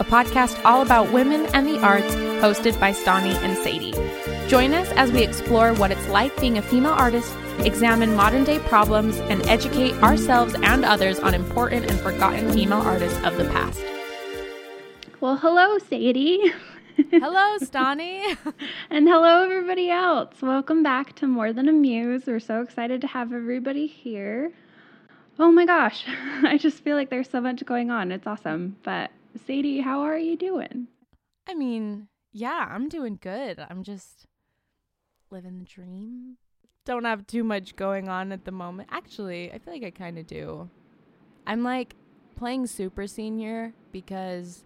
a 0.00 0.04
podcast 0.04 0.62
all 0.64 0.82
about 0.82 1.12
women 1.12 1.46
and 1.54 1.66
the 1.66 1.78
arts, 1.80 2.14
hosted 2.42 2.78
by 2.80 2.92
Stani 2.92 3.34
and 3.42 3.56
Sadie. 3.58 3.92
Join 4.48 4.72
us 4.74 4.90
as 4.92 5.12
we 5.12 5.22
explore 5.22 5.74
what 5.74 5.90
it's 5.90 6.08
like 6.08 6.38
being 6.40 6.58
a 6.58 6.62
female 6.62 6.92
artist, 6.92 7.34
examine 7.60 8.14
modern 8.16 8.44
day 8.44 8.58
problems, 8.60 9.18
and 9.18 9.46
educate 9.48 9.94
ourselves 10.02 10.54
and 10.62 10.84
others 10.84 11.18
on 11.18 11.34
important 11.34 11.90
and 11.90 12.00
forgotten 12.00 12.52
female 12.52 12.80
artists 12.80 13.18
of 13.24 13.36
the 13.36 13.44
past. 13.46 13.82
Well, 15.20 15.36
hello, 15.36 15.78
Sadie. 15.78 16.52
Hello, 17.10 17.58
Stani. 17.62 18.36
and 18.90 19.08
hello, 19.08 19.44
everybody 19.44 19.90
else. 19.90 20.42
Welcome 20.42 20.82
back 20.82 21.14
to 21.16 21.26
More 21.26 21.52
Than 21.52 21.68
a 21.68 21.72
Muse. 21.72 22.24
We're 22.26 22.40
so 22.40 22.60
excited 22.60 23.00
to 23.02 23.06
have 23.06 23.32
everybody 23.32 23.86
here. 23.86 24.52
Oh 25.38 25.50
my 25.50 25.64
gosh, 25.64 26.04
I 26.42 26.58
just 26.58 26.82
feel 26.84 26.96
like 26.96 27.08
there's 27.10 27.30
so 27.30 27.40
much 27.40 27.64
going 27.64 27.90
on. 27.90 28.12
It's 28.12 28.26
awesome. 28.26 28.76
But 28.82 29.10
Sadie, 29.46 29.80
how 29.80 30.00
are 30.02 30.18
you 30.18 30.36
doing? 30.36 30.88
I 31.48 31.54
mean, 31.54 32.08
yeah, 32.32 32.66
I'm 32.70 32.88
doing 32.88 33.18
good. 33.20 33.58
I'm 33.70 33.82
just 33.82 34.26
living 35.30 35.58
the 35.58 35.64
dream. 35.64 36.36
Don't 36.84 37.04
have 37.04 37.26
too 37.26 37.44
much 37.44 37.76
going 37.76 38.08
on 38.08 38.32
at 38.32 38.44
the 38.44 38.52
moment. 38.52 38.88
Actually, 38.92 39.52
I 39.52 39.58
feel 39.58 39.72
like 39.72 39.84
I 39.84 39.90
kind 39.90 40.18
of 40.18 40.26
do. 40.26 40.68
I'm 41.46 41.62
like 41.62 41.94
playing 42.36 42.66
super 42.66 43.06
senior 43.06 43.72
because 43.92 44.64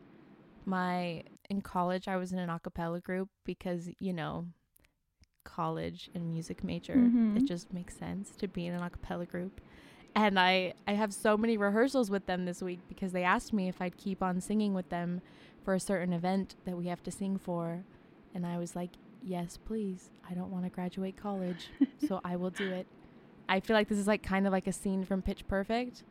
my 0.65 1.23
in 1.49 1.61
college 1.61 2.09
I 2.09 2.17
was 2.17 2.33
in 2.33 2.39
an 2.39 2.51
a 2.51 2.59
cappella 2.59 3.01
group 3.01 3.29
because, 3.45 3.89
you 4.01 4.13
know, 4.13 4.47
college 5.45 6.11
and 6.15 6.29
music 6.29 6.65
major, 6.65 6.97
Mhm. 6.97 7.37
it 7.37 7.45
just 7.45 7.73
makes 7.73 7.97
sense 7.97 8.35
to 8.37 8.49
be 8.49 8.67
in 8.67 8.75
an 8.75 8.83
a 8.83 8.91
cappella 8.91 9.27
group. 9.27 9.61
And 10.17 10.41
I 10.41 10.73
I 10.89 10.95
have 10.95 11.13
so 11.13 11.37
many 11.37 11.57
rehearsals 11.59 12.11
with 12.11 12.27
them 12.27 12.47
this 12.47 12.63
week 12.63 12.81
because 12.89 13.13
they 13.13 13.23
asked 13.23 13.53
me 13.53 13.69
if 13.69 13.81
I'd 13.83 13.97
keep 13.99 14.23
on 14.23 14.41
singing 14.41 14.73
with 14.75 14.89
them 14.89 15.21
for 15.63 15.75
a 15.75 15.81
certain 15.81 16.13
event 16.13 16.57
that 16.65 16.77
we 16.77 16.87
have 16.87 17.03
to 17.05 17.11
sing 17.11 17.37
for. 17.39 17.85
And 18.35 18.47
I 18.47 18.57
was 18.59 18.75
like, 18.75 18.91
"Yes, 19.23 19.59
please. 19.59 20.11
I 20.29 20.35
don't 20.35 20.51
want 20.51 20.65
to 20.65 20.71
graduate 20.71 21.17
college, 21.17 21.69
so 22.09 22.21
I 22.25 22.37
will 22.37 22.51
do 22.51 22.73
it." 22.73 22.87
I 23.49 23.61
feel 23.61 23.75
like 23.77 23.89
this 23.89 23.99
is 23.99 24.07
like 24.09 24.23
kind 24.23 24.47
of 24.47 24.53
like 24.53 24.67
a 24.67 24.73
scene 24.73 25.05
from 25.05 25.21
Pitch 25.23 25.47
Perfect, 25.47 26.03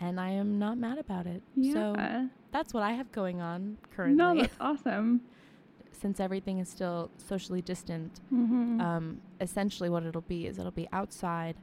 and 0.00 0.18
I 0.20 0.30
am 0.30 0.58
not 0.58 0.76
mad 0.76 0.98
about 0.98 1.26
it. 1.26 1.42
So 1.72 1.94
Yeah. 1.96 2.26
that's 2.50 2.74
what 2.74 2.82
I 2.82 2.92
have 2.92 3.12
going 3.12 3.40
on 3.40 3.78
currently. 3.94 4.16
no, 4.18 4.34
that's 4.36 4.56
awesome. 4.60 5.22
Since 5.92 6.18
everything 6.18 6.58
is 6.58 6.68
still 6.68 7.10
socially 7.16 7.62
distant, 7.62 8.20
hmm 8.28 8.80
um, 8.80 9.20
essentially 9.40 9.88
what 9.88 10.02
it'll 10.04 10.20
be 10.22 10.46
is 10.48 10.58
it'll 10.58 10.72
be 10.72 10.88
outside. 10.92 11.56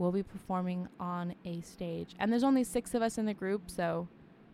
We'll 0.00 0.12
be 0.12 0.22
performing 0.22 0.88
on 0.98 1.34
a 1.44 1.60
stage, 1.60 2.14
and 2.18 2.32
there's 2.32 2.42
only 2.42 2.64
six 2.64 2.94
of 2.94 3.02
us 3.02 3.18
in 3.18 3.26
the 3.26 3.34
group, 3.34 3.68
so 3.68 4.08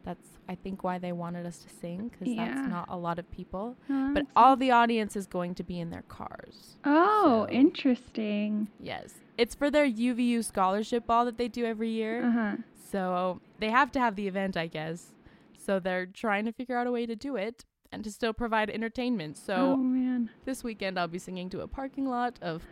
that's 0.04 0.26
I 0.48 0.54
think 0.56 0.82
why 0.84 0.98
they 0.98 1.12
wanted 1.12 1.46
us 1.46 1.58
to 1.58 1.68
sing 1.68 2.08
because 2.08 2.28
Yeah. 2.34 2.46
that's 2.54 2.68
not 2.68 2.86
a 2.88 2.96
lot 2.96 3.18
of 3.20 3.30
people. 3.30 3.76
Oh, 3.88 4.10
But 4.14 4.26
all 4.34 4.56
the 4.56 4.70
audience 4.72 5.14
is 5.16 5.26
going 5.26 5.54
to 5.56 5.62
be 5.62 5.78
in 5.78 5.90
their 5.90 6.02
cars. 6.02 6.78
oh, 6.84 7.46
so- 7.48 7.52
interesting. 7.52 8.68
Yes, 8.80 9.14
it's 9.38 9.54
for 9.54 9.70
their 9.70 9.86
UVU 9.86 10.42
scholarship 10.44 11.06
ball 11.06 11.24
that 11.26 11.38
they 11.38 11.48
do 11.48 11.64
every 11.64 11.90
year. 11.90 12.24
Uh 12.24 12.30
huh. 12.32 12.56
So 12.90 13.40
they 13.60 13.70
have 13.70 13.90
to 13.92 14.00
have 14.00 14.16
the 14.16 14.26
event, 14.26 14.56
I 14.56 14.66
guess. 14.66 15.14
So 15.56 15.78
they're 15.80 16.06
trying 16.06 16.44
to 16.46 16.52
figure 16.52 16.76
out 16.76 16.86
a 16.88 16.92
way 16.92 17.06
to 17.06 17.14
do 17.16 17.36
it 17.36 17.64
and 17.92 18.02
to 18.04 18.10
still 18.10 18.32
provide 18.32 18.68
entertainment. 18.70 19.36
So 19.36 19.54
oh 19.54 19.76
man. 19.76 20.30
this 20.44 20.64
weekend 20.64 20.98
I'll 20.98 21.08
be 21.08 21.18
singing 21.18 21.50
to 21.50 21.60
a 21.60 21.68
parking 21.68 22.06
lot 22.08 22.38
of 22.42 22.62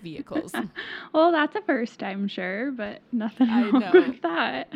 vehicles. 0.00 0.52
Well, 1.12 1.32
that's 1.32 1.54
a 1.56 1.62
first, 1.62 2.02
I'm 2.02 2.28
sure, 2.28 2.70
but 2.70 3.00
nothing 3.12 3.48
I 3.50 3.62
wrong 3.70 3.80
know. 3.80 3.90
with 3.92 4.22
that. 4.22 4.72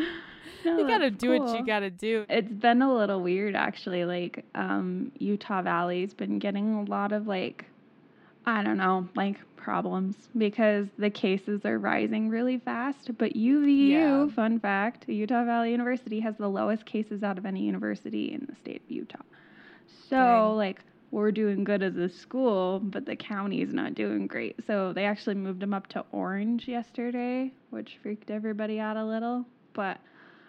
No, 0.64 0.78
you 0.78 0.86
gotta 0.88 1.10
do 1.10 1.38
what 1.38 1.58
you 1.58 1.64
gotta 1.66 1.90
do. 1.90 2.24
It's 2.28 2.50
been 2.50 2.80
a 2.82 2.92
little 2.94 3.20
weird 3.20 3.54
actually. 3.54 4.04
Like 4.04 4.44
um 4.54 5.12
Utah 5.18 5.62
Valley's 5.62 6.14
been 6.14 6.38
getting 6.38 6.74
a 6.74 6.82
lot 6.84 7.12
of 7.12 7.26
like 7.26 7.66
I 8.46 8.62
don't 8.62 8.78
know, 8.78 9.08
like 9.14 9.36
problems 9.56 10.16
because 10.36 10.88
the 10.98 11.08
cases 11.10 11.64
are 11.64 11.78
rising 11.78 12.28
really 12.30 12.58
fast. 12.58 13.16
But 13.16 13.34
UVU, 13.34 13.88
Yeah. 13.90 14.26
fun 14.28 14.58
fact, 14.58 15.08
Utah 15.08 15.44
Valley 15.44 15.70
University 15.70 16.20
has 16.20 16.36
the 16.36 16.48
lowest 16.48 16.84
cases 16.84 17.22
out 17.22 17.38
of 17.38 17.46
any 17.46 17.60
university 17.62 18.32
in 18.32 18.46
the 18.48 18.54
state 18.56 18.82
of 18.84 18.90
Utah. 18.90 19.22
So 20.08 20.16
Dang. 20.16 20.56
like 20.56 20.80
we're 21.14 21.30
doing 21.30 21.62
good 21.62 21.80
as 21.80 21.96
a 21.96 22.08
school, 22.08 22.80
but 22.80 23.06
the 23.06 23.14
county 23.14 23.62
is 23.62 23.72
not 23.72 23.94
doing 23.94 24.26
great. 24.26 24.56
So 24.66 24.92
they 24.92 25.04
actually 25.04 25.36
moved 25.36 25.60
them 25.60 25.72
up 25.72 25.86
to 25.88 26.04
orange 26.10 26.66
yesterday, 26.66 27.52
which 27.70 27.98
freaked 28.02 28.32
everybody 28.32 28.80
out 28.80 28.96
a 28.96 29.04
little. 29.04 29.46
But 29.74 29.98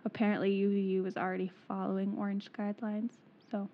apparently 0.05 0.49
UVU 0.49 1.03
was 1.03 1.17
already 1.17 1.51
following 1.67 2.15
orange 2.17 2.49
guidelines. 2.51 3.11
So 3.51 3.69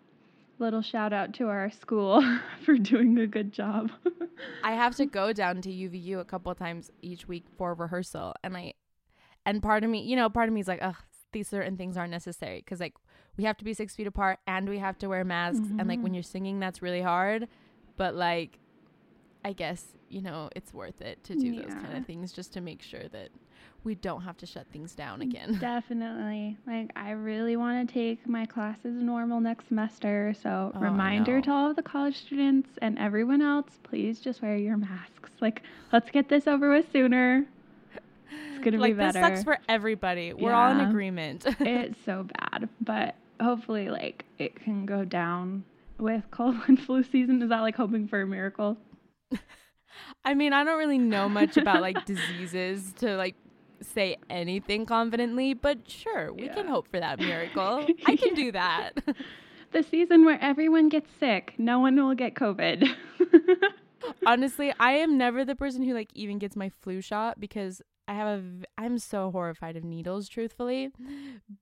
little 0.59 0.81
shout 0.81 1.13
out 1.13 1.33
to 1.35 1.47
our 1.47 1.71
school 1.71 2.21
for 2.65 2.77
doing 2.77 3.17
a 3.19 3.25
good 3.25 3.53
job. 3.53 3.89
I 4.63 4.73
have 4.73 4.93
to 4.97 5.05
go 5.05 5.31
down 5.31 5.61
to 5.61 5.69
UVU 5.69 6.19
a 6.19 6.25
couple 6.25 6.53
times 6.55 6.91
each 7.01 7.25
week 7.25 7.45
for 7.57 7.73
rehearsal, 7.73 8.33
and 8.43 8.57
I, 8.57 8.73
and 9.45 9.63
part 9.63 9.85
of 9.85 9.89
me, 9.89 10.01
you 10.01 10.17
know, 10.17 10.29
part 10.29 10.49
of 10.49 10.53
me 10.53 10.59
is 10.59 10.67
like, 10.67 10.79
ugh, 10.81 10.97
these 11.31 11.47
certain 11.47 11.77
things 11.77 11.95
aren't 11.95 12.11
necessary 12.11 12.59
because 12.59 12.81
like 12.81 12.95
we 13.37 13.43
have 13.45 13.57
to 13.57 13.63
be 13.63 13.73
six 13.73 13.95
feet 13.95 14.07
apart 14.07 14.39
and 14.47 14.67
we 14.67 14.79
have 14.79 14.97
to 14.99 15.07
wear 15.07 15.23
masks, 15.23 15.59
and 15.59 15.87
like 15.87 15.99
when 15.99 16.07
mm-hmm. 16.07 16.15
you're 16.15 16.23
singing, 16.23 16.59
that's 16.59 16.81
really 16.81 17.01
hard, 17.01 17.47
but 17.97 18.15
like, 18.15 18.59
I 19.43 19.53
guess 19.53 19.85
you 20.09 20.21
know 20.21 20.49
it's 20.55 20.73
worth 20.73 21.01
it 21.01 21.23
to 21.23 21.35
do 21.35 21.55
those 21.55 21.73
kind 21.73 21.97
of 21.97 22.05
things 22.05 22.31
just 22.31 22.53
to 22.53 22.61
make 22.61 22.81
sure 22.81 23.07
that 23.11 23.29
we 23.83 23.95
don't 23.95 24.21
have 24.21 24.37
to 24.37 24.45
shut 24.45 24.67
things 24.71 24.93
down 24.93 25.19
mm, 25.19 25.23
again. 25.23 25.57
Definitely. 25.61 26.57
Like 26.67 26.91
I 26.95 27.11
really 27.11 27.55
want 27.55 27.87
to 27.87 27.93
take 27.93 28.27
my 28.27 28.45
classes 28.45 29.01
normal 29.01 29.39
next 29.39 29.69
semester. 29.69 30.35
So 30.41 30.71
Oh, 30.75 30.79
reminder 30.79 31.41
to 31.41 31.51
all 31.51 31.69
of 31.69 31.75
the 31.75 31.83
college 31.83 32.17
students 32.17 32.69
and 32.81 32.99
everyone 32.99 33.41
else, 33.41 33.79
please 33.83 34.19
just 34.19 34.41
wear 34.41 34.55
your 34.55 34.77
masks. 34.77 35.31
Like 35.39 35.63
let's 35.91 36.11
get 36.11 36.29
this 36.29 36.47
over 36.47 36.69
with 36.69 36.91
sooner. 36.91 37.45
It's 38.31 38.63
gonna 38.63 38.77
like 38.77 38.91
be 38.91 38.97
better. 38.97 39.13
this 39.13 39.21
sucks 39.21 39.43
for 39.43 39.57
everybody. 39.67 40.33
We're 40.33 40.53
all 40.53 40.71
in 40.71 40.79
agreement. 40.81 41.45
it's 41.59 41.99
so 42.05 42.27
bad, 42.39 42.69
but 42.79 43.15
hopefully 43.41 43.89
like 43.89 44.25
it 44.37 44.55
can 44.55 44.85
go 44.85 45.03
down 45.03 45.63
with 45.97 46.23
cold 46.31 46.55
and 46.67 46.79
flu 46.79 47.03
season. 47.03 47.41
Is 47.41 47.49
that 47.49 47.61
like 47.61 47.75
hoping 47.75 48.07
for 48.07 48.21
a 48.21 48.27
miracle? 48.27 48.77
I 50.25 50.33
mean, 50.33 50.53
I 50.53 50.63
don't 50.63 50.77
really 50.77 50.97
know 50.97 51.29
much 51.29 51.57
about 51.57 51.81
like 51.81 52.05
diseases 52.05 52.93
to 52.99 53.15
like 53.17 53.35
say 53.81 54.17
anything 54.29 54.85
confidently, 54.85 55.53
but 55.53 55.89
sure, 55.89 56.31
we 56.33 56.47
can 56.49 56.67
hope 56.67 56.87
for 56.89 56.99
that 56.99 57.19
miracle. 57.19 57.85
I 58.05 58.15
can 58.15 58.33
do 58.33 58.51
that. 58.51 58.91
The 59.71 59.83
season 59.83 60.25
where 60.25 60.39
everyone 60.41 60.89
gets 60.89 61.09
sick, 61.19 61.53
no 61.57 61.79
one 61.79 61.95
will 61.95 62.13
get 62.13 62.35
COVID. 62.35 62.93
Honestly, 64.25 64.73
I 64.79 64.93
am 64.93 65.17
never 65.17 65.45
the 65.45 65.55
person 65.55 65.83
who 65.83 65.93
like 65.93 66.09
even 66.13 66.39
gets 66.39 66.55
my 66.55 66.69
flu 66.81 67.01
shot 67.01 67.39
because 67.39 67.81
I 68.07 68.13
have 68.13 68.27
a 68.27 68.43
I'm 68.77 68.97
so 68.99 69.31
horrified 69.31 69.75
of 69.77 69.83
needles, 69.83 70.27
truthfully. 70.27 70.91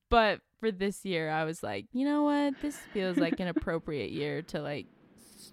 But 0.10 0.42
for 0.60 0.72
this 0.72 1.06
year, 1.06 1.30
I 1.30 1.44
was 1.44 1.62
like, 1.64 1.86
you 1.94 2.06
know 2.06 2.24
what? 2.24 2.56
This 2.62 2.78
feels 2.94 3.18
like 3.18 3.40
an 3.40 3.48
appropriate 3.56 4.12
year 4.12 4.42
to 4.44 4.62
like 4.62 4.88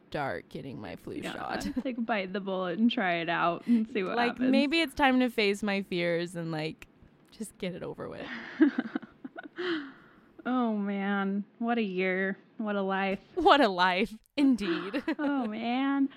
start 0.09 0.49
getting 0.49 0.81
my 0.81 0.97
flu 0.97 1.15
Yeah, 1.23 1.33
shot. 1.33 1.67
Like 1.85 1.97
bite 2.05 2.33
the 2.33 2.41
bullet 2.41 2.79
and 2.79 2.91
try 2.91 3.15
it 3.17 3.29
out 3.29 3.67
and 3.67 3.87
see 3.93 4.03
what 4.03 4.17
like 4.17 4.33
happens. 4.33 4.51
maybe 4.51 4.81
it's 4.81 4.95
time 4.95 5.21
to 5.21 5.29
face 5.29 5.63
my 5.63 5.83
fears 5.83 6.35
and 6.37 6.51
like 6.53 6.87
just 7.37 7.57
get 7.59 7.75
it 7.75 7.83
over 7.83 8.09
with. 8.09 8.27
oh 10.47 10.75
man, 10.77 11.45
what 11.59 11.79
a 11.79 11.83
year. 11.83 12.39
What 12.59 12.77
a 12.77 12.83
life. 12.83 13.19
What 13.35 13.61
a 13.61 13.69
life, 13.69 14.15
indeed. 14.37 15.03
oh 15.19 15.47
man. 15.47 16.09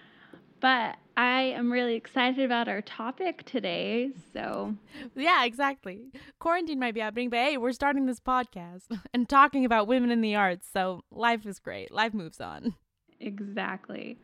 But 0.59 0.97
I 1.15 1.41
am 1.41 1.71
really 1.71 1.95
excited 1.95 2.43
about 2.43 2.67
our 2.67 2.81
topic 2.81 3.45
today. 3.45 4.11
So, 4.33 4.75
yeah, 5.15 5.45
exactly. 5.45 6.11
Quarantine 6.39 6.79
might 6.79 6.93
be 6.93 6.99
happening, 6.99 7.29
but 7.29 7.39
hey, 7.39 7.57
we're 7.57 7.71
starting 7.71 8.05
this 8.05 8.19
podcast 8.19 8.83
and 9.13 9.27
talking 9.27 9.65
about 9.65 9.87
women 9.87 10.11
in 10.11 10.21
the 10.21 10.35
arts. 10.35 10.67
So 10.71 11.03
life 11.11 11.45
is 11.45 11.59
great. 11.59 11.91
Life 11.91 12.13
moves 12.13 12.41
on. 12.41 12.75
exactly. 13.19 14.17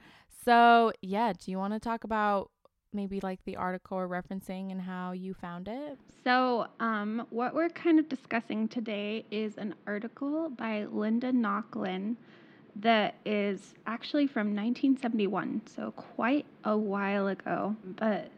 So, 0.43 0.91
yeah, 1.01 1.33
do 1.33 1.51
you 1.51 1.57
want 1.57 1.73
to 1.73 1.79
talk 1.79 2.03
about 2.03 2.51
maybe 2.93 3.19
like 3.19 3.39
the 3.45 3.57
article 3.57 3.97
we're 3.97 4.07
referencing 4.07 4.71
and 4.71 4.81
how 4.81 5.11
you 5.11 5.33
found 5.33 5.67
it? 5.67 5.97
So, 6.23 6.67
um, 6.79 7.27
what 7.29 7.53
we're 7.53 7.69
kind 7.69 7.99
of 7.99 8.07
discussing 8.09 8.67
today 8.67 9.25
is 9.31 9.57
an 9.57 9.75
article 9.85 10.49
by 10.49 10.85
Linda 10.85 11.31
Nochlin 11.31 12.15
that 12.77 13.15
is 13.25 13.73
actually 13.87 14.27
from 14.27 14.47
1971, 14.47 15.61
so 15.65 15.91
quite 15.91 16.45
a 16.63 16.77
while 16.77 17.27
ago. 17.27 17.75
But 17.85 18.29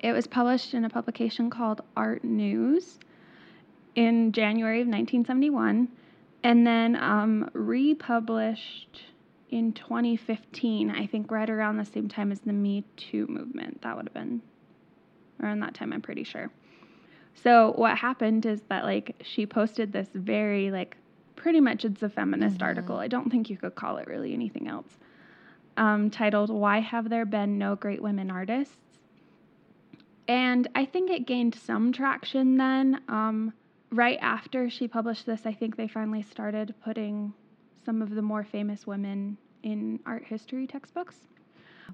it 0.00 0.12
was 0.12 0.26
published 0.26 0.74
in 0.74 0.84
a 0.84 0.90
publication 0.90 1.50
called 1.50 1.82
Art 1.96 2.24
News 2.24 2.98
in 3.94 4.32
January 4.32 4.80
of 4.80 4.86
1971, 4.86 5.88
and 6.42 6.66
then 6.66 6.96
um, 6.96 7.50
republished 7.52 9.02
in 9.50 9.72
2015, 9.72 10.90
I 10.90 11.06
think 11.06 11.30
right 11.30 11.48
around 11.48 11.78
the 11.78 11.84
same 11.84 12.08
time 12.08 12.30
as 12.32 12.40
the 12.40 12.52
Me 12.52 12.84
Too 12.96 13.26
movement. 13.26 13.82
That 13.82 13.96
would 13.96 14.06
have 14.06 14.14
been 14.14 14.42
around 15.42 15.60
that 15.60 15.74
time, 15.74 15.92
I'm 15.92 16.02
pretty 16.02 16.24
sure. 16.24 16.50
So 17.34 17.72
what 17.76 17.96
happened 17.96 18.46
is 18.46 18.62
that 18.68 18.84
like 18.84 19.14
she 19.22 19.46
posted 19.46 19.92
this 19.92 20.08
very 20.14 20.70
like 20.70 20.96
pretty 21.38 21.60
much 21.60 21.84
it's 21.84 22.02
a 22.02 22.08
feminist 22.08 22.56
mm-hmm. 22.56 22.64
article. 22.64 22.96
I 22.98 23.08
don't 23.08 23.30
think 23.30 23.48
you 23.48 23.56
could 23.56 23.74
call 23.74 23.96
it 23.96 24.06
really 24.06 24.34
anything 24.34 24.68
else. 24.68 24.98
Um, 25.76 26.10
titled 26.10 26.50
"Why 26.50 26.80
Have 26.80 27.08
There 27.08 27.24
Been 27.24 27.56
No 27.56 27.76
Great 27.76 28.02
Women 28.02 28.30
Artists?" 28.30 28.76
And 30.26 30.68
I 30.74 30.84
think 30.84 31.10
it 31.10 31.26
gained 31.26 31.54
some 31.54 31.92
traction 31.92 32.58
then. 32.58 33.00
Um, 33.08 33.54
right 33.90 34.18
after 34.20 34.68
she 34.68 34.86
published 34.86 35.24
this, 35.24 35.46
I 35.46 35.54
think 35.54 35.76
they 35.76 35.88
finally 35.88 36.22
started 36.22 36.74
putting 36.84 37.32
some 37.84 38.02
of 38.02 38.10
the 38.10 38.20
more 38.20 38.44
famous 38.44 38.86
women 38.86 39.38
in 39.62 40.00
art 40.04 40.24
history 40.24 40.66
textbooks. 40.66 41.16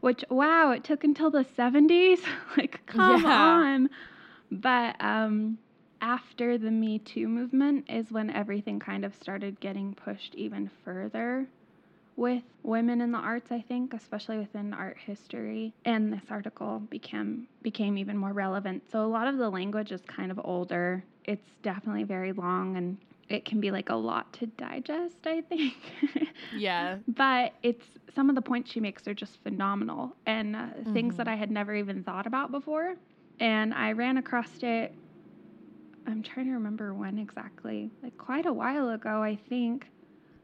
Which, 0.00 0.25
wow, 0.29 0.73
it 0.73 0.82
took 0.82 1.05
until 1.05 1.31
the 1.31 1.44
70s. 1.44 2.19
like, 2.56 2.85
come 2.87 3.23
yeah. 3.23 3.41
on. 3.41 3.91
But 4.50 4.96
um, 4.99 5.58
after 6.04 6.58
the 6.58 6.70
Me 6.70 6.98
Too 6.98 7.26
movement 7.26 7.86
is 7.88 8.12
when 8.12 8.28
everything 8.28 8.78
kind 8.78 9.06
of 9.06 9.14
started 9.14 9.58
getting 9.58 9.94
pushed 9.94 10.34
even 10.34 10.70
further 10.84 11.46
with 12.16 12.42
women 12.62 13.00
in 13.00 13.10
the 13.10 13.18
arts, 13.18 13.50
I 13.50 13.62
think, 13.62 13.94
especially 13.94 14.36
within 14.36 14.74
art 14.74 14.98
history. 14.98 15.72
And 15.86 16.12
this 16.12 16.24
article 16.30 16.80
became 16.90 17.48
became 17.62 17.96
even 17.96 18.18
more 18.18 18.34
relevant. 18.34 18.82
So 18.92 19.02
a 19.02 19.08
lot 19.08 19.26
of 19.26 19.38
the 19.38 19.48
language 19.48 19.92
is 19.92 20.02
kind 20.06 20.30
of 20.30 20.38
older. 20.44 21.02
It's 21.24 21.50
definitely 21.62 22.04
very 22.04 22.32
long 22.32 22.76
and 22.76 22.98
it 23.30 23.46
can 23.46 23.58
be 23.58 23.70
like 23.70 23.88
a 23.88 23.94
lot 23.94 24.30
to 24.34 24.46
digest, 24.46 25.16
I 25.24 25.40
think. 25.40 25.72
yeah. 26.56 26.98
But 27.08 27.54
it's 27.62 27.86
some 28.14 28.28
of 28.28 28.36
the 28.36 28.42
points 28.42 28.70
she 28.70 28.78
makes 28.78 29.08
are 29.08 29.14
just 29.14 29.42
phenomenal 29.42 30.14
and 30.26 30.54
uh, 30.54 30.58
mm-hmm. 30.58 30.92
things 30.92 31.16
that 31.16 31.26
mm-hmm. 31.26 31.32
I 31.32 31.38
had 31.38 31.50
never 31.50 31.74
even 31.74 32.04
thought 32.04 32.26
about 32.26 32.50
before. 32.50 32.94
And 33.40 33.72
I 33.72 33.92
ran 33.92 34.18
across 34.18 34.50
it, 34.62 34.94
I'm 36.06 36.22
trying 36.22 36.46
to 36.46 36.52
remember 36.52 36.94
when 36.94 37.18
exactly, 37.18 37.90
like 38.02 38.16
quite 38.18 38.46
a 38.46 38.52
while 38.52 38.90
ago, 38.90 39.22
I 39.22 39.38
think. 39.48 39.86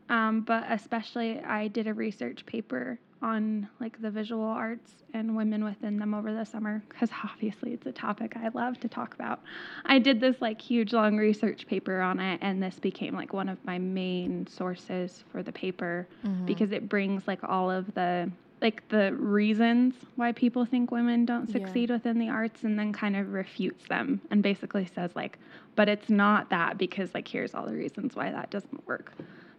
Um, 0.08 0.40
but 0.40 0.64
especially, 0.68 1.40
I 1.40 1.68
did 1.68 1.86
a 1.86 1.94
research 1.94 2.44
paper 2.46 2.98
on 3.22 3.68
like 3.80 4.00
the 4.00 4.10
visual 4.10 4.44
arts 4.44 4.92
and 5.12 5.36
women 5.36 5.62
within 5.64 5.98
them 5.98 6.14
over 6.14 6.32
the 6.32 6.44
summer 6.44 6.82
because 6.88 7.10
obviously 7.24 7.72
it's 7.72 7.86
a 7.86 7.92
topic 7.92 8.34
I 8.36 8.48
love 8.54 8.80
to 8.80 8.88
talk 8.88 9.14
about. 9.14 9.40
I 9.84 9.98
did 9.98 10.20
this 10.20 10.36
like 10.40 10.60
huge 10.60 10.92
long 10.92 11.16
research 11.16 11.66
paper 11.66 12.00
on 12.00 12.18
it 12.18 12.38
and 12.42 12.62
this 12.62 12.78
became 12.78 13.14
like 13.14 13.32
one 13.32 13.48
of 13.48 13.62
my 13.64 13.78
main 13.78 14.46
sources 14.46 15.22
for 15.30 15.42
the 15.42 15.52
paper 15.52 16.08
mm-hmm. 16.24 16.46
because 16.46 16.72
it 16.72 16.88
brings 16.88 17.26
like 17.26 17.44
all 17.44 17.70
of 17.70 17.92
the 17.94 18.30
like 18.60 18.86
the 18.88 19.12
reasons 19.14 19.94
why 20.16 20.32
people 20.32 20.64
think 20.64 20.90
women 20.90 21.24
don't 21.24 21.50
succeed 21.50 21.88
yeah. 21.88 21.96
within 21.96 22.18
the 22.18 22.28
arts 22.28 22.62
and 22.62 22.78
then 22.78 22.92
kind 22.92 23.16
of 23.16 23.32
refutes 23.32 23.88
them 23.88 24.20
and 24.30 24.42
basically 24.42 24.86
says 24.94 25.10
like 25.14 25.38
but 25.76 25.88
it's 25.88 26.10
not 26.10 26.50
that 26.50 26.76
because 26.76 27.14
like 27.14 27.26
here's 27.26 27.54
all 27.54 27.66
the 27.66 27.72
reasons 27.72 28.14
why 28.14 28.30
that 28.30 28.50
doesn't 28.50 28.86
work. 28.86 29.12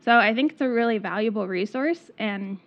So 0.03 0.18
I 0.18 0.33
think 0.33 0.53
it's 0.53 0.62
a 0.62 0.69
really 0.69 0.98
valuable 0.98 1.48
resource 1.48 2.12
and 2.18 2.59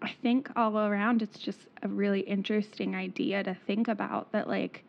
I 0.00 0.14
think 0.22 0.50
all 0.56 0.78
around 0.78 1.22
it's 1.22 1.38
just 1.38 1.60
a 1.82 1.88
really 1.88 2.20
interesting 2.20 2.94
idea 2.94 3.42
to 3.44 3.54
think 3.66 3.88
about 3.88 4.32
that 4.32 4.48
like 4.48 4.84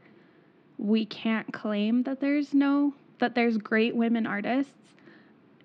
we 0.78 1.06
can't 1.06 1.52
claim 1.54 2.04
that 2.04 2.20
there's 2.20 2.54
no 2.54 2.94
that 3.20 3.36
there's 3.36 3.58
great 3.58 3.96
women 3.96 4.26
artists 4.26 4.74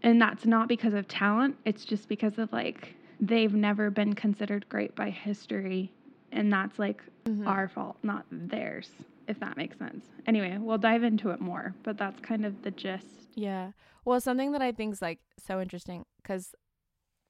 and 0.02 0.20
that's 0.20 0.44
not 0.44 0.69
because 0.69 0.94
of 0.94 1.08
talent 1.08 1.56
it's 1.64 1.84
just 1.84 2.08
because 2.08 2.38
of 2.38 2.52
like 2.52 2.94
they've 3.20 3.55
never 3.55 3.91
been 3.91 4.15
considered 4.15 4.69
great 4.69 4.94
by 4.94 5.11
history 5.11 5.93
and 6.32 6.53
that's 6.53 6.79
like 6.79 7.03
mm-hmm. 7.25 7.47
our 7.47 7.69
fault 7.69 7.97
not 8.03 8.25
theirs 8.31 8.91
if 9.26 9.38
that 9.41 9.59
makes 9.59 9.79
sense. 9.79 10.06
Anyway 10.26 10.56
we'll 10.59 10.79
dive 10.79 11.03
into 11.03 11.31
it 11.31 11.41
more 11.41 11.75
but 11.82 11.99
that's 11.99 12.20
kind 12.20 12.44
of 12.47 12.62
the 12.62 12.70
gist. 12.70 13.29
Yeah. 13.35 13.73
Well 14.05 14.20
something 14.20 14.53
that 14.53 14.62
i 14.62 14.73
think 14.73 14.93
is 14.93 15.03
like 15.03 15.20
so 15.38 15.61
interesting 15.61 16.05
because 16.23 16.55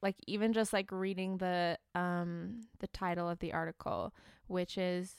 like 0.02 0.17
even 0.26 0.52
just 0.52 0.73
like 0.73 0.93
reading 0.93 1.38
the 1.38 1.79
um 1.94 2.61
the 2.79 2.87
title 2.88 3.29
of 3.29 3.40
the 3.40 3.52
article 3.52 4.14
which 4.46 4.79
is 4.79 5.12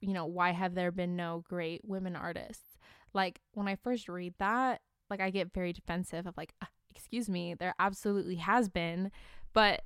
you 0.00 0.14
know 0.14 0.26
why 0.26 0.52
have 0.52 0.74
there 0.74 0.90
been 0.90 1.16
no 1.16 1.44
great 1.48 1.82
women 1.84 2.16
artists? 2.16 2.78
Like 3.12 3.40
when 3.52 3.68
i 3.68 3.76
first 3.76 4.08
read 4.08 4.34
that 4.38 4.80
like 5.08 5.20
i 5.20 5.30
get 5.30 5.52
very 5.52 5.72
defensive 5.72 6.26
of 6.26 6.36
like 6.36 6.54
uh, 6.62 6.66
excuse 6.94 7.28
me 7.28 7.54
there 7.54 7.74
absolutely 7.78 8.36
has 8.36 8.68
been 8.68 9.10
but 9.52 9.82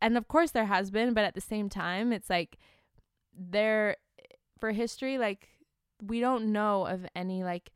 and 0.00 0.16
of 0.16 0.28
course 0.28 0.50
there 0.50 0.66
has 0.66 0.90
been 0.90 1.14
but 1.14 1.24
at 1.24 1.34
the 1.34 1.40
same 1.40 1.68
time 1.68 2.12
it's 2.12 2.30
like 2.30 2.58
there 3.36 3.96
for 4.58 4.72
history 4.72 5.18
like 5.18 5.48
we 6.02 6.20
don't 6.20 6.52
know 6.52 6.86
of 6.86 7.06
any 7.14 7.44
like 7.44 7.70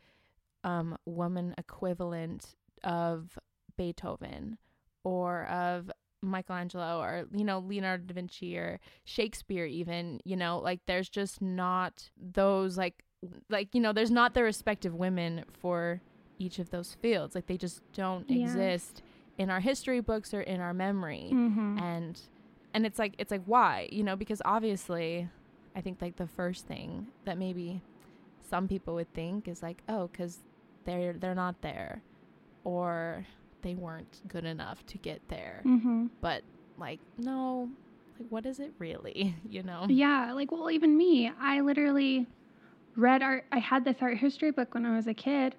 um 0.62 0.96
woman 1.06 1.54
equivalent 1.58 2.56
of 2.82 3.38
beethoven 3.76 4.58
or 5.04 5.44
of 5.46 5.90
Michelangelo 6.22 7.00
or 7.00 7.26
you 7.32 7.44
know 7.44 7.58
Leonardo 7.58 8.04
da 8.04 8.14
Vinci 8.14 8.56
or 8.56 8.80
Shakespeare 9.04 9.66
even 9.66 10.20
you 10.24 10.36
know 10.36 10.58
like 10.58 10.80
there's 10.86 11.08
just 11.08 11.42
not 11.42 12.08
those 12.16 12.78
like 12.78 13.04
like 13.50 13.74
you 13.74 13.80
know 13.80 13.92
there's 13.92 14.10
not 14.10 14.34
the 14.34 14.42
respective 14.42 14.94
women 14.94 15.44
for 15.52 16.00
each 16.38 16.58
of 16.58 16.70
those 16.70 16.94
fields 16.94 17.34
like 17.34 17.46
they 17.46 17.56
just 17.56 17.80
don't 17.92 18.28
yeah. 18.28 18.44
exist 18.44 19.02
in 19.38 19.50
our 19.50 19.60
history 19.60 20.00
books 20.00 20.32
or 20.32 20.40
in 20.40 20.60
our 20.60 20.74
memory 20.74 21.28
mm-hmm. 21.32 21.78
and 21.78 22.20
and 22.72 22.86
it's 22.86 22.98
like 22.98 23.14
it's 23.18 23.30
like 23.30 23.42
why 23.46 23.88
you 23.90 24.02
know 24.02 24.16
because 24.16 24.40
obviously 24.44 25.28
I 25.74 25.80
think 25.80 26.00
like 26.00 26.16
the 26.16 26.26
first 26.26 26.66
thing 26.66 27.08
that 27.24 27.36
maybe 27.36 27.82
some 28.48 28.68
people 28.68 28.94
would 28.94 29.12
think 29.12 29.48
is 29.48 29.62
like 29.62 29.82
oh 29.88 30.08
cuz 30.12 30.38
they're 30.84 31.14
they're 31.14 31.34
not 31.34 31.60
there 31.62 32.02
or 32.64 33.26
they 33.64 33.74
weren't 33.74 34.20
good 34.28 34.44
enough 34.44 34.84
to 34.86 34.98
get 34.98 35.20
there. 35.28 35.62
Mm-hmm. 35.64 36.06
But 36.20 36.42
like, 36.78 37.00
no, 37.18 37.70
like, 38.18 38.28
what 38.30 38.46
is 38.46 38.60
it 38.60 38.72
really? 38.78 39.34
You 39.48 39.62
know? 39.62 39.86
Yeah. 39.88 40.32
Like, 40.32 40.52
well, 40.52 40.70
even 40.70 40.96
me, 40.96 41.30
I 41.40 41.60
literally 41.60 42.26
read 42.96 43.22
art. 43.22 43.46
I 43.50 43.58
had 43.58 43.84
this 43.84 43.96
art 44.00 44.18
history 44.18 44.50
book 44.50 44.74
when 44.74 44.86
I 44.86 44.94
was 44.94 45.06
a 45.06 45.14
kid 45.14 45.56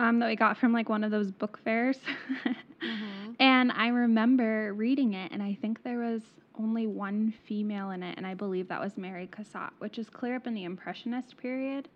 um, 0.00 0.18
that 0.18 0.28
we 0.28 0.36
got 0.36 0.56
from 0.56 0.72
like 0.72 0.88
one 0.88 1.04
of 1.04 1.10
those 1.10 1.30
book 1.30 1.58
fairs. 1.64 1.98
mm-hmm. 2.44 3.32
And 3.38 3.72
I 3.72 3.88
remember 3.88 4.72
reading 4.74 5.14
it, 5.14 5.32
and 5.32 5.42
I 5.42 5.56
think 5.60 5.82
there 5.82 5.98
was 5.98 6.22
only 6.58 6.86
one 6.86 7.32
female 7.46 7.90
in 7.90 8.02
it, 8.02 8.16
and 8.16 8.26
I 8.26 8.34
believe 8.34 8.68
that 8.68 8.80
was 8.80 8.96
Mary 8.96 9.28
Cassatt, 9.30 9.70
which 9.78 9.98
is 9.98 10.10
clear 10.10 10.36
up 10.36 10.46
in 10.46 10.54
the 10.54 10.64
Impressionist 10.64 11.36
period. 11.36 11.88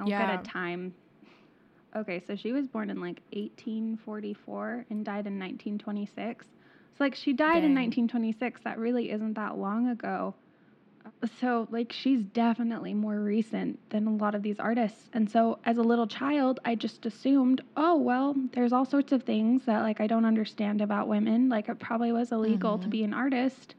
I'll 0.00 0.08
yeah. 0.08 0.36
get 0.36 0.46
a 0.46 0.48
time 0.48 0.94
Okay, 1.96 2.22
so 2.26 2.36
she 2.36 2.52
was 2.52 2.66
born 2.66 2.90
in 2.90 3.00
like 3.00 3.22
1844 3.32 4.86
and 4.90 5.04
died 5.04 5.26
in 5.26 5.38
1926. 5.38 6.46
So 6.46 7.04
like 7.04 7.14
she 7.14 7.32
died 7.32 7.62
Dang. 7.62 7.70
in 7.70 7.74
1926. 7.74 8.60
That 8.64 8.78
really 8.78 9.10
isn't 9.10 9.34
that 9.34 9.58
long 9.58 9.88
ago. 9.88 10.34
So 11.40 11.68
like 11.70 11.92
she's 11.92 12.22
definitely 12.22 12.94
more 12.94 13.20
recent 13.20 13.78
than 13.90 14.06
a 14.06 14.14
lot 14.14 14.34
of 14.34 14.42
these 14.42 14.58
artists. 14.58 15.08
And 15.12 15.30
so 15.30 15.58
as 15.64 15.78
a 15.78 15.82
little 15.82 16.06
child, 16.06 16.60
I 16.64 16.74
just 16.74 17.06
assumed, 17.06 17.60
oh 17.76 17.96
well, 17.96 18.34
there's 18.52 18.72
all 18.72 18.84
sorts 18.84 19.12
of 19.12 19.22
things 19.22 19.64
that 19.66 19.82
like 19.82 20.00
I 20.00 20.06
don't 20.06 20.24
understand 20.24 20.80
about 20.80 21.08
women. 21.08 21.48
Like 21.48 21.68
it 21.68 21.78
probably 21.78 22.12
was 22.12 22.32
illegal 22.32 22.74
mm-hmm. 22.74 22.82
to 22.82 22.88
be 22.88 23.04
an 23.04 23.14
artist 23.14 23.74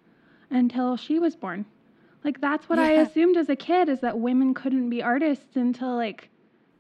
until 0.50 0.98
she 0.98 1.20
was 1.20 1.36
born. 1.36 1.66
Like 2.24 2.42
that's 2.42 2.68
what 2.68 2.80
yeah. 2.80 2.86
I 2.86 2.92
assumed 2.92 3.38
as 3.38 3.50
a 3.50 3.56
kid 3.56 3.90
is 3.90 4.02
that 4.02 4.20
women 4.20 4.54
couldn't 4.54 4.90
be 4.90 5.02
artists 5.02 5.56
until 5.56 5.96
like 5.96 6.30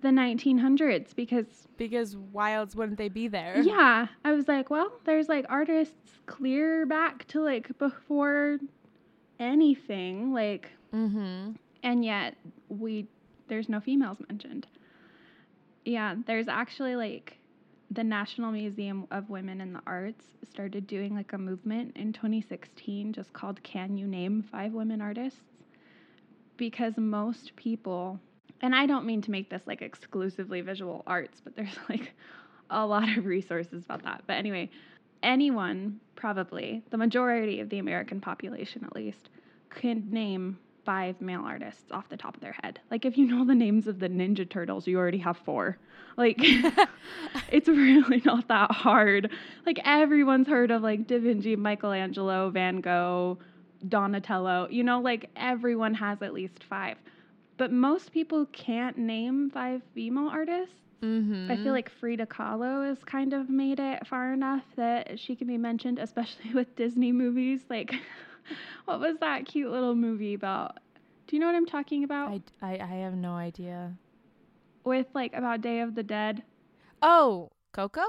the 0.01 0.09
1900s 0.09 1.15
because 1.15 1.45
because 1.77 2.15
wilds 2.15 2.75
wouldn't 2.75 2.97
they 2.97 3.09
be 3.09 3.27
there? 3.27 3.61
Yeah, 3.61 4.07
I 4.23 4.31
was 4.31 4.47
like, 4.47 4.69
well, 4.69 4.91
there's 5.05 5.29
like 5.29 5.45
artists 5.49 6.19
clear 6.25 6.85
back 6.85 7.25
to 7.29 7.41
like 7.41 7.77
before 7.77 8.59
anything, 9.39 10.33
like, 10.33 10.69
mm-hmm. 10.93 11.51
and 11.83 12.05
yet 12.05 12.35
we 12.69 13.07
there's 13.47 13.69
no 13.69 13.79
females 13.79 14.17
mentioned. 14.29 14.67
Yeah, 15.85 16.15
there's 16.27 16.47
actually 16.47 16.95
like 16.95 17.37
the 17.91 18.03
National 18.03 18.51
Museum 18.51 19.07
of 19.09 19.29
Women 19.29 19.61
in 19.61 19.73
the 19.73 19.81
Arts 19.87 20.23
started 20.51 20.85
doing 20.85 21.15
like 21.15 21.33
a 21.33 21.37
movement 21.37 21.97
in 21.97 22.13
2016 22.13 23.13
just 23.13 23.33
called 23.33 23.61
Can 23.63 23.97
You 23.97 24.05
Name 24.05 24.43
Five 24.51 24.73
Women 24.73 25.01
Artists? 25.01 25.39
because 26.59 26.93
most 26.97 27.55
people, 27.55 28.19
and 28.61 28.75
I 28.75 28.85
don't 28.85 29.05
mean 29.05 29.21
to 29.23 29.31
make 29.31 29.49
this 29.49 29.63
like 29.65 29.81
exclusively 29.81 30.61
visual 30.61 31.01
arts, 31.07 31.41
but 31.43 31.55
there's 31.55 31.75
like 31.89 32.13
a 32.69 32.85
lot 32.85 33.17
of 33.17 33.25
resources 33.25 33.85
about 33.85 34.03
that. 34.03 34.23
But 34.27 34.33
anyway, 34.33 34.69
anyone, 35.23 35.99
probably, 36.15 36.83
the 36.89 36.97
majority 36.97 37.59
of 37.59 37.69
the 37.69 37.79
American 37.79 38.21
population 38.21 38.83
at 38.83 38.95
least, 38.95 39.29
can 39.69 40.09
name 40.09 40.57
five 40.85 41.21
male 41.21 41.43
artists 41.43 41.91
off 41.91 42.09
the 42.09 42.17
top 42.17 42.35
of 42.35 42.41
their 42.41 42.55
head. 42.63 42.79
Like 42.89 43.05
if 43.05 43.17
you 43.17 43.27
know 43.27 43.45
the 43.45 43.55
names 43.55 43.87
of 43.87 43.99
the 43.99 44.09
Ninja 44.09 44.49
Turtles, 44.49 44.87
you 44.87 44.97
already 44.97 45.19
have 45.19 45.37
four. 45.37 45.77
Like 46.17 46.37
it's 47.51 47.67
really 47.67 48.21
not 48.25 48.47
that 48.47 48.71
hard. 48.71 49.31
Like 49.65 49.79
everyone's 49.85 50.47
heard 50.47 50.71
of 50.71 50.81
like 50.81 51.05
Da 51.07 51.19
Vinci, 51.19 51.55
Michelangelo, 51.55 52.49
Van 52.49 52.81
Gogh, 52.81 53.37
Donatello. 53.87 54.67
You 54.71 54.83
know, 54.83 54.99
like 54.99 55.29
everyone 55.35 55.93
has 55.93 56.21
at 56.21 56.33
least 56.33 56.63
five. 56.63 56.97
But 57.57 57.71
most 57.71 58.11
people 58.11 58.47
can't 58.47 58.97
name 58.97 59.51
five 59.51 59.81
female 59.93 60.29
artists. 60.29 60.73
Mm-hmm. 61.01 61.51
I 61.51 61.55
feel 61.57 61.71
like 61.71 61.89
Frida 61.99 62.25
Kahlo 62.25 62.87
has 62.87 62.97
kind 63.05 63.33
of 63.33 63.49
made 63.49 63.79
it 63.79 64.05
far 64.07 64.33
enough 64.33 64.63
that 64.75 65.19
she 65.19 65.35
can 65.35 65.47
be 65.47 65.57
mentioned, 65.57 65.99
especially 65.99 66.53
with 66.53 66.75
Disney 66.75 67.11
movies. 67.11 67.61
Like, 67.69 67.93
what 68.85 68.99
was 68.99 69.17
that 69.19 69.45
cute 69.45 69.71
little 69.71 69.95
movie 69.95 70.33
about? 70.33 70.77
Do 71.27 71.35
you 71.35 71.39
know 71.39 71.45
what 71.45 71.55
I'm 71.55 71.65
talking 71.65 72.03
about? 72.03 72.31
I, 72.31 72.41
I, 72.61 72.79
I 72.79 72.95
have 73.01 73.13
no 73.13 73.33
idea. 73.33 73.93
With 74.83 75.07
like 75.13 75.33
about 75.33 75.61
Day 75.61 75.81
of 75.81 75.95
the 75.95 76.03
Dead. 76.03 76.43
Oh, 77.01 77.49
Coco? 77.71 78.03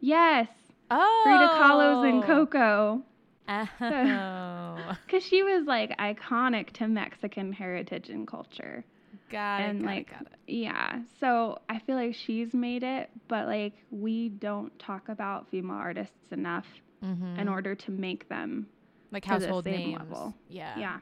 Yes, 0.00 0.48
Oh. 0.90 1.20
Frida 1.22 1.48
Kahlo's 1.48 2.04
in 2.06 2.22
Coco. 2.22 3.02
Oh. 3.48 4.96
Because 5.06 5.22
she 5.22 5.42
was 5.42 5.66
like 5.66 5.96
iconic 5.98 6.70
to 6.74 6.88
Mexican 6.88 7.52
heritage 7.52 8.08
and 8.08 8.26
culture. 8.26 8.84
Got 9.30 9.60
it. 9.60 9.64
and 9.64 9.82
got 9.82 9.90
it, 9.90 9.94
like 9.96 10.10
got 10.10 10.22
it. 10.22 10.28
yeah 10.46 11.00
so 11.20 11.60
i 11.68 11.78
feel 11.78 11.96
like 11.96 12.14
she's 12.14 12.52
made 12.54 12.82
it 12.82 13.10
but 13.28 13.46
like 13.46 13.74
we 13.90 14.28
don't 14.28 14.76
talk 14.78 15.08
about 15.08 15.48
female 15.50 15.76
artists 15.76 16.32
enough 16.32 16.66
Mhm. 17.02 17.38
in 17.38 17.48
order 17.48 17.74
to 17.76 17.90
make 17.92 18.28
them 18.28 18.66
like 19.12 19.22
the 19.24 19.28
household 19.30 19.64
same 19.64 19.90
names. 19.90 19.98
level. 19.98 20.34
Yeah. 20.48 20.76
yeah 20.78 20.98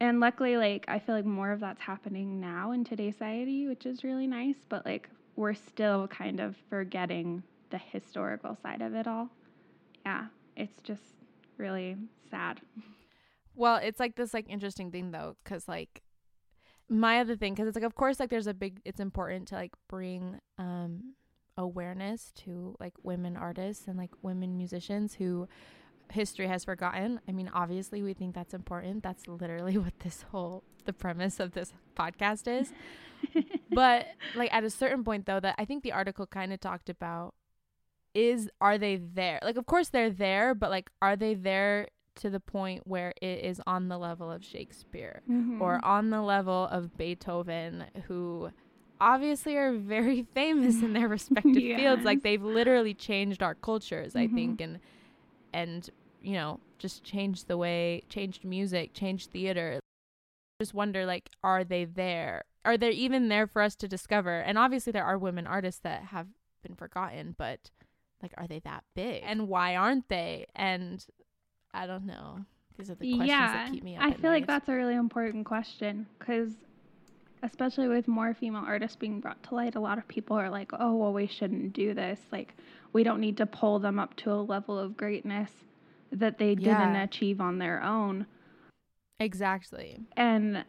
and 0.00 0.18
luckily 0.18 0.56
like 0.56 0.84
i 0.88 0.98
feel 0.98 1.14
like 1.14 1.24
more 1.24 1.52
of 1.52 1.60
that's 1.60 1.80
happening 1.80 2.40
now 2.40 2.72
in 2.72 2.82
today's 2.84 3.14
society 3.14 3.68
which 3.68 3.86
is 3.86 4.02
really 4.02 4.26
nice 4.26 4.56
but 4.68 4.84
like 4.84 5.08
we're 5.36 5.54
still 5.54 6.08
kind 6.08 6.40
of 6.40 6.56
forgetting 6.68 7.42
the 7.70 7.78
historical 7.78 8.56
side 8.62 8.82
of 8.82 8.94
it 8.94 9.06
all 9.06 9.30
yeah 10.04 10.26
it's 10.56 10.80
just 10.82 11.02
really 11.58 11.96
sad 12.30 12.60
Well, 13.54 13.76
it's 13.76 14.00
like 14.00 14.16
this 14.16 14.32
like 14.34 14.46
interesting 14.48 14.90
thing 14.90 15.10
though, 15.10 15.36
because 15.44 15.68
like 15.68 16.02
my 16.90 17.20
other 17.20 17.36
thing, 17.36 17.54
because 17.54 17.68
it's 17.68 17.76
like 17.76 17.84
of 17.84 17.94
course 17.94 18.20
like 18.20 18.28
there's 18.28 18.46
a 18.46 18.54
big, 18.54 18.80
it's 18.84 19.00
important 19.00 19.48
to 19.48 19.54
like 19.54 19.72
bring 19.88 20.40
um 20.58 21.14
awareness 21.56 22.32
to 22.34 22.74
like 22.80 22.94
women 23.02 23.36
artists 23.36 23.86
and 23.86 23.96
like 23.96 24.10
women 24.22 24.56
musicians 24.56 25.14
who 25.14 25.48
history 26.10 26.48
has 26.48 26.64
forgotten. 26.64 27.20
I 27.28 27.32
mean, 27.32 27.50
obviously 27.54 28.02
we 28.02 28.14
think 28.14 28.34
that's 28.34 28.54
important. 28.54 29.02
That's 29.02 29.28
literally 29.28 29.78
what 29.84 29.98
this 30.00 30.22
whole 30.30 30.64
the 30.84 30.92
premise 30.92 31.40
of 31.40 31.52
this 31.52 31.72
podcast 31.96 32.48
is. 32.48 32.72
but 33.70 34.06
like 34.34 34.52
at 34.52 34.64
a 34.64 34.70
certain 34.70 35.04
point 35.04 35.26
though, 35.26 35.40
that 35.40 35.54
I 35.58 35.64
think 35.64 35.82
the 35.82 35.92
article 35.92 36.26
kind 36.26 36.52
of 36.52 36.60
talked 36.60 36.90
about 36.90 37.34
is 38.14 38.50
are 38.60 38.78
they 38.78 38.96
there? 38.96 39.38
Like 39.42 39.56
of 39.56 39.66
course 39.66 39.88
they're 39.88 40.10
there, 40.10 40.54
but 40.54 40.70
like 40.70 40.90
are 41.00 41.16
they 41.16 41.34
there 41.34 41.88
to 42.16 42.30
the 42.30 42.40
point 42.40 42.86
where 42.86 43.12
it 43.22 43.44
is 43.44 43.60
on 43.66 43.88
the 43.88 43.98
level 43.98 44.30
of 44.30 44.44
Shakespeare 44.44 45.22
or 45.60 45.84
on 45.84 46.10
the 46.10 46.20
level 46.22 46.66
of 46.70 46.96
Beethoven 46.96 47.84
who 48.06 48.50
obviously 49.00 49.56
are 49.56 49.72
very 49.72 50.22
famous 50.34 50.82
in 50.82 50.92
their 50.92 51.08
respective 51.08 51.54
fields. 51.76 52.04
Like 52.04 52.22
they've 52.22 52.42
literally 52.42 52.94
changed 52.94 53.42
our 53.42 53.54
cultures 53.54 54.14
I 54.16 54.26
Mhm. 54.26 54.34
think 54.34 54.60
and 54.60 54.80
and 55.52 55.90
you 56.20 56.32
know 56.34 56.60
just 56.78 57.02
changed 57.04 57.46
the 57.48 57.56
way 57.56 58.02
changed 58.08 58.44
music 58.44 58.92
changed 58.92 59.30
theater. 59.30 59.80
Just 60.60 60.74
wonder 60.74 61.06
like 61.06 61.30
are 61.42 61.64
they 61.64 61.84
there? 61.84 62.44
Are 62.64 62.76
they 62.76 62.90
even 62.90 63.28
there 63.28 63.46
for 63.46 63.62
us 63.62 63.74
to 63.76 63.88
discover? 63.88 64.40
And 64.40 64.58
obviously 64.58 64.92
there 64.92 65.04
are 65.06 65.16
women 65.16 65.46
artists 65.46 65.80
that 65.82 66.04
have 66.06 66.26
been 66.62 66.74
forgotten 66.74 67.34
but 67.38 67.70
like 68.22 68.34
are 68.36 68.46
they 68.46 68.58
that 68.60 68.84
big? 68.94 69.22
And 69.24 69.48
why 69.48 69.76
aren't 69.76 70.08
they? 70.08 70.46
And 70.54 71.04
i 71.74 71.86
don't 71.86 72.06
know 72.06 72.38
these 72.78 72.90
are 72.90 72.94
the 72.94 73.16
questions 73.16 73.28
that 73.28 73.70
keep 73.70 73.84
me 73.84 73.96
up 73.96 74.02
I 74.04 74.12
feel 74.12 74.30
like 74.30 74.46
that's 74.46 74.68
a 74.68 74.74
really 74.74 74.94
important 74.94 75.44
question 75.44 76.06
because, 76.18 76.52
especially 77.42 77.88
with 77.88 78.08
more 78.08 78.32
female 78.32 78.64
artists 78.66 78.96
being 78.96 79.20
brought 79.20 79.42
to 79.44 79.54
light, 79.54 79.74
a 79.74 79.80
lot 79.80 79.98
of 79.98 80.08
people 80.08 80.34
are 80.36 80.48
like, 80.48 80.70
oh, 80.78 80.94
well, 80.94 81.12
we 81.12 81.26
shouldn't 81.26 81.74
do 81.74 81.92
this. 81.92 82.18
Like, 82.32 82.54
we 82.94 83.02
don't 83.04 83.20
need 83.20 83.36
to 83.36 83.44
pull 83.44 83.78
them 83.80 83.98
up 83.98 84.16
to 84.16 84.32
a 84.32 84.40
level 84.40 84.78
of 84.78 84.96
greatness 84.96 85.50
that 86.10 86.38
they 86.38 86.54
didn't 86.54 86.94
Yeah. 86.94 87.02
achieve 87.02 87.38
on 87.40 87.58
their 87.58 87.82
own. 87.82 88.26
exactly 89.18 90.00
And 90.16 90.64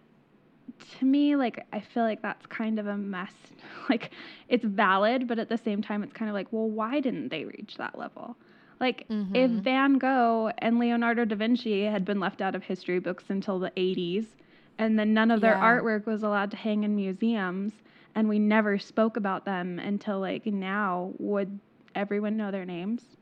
to 0.99 1.05
me, 1.05 1.35
like, 1.37 1.65
I 1.71 1.79
feel 1.79 2.03
like 2.03 2.21
that's 2.21 2.45
kind 2.47 2.77
of 2.79 2.87
a 2.87 2.97
mess. 2.97 3.33
like, 3.89 4.11
it's 4.49 4.65
valid, 4.65 5.27
but 5.27 5.39
at 5.39 5.47
the 5.49 5.57
same 5.57 5.81
time, 5.81 6.03
it's 6.03 6.13
kind 6.13 6.27
of 6.29 6.33
like, 6.33 6.47
well, 6.51 6.69
why 6.69 6.99
didn't 6.99 7.29
they 7.29 7.45
reach 7.45 7.75
that 7.77 7.97
level? 7.97 8.35
Like, 8.81 9.05
if 9.09 9.51
Mhm. 9.51 9.61
Van 9.61 9.97
Gogh 9.99 10.51
and 10.57 10.79
Leonardo 10.79 11.23
da 11.23 11.35
Vinci 11.35 11.83
had 11.83 12.03
been 12.03 12.19
left 12.19 12.41
out 12.41 12.55
of 12.55 12.63
history 12.63 12.99
books 12.99 13.29
until 13.29 13.59
the 13.59 13.71
80s, 13.77 14.35
and 14.77 14.97
then 14.97 15.13
none 15.13 15.29
of 15.31 15.39
their 15.39 15.53
Yeah. 15.55 15.61
artwork 15.79 16.05
was 16.07 16.23
allowed 16.23 16.49
to 16.51 16.57
hang 16.57 16.83
in 16.83 16.95
museums, 16.95 17.83
and 18.15 18.27
we 18.27 18.39
never 18.39 18.77
spoke 18.79 19.15
about 19.15 19.45
them 19.45 19.77
until 19.79 20.19
like 20.19 20.45
now, 20.47 21.13
would 21.19 21.59
everyone 21.95 22.35
know 22.35 22.51
their 22.51 22.65
names? 22.65 23.15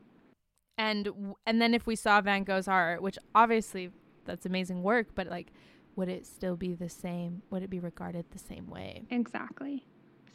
and 0.78 1.04
w- 1.06 1.34
and 1.44 1.60
then 1.60 1.74
if 1.74 1.86
we 1.86 1.94
saw 1.94 2.22
van 2.22 2.42
gogh's 2.42 2.66
art 2.66 3.02
which 3.02 3.18
obviously 3.34 3.90
that's 4.24 4.46
amazing 4.46 4.82
work 4.82 5.08
but 5.14 5.26
like 5.26 5.52
would 5.96 6.08
it 6.08 6.24
still 6.24 6.56
be 6.56 6.72
the 6.72 6.88
same 6.88 7.42
would 7.50 7.62
it 7.62 7.68
be 7.68 7.78
regarded 7.80 8.24
the 8.30 8.38
same 8.38 8.66
way 8.66 9.04
Exactly. 9.10 9.84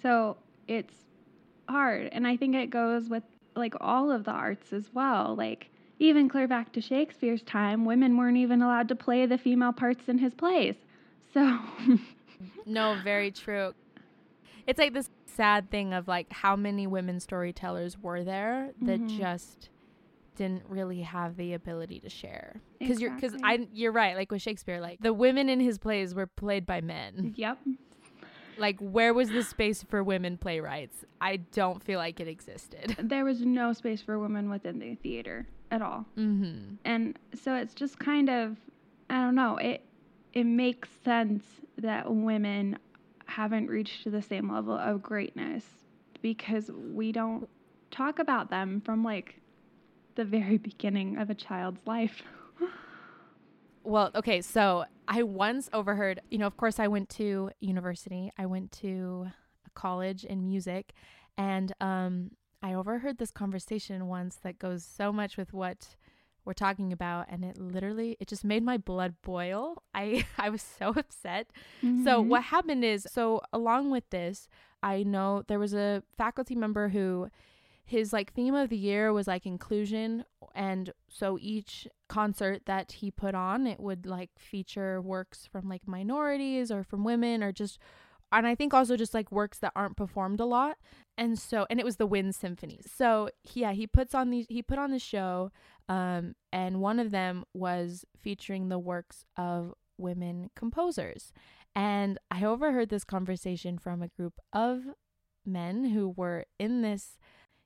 So 0.04 0.38
it's 0.68 0.94
hard. 1.68 2.10
And 2.12 2.28
I 2.28 2.38
think 2.38 2.54
it 2.56 2.70
goes 2.70 3.10
with 3.10 3.24
like 3.56 3.74
all 3.82 4.12
of 4.12 4.24
the 4.26 4.32
arts 4.32 4.74
as 4.74 4.90
well. 4.94 5.36
Like 5.36 5.70
even 6.00 6.28
clear 6.30 6.48
back 6.48 6.72
to 6.74 6.82
Shakespeare's 6.82 7.42
time, 7.44 7.86
women 7.86 8.18
weren't 8.18 8.38
even 8.38 8.62
allowed 8.62 8.88
to 8.90 8.96
play 8.96 9.26
the 9.26 9.38
female 9.38 9.72
parts 9.74 10.08
in 10.10 10.18
his 10.18 10.34
plays. 10.34 10.76
So 11.34 11.60
no 12.66 12.96
very 13.04 13.32
true 13.32 13.74
it's 14.68 14.80
like 14.80 14.94
this 14.94 15.10
sad 15.28 15.70
thing 15.70 15.94
of 15.94 16.08
like 16.08 16.32
how 16.32 16.56
many 16.56 16.88
women 16.88 17.20
storytellers 17.20 17.98
were 18.02 18.24
there 18.24 18.72
that 18.82 19.00
Mhm. 19.02 19.18
just 19.18 19.70
didn't 20.36 20.64
really 20.68 21.02
have 21.02 21.36
the 21.38 21.54
ability 21.54 22.00
to 22.00 22.10
share 22.10 22.62
because 22.80 23.00
you're 23.02 23.12
because 23.12 23.36
i 23.44 23.68
you're 23.72 23.92
right 23.92 24.16
like 24.16 24.32
with 24.32 24.42
shakespeare 24.42 24.82
like 24.82 25.00
the 25.02 25.14
women 25.14 25.48
in 25.50 25.60
his 25.60 25.78
plays 25.78 26.14
were 26.16 26.28
played 26.28 26.66
by 26.66 26.82
men 26.82 27.34
Yep. 27.38 27.60
Like 28.58 28.80
where 28.80 29.14
was 29.14 29.30
the 29.30 29.44
space 29.44 29.84
for 29.84 30.04
women 30.04 30.38
playwrights 30.38 31.04
i 31.22 31.38
don't 31.38 31.84
feel 31.84 32.00
like 32.00 32.20
it 32.20 32.28
existed 32.28 32.96
There 33.04 33.26
was 33.26 33.42
no 33.42 33.74
space 33.74 34.02
for 34.02 34.18
women 34.20 34.50
within 34.50 34.80
the 34.80 34.96
theater 34.96 35.48
at 35.72 35.82
all. 35.82 36.06
mm-hmm 36.18 36.76
And 36.86 37.18
so 37.34 37.56
it's 37.56 37.74
just 37.74 38.00
kind 38.00 38.30
of 38.30 38.58
I 39.10 39.16
don't 39.22 39.36
know, 39.36 39.58
it 39.58 39.84
it 40.34 40.46
makes 40.46 40.90
sense 41.04 41.44
that 41.78 42.12
women 42.14 42.78
haven't 43.28 43.68
reached 43.68 44.10
the 44.10 44.22
same 44.22 44.52
level 44.52 44.74
of 44.74 45.02
greatness 45.02 45.64
because 46.22 46.70
we 46.72 47.12
don't 47.12 47.48
talk 47.92 48.20
about 48.20 48.50
them 48.50 48.82
from 48.82 49.04
like 49.04 49.40
the 50.16 50.26
very 50.26 50.58
beginning 50.58 51.18
of 51.18 51.30
a 51.30 51.36
child's 51.36 51.80
life. 51.86 52.22
Well, 53.84 54.10
okay, 54.16 54.42
so 54.42 54.86
I 55.08 55.24
once 55.24 55.70
overheard, 55.74 56.20
you 56.30 56.38
know, 56.38 56.48
of 56.48 56.58
course 56.58 56.80
I 56.80 56.88
went 56.88 57.10
to 57.12 57.52
university. 57.60 58.32
I 58.38 58.46
went 58.46 58.72
to 58.84 59.28
a 59.66 59.70
college 59.72 60.24
in 60.26 60.46
music 60.48 60.94
and 61.38 61.72
um 61.82 62.32
I 62.64 62.74
overheard 62.74 63.18
this 63.20 63.32
conversation 63.32 64.08
once 64.08 64.38
that 64.38 64.58
goes 64.58 64.84
so 64.84 65.14
much 65.14 65.38
with 65.38 65.54
what 65.54 65.96
we're 66.46 66.54
talking 66.54 66.92
about 66.94 67.26
and 67.30 67.44
it 67.44 67.58
literally 67.60 68.18
it 68.20 68.28
just 68.28 68.44
made 68.44 68.64
my 68.64 68.78
blood 68.78 69.16
boil. 69.22 69.84
I 69.94 70.26
I 70.38 70.50
was 70.50 70.62
so 70.62 70.90
upset. 70.90 71.48
So 72.04 72.24
Mhm. 72.24 72.28
what 72.28 72.44
happened 72.44 72.84
is 72.84 73.08
so 73.12 73.42
along 73.54 73.92
with 73.92 74.10
this, 74.10 74.48
I 74.82 75.04
know 75.04 75.44
there 75.48 75.60
was 75.60 75.74
a 75.74 76.04
faculty 76.18 76.56
member 76.56 76.90
who 76.90 77.30
his 77.86 78.12
like 78.12 78.34
theme 78.34 78.56
of 78.56 78.70
the 78.70 78.78
year 78.78 79.14
was 79.14 79.28
like 79.28 79.46
inclusion 79.46 80.26
and 80.56 80.92
so 81.10 81.38
each 81.40 81.88
concert 82.08 82.64
that 82.66 82.94
he 82.94 83.12
put 83.12 83.36
on 83.36 83.68
it 83.68 83.80
would 83.80 84.06
like 84.06 84.32
feature 84.38 85.02
works 85.02 85.48
from 85.52 85.68
like 85.68 85.88
minorities 85.88 86.72
or 86.72 86.84
from 86.84 87.04
women 87.04 87.44
or 87.44 87.52
just 87.52 87.78
and 88.32 88.48
I 88.48 88.56
think 88.56 88.74
also 88.74 88.98
just 88.98 89.14
like 89.14 89.32
works 89.32 89.60
that 89.60 89.72
aren't 89.76 89.96
performed 89.96 90.40
a 90.40 90.46
lot. 90.46 90.78
And 91.18 91.38
so 91.40 91.66
and 91.70 91.80
it 91.80 91.86
was 91.86 91.98
the 91.98 92.08
Wind 92.08 92.36
Symphony. 92.36 92.82
So 92.86 93.30
yeah, 93.54 93.72
he 93.72 93.88
puts 93.88 94.14
on 94.14 94.30
these 94.30 94.46
he 94.50 94.62
put 94.62 94.80
on 94.80 94.92
the 94.92 95.00
show 95.00 95.52
um 95.88 96.36
and 96.52 96.82
one 96.82 97.00
of 97.00 97.12
them 97.12 97.46
was 97.54 98.06
featuring 98.20 98.70
the 98.70 98.80
works 98.80 99.26
of 99.38 99.74
women 99.98 100.50
composers. 100.56 101.32
And 101.76 102.18
I 102.32 102.44
overheard 102.44 102.90
this 102.90 103.04
conversation 103.04 103.78
from 103.78 104.02
a 104.02 104.08
group 104.08 104.40
of 104.54 104.82
men 105.46 105.86
who 105.86 106.10
were 106.10 106.46
in 106.58 106.82
this, 106.82 107.18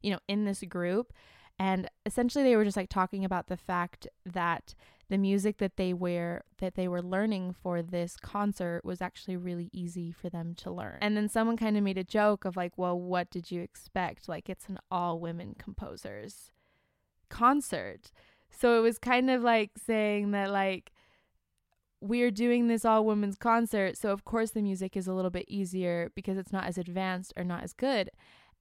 you 0.01 0.12
know, 0.12 0.19
in 0.27 0.46
this 0.46 0.63
group. 0.63 1.13
And 1.59 1.89
essentially 2.05 2.43
they 2.43 2.55
were 2.55 2.63
just 2.63 2.77
like 2.77 2.89
talking 2.89 3.25
about 3.25 3.47
the 3.47 3.57
fact 3.57 4.07
that 4.25 4.73
the 5.09 5.17
music 5.17 5.57
that 5.57 5.75
they 5.75 5.93
were 5.93 6.43
that 6.59 6.75
they 6.75 6.87
were 6.87 7.01
learning 7.01 7.53
for 7.61 7.81
this 7.81 8.15
concert 8.15 8.85
was 8.85 9.01
actually 9.01 9.35
really 9.35 9.69
easy 9.73 10.11
for 10.11 10.29
them 10.29 10.53
to 10.55 10.71
learn. 10.71 10.97
And 11.01 11.17
then 11.17 11.27
someone 11.27 11.57
kind 11.57 11.75
of 11.75 11.83
made 11.83 11.97
a 11.97 12.03
joke 12.03 12.45
of 12.45 12.55
like, 12.55 12.77
"Well, 12.77 12.97
what 12.97 13.29
did 13.29 13.51
you 13.51 13.61
expect? 13.61 14.29
Like 14.29 14.49
it's 14.49 14.69
an 14.69 14.79
all 14.89 15.19
women 15.19 15.55
composers 15.57 16.51
concert." 17.27 18.11
So 18.51 18.77
it 18.77 18.81
was 18.81 18.97
kind 18.97 19.29
of 19.29 19.41
like 19.41 19.71
saying 19.83 20.31
that 20.31 20.51
like 20.51 20.91
we're 22.01 22.31
doing 22.31 22.67
this 22.67 22.85
all 22.85 23.03
women's 23.03 23.37
concert, 23.37 23.97
so 23.97 24.11
of 24.11 24.23
course 24.23 24.51
the 24.51 24.61
music 24.61 24.95
is 24.95 25.07
a 25.07 25.13
little 25.13 25.31
bit 25.31 25.45
easier 25.49 26.11
because 26.15 26.37
it's 26.37 26.53
not 26.53 26.65
as 26.65 26.77
advanced 26.77 27.33
or 27.35 27.43
not 27.43 27.63
as 27.63 27.73
good. 27.73 28.11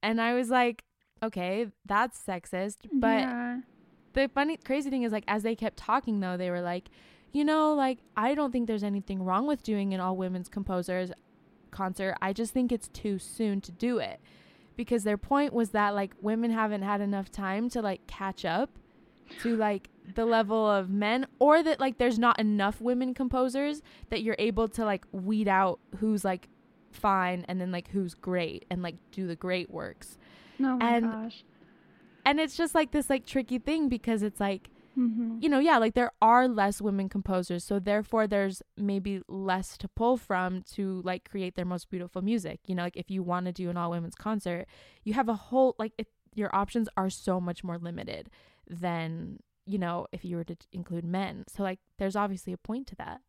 And 0.03 0.21
I 0.21 0.35
was 0.35 0.51
like, 0.51 0.85
okay, 1.23 1.67
that's 1.87 2.21
sexist, 2.23 2.79
but 2.93 3.21
yeah. 3.21 3.61
the 4.13 4.29
funny 4.35 4.57
crazy 4.57 4.91
thing 4.91 5.03
is 5.03 5.13
like 5.13 5.25
as 5.29 5.43
they 5.43 5.55
kept 5.55 5.77
talking 5.77 6.21
though 6.21 6.37
they 6.37 6.51
were 6.51 6.61
like 6.61 6.89
you 7.31 7.45
know 7.45 7.75
like 7.75 7.99
i 8.17 8.35
don't 8.35 8.53
think 8.53 8.67
there's 8.67 8.83
anything 8.83 9.23
wrong 9.23 9.47
with 9.47 9.63
doing 9.63 9.93
an 9.93 10.01
all 10.01 10.17
women's 10.17 10.49
composers 10.49 11.13
concert. 11.71 12.17
I 12.21 12.33
just 12.33 12.53
think 12.53 12.73
it's 12.73 12.89
too 12.89 13.19
soon 13.19 13.61
to 13.63 13.73
do 13.73 13.99
it. 13.99 14.21
Because 14.77 15.05
their 15.05 15.17
point 15.17 15.53
was 15.53 15.71
that 15.71 15.95
like 15.95 16.15
women 16.21 16.51
haven't 16.51 16.83
had 16.83 17.01
enough 17.01 17.31
time 17.31 17.69
to 17.71 17.83
like 17.83 18.07
catch 18.07 18.45
up 18.45 18.79
to 19.43 19.57
like 19.57 19.89
the 20.15 20.25
level 20.25 20.71
of 20.71 20.89
men 20.89 21.27
or 21.39 21.63
that 21.63 21.81
like 21.81 21.99
there's 21.99 22.19
not 22.19 22.39
enough 22.39 22.81
women 22.81 23.13
composers 23.13 23.83
that 24.09 24.23
you're 24.23 24.37
able 24.39 24.69
to 24.69 24.85
like 24.85 25.05
weed 25.13 25.49
out 25.49 25.81
who's 25.99 26.25
like 26.25 26.49
fine 26.93 27.45
and 27.49 27.61
then 27.61 27.71
like 27.71 27.89
who's 27.89 28.15
great 28.15 28.65
and 28.71 28.83
like 28.83 28.95
do 29.11 29.27
the 29.27 29.37
great 29.37 29.69
works 29.69 30.17
Oh 30.61 30.77
my 30.77 30.97
and- 30.97 31.11
gosh. 31.11 31.45
and 32.25 32.41
it's 32.41 32.57
just 32.57 32.75
like 32.75 32.91
this 32.93 33.09
like 33.11 33.25
tricky 33.27 33.59
thing 33.59 33.89
because 33.89 34.23
it's 34.23 34.41
like 34.41 34.71
Mm-hmm. 34.99 35.39
you 35.41 35.49
know 35.49 35.61
yeah 35.61 35.79
like 35.79 35.95
there 35.95 36.11
are 36.21 36.49
less 36.49 36.81
women 36.81 37.09
composers 37.09 37.63
so 37.63 37.79
therefore 37.79 38.27
there's 38.27 38.63
maybe 38.77 39.23
less 39.29 39.77
to 39.79 39.87
pull 39.87 40.17
from 40.17 40.63
to 40.75 41.01
like 41.05 41.29
create 41.31 41.55
their 41.55 41.65
most 41.65 41.89
beautiful 41.89 42.21
music. 42.21 42.59
You 42.67 42.75
know 42.75 42.83
like 42.83 42.97
if 42.97 43.09
you 43.09 43.23
want 43.23 43.47
to 43.47 43.53
do 43.53 43.71
an 43.71 43.77
all 43.77 43.93
women's 43.93 44.17
concert 44.17 44.67
you 45.05 45.13
have 45.15 45.29
a 45.29 45.35
whole 45.35 45.77
like 45.79 45.93
it, 45.99 46.09
your 46.35 46.53
options 46.53 46.89
are 46.97 47.11
so 47.11 47.41
much 47.41 47.63
more 47.63 47.79
limited 47.79 48.29
than 48.69 49.39
you 49.67 49.79
know 49.79 50.07
if 50.11 50.25
you 50.25 50.35
were 50.37 50.43
to 50.45 50.57
include 50.73 51.05
men. 51.05 51.45
So 51.49 51.63
like 51.63 51.79
there's 51.99 52.17
obviously 52.17 52.53
a 52.53 52.59
point 52.59 52.89
to 52.89 52.97
that. 52.97 53.21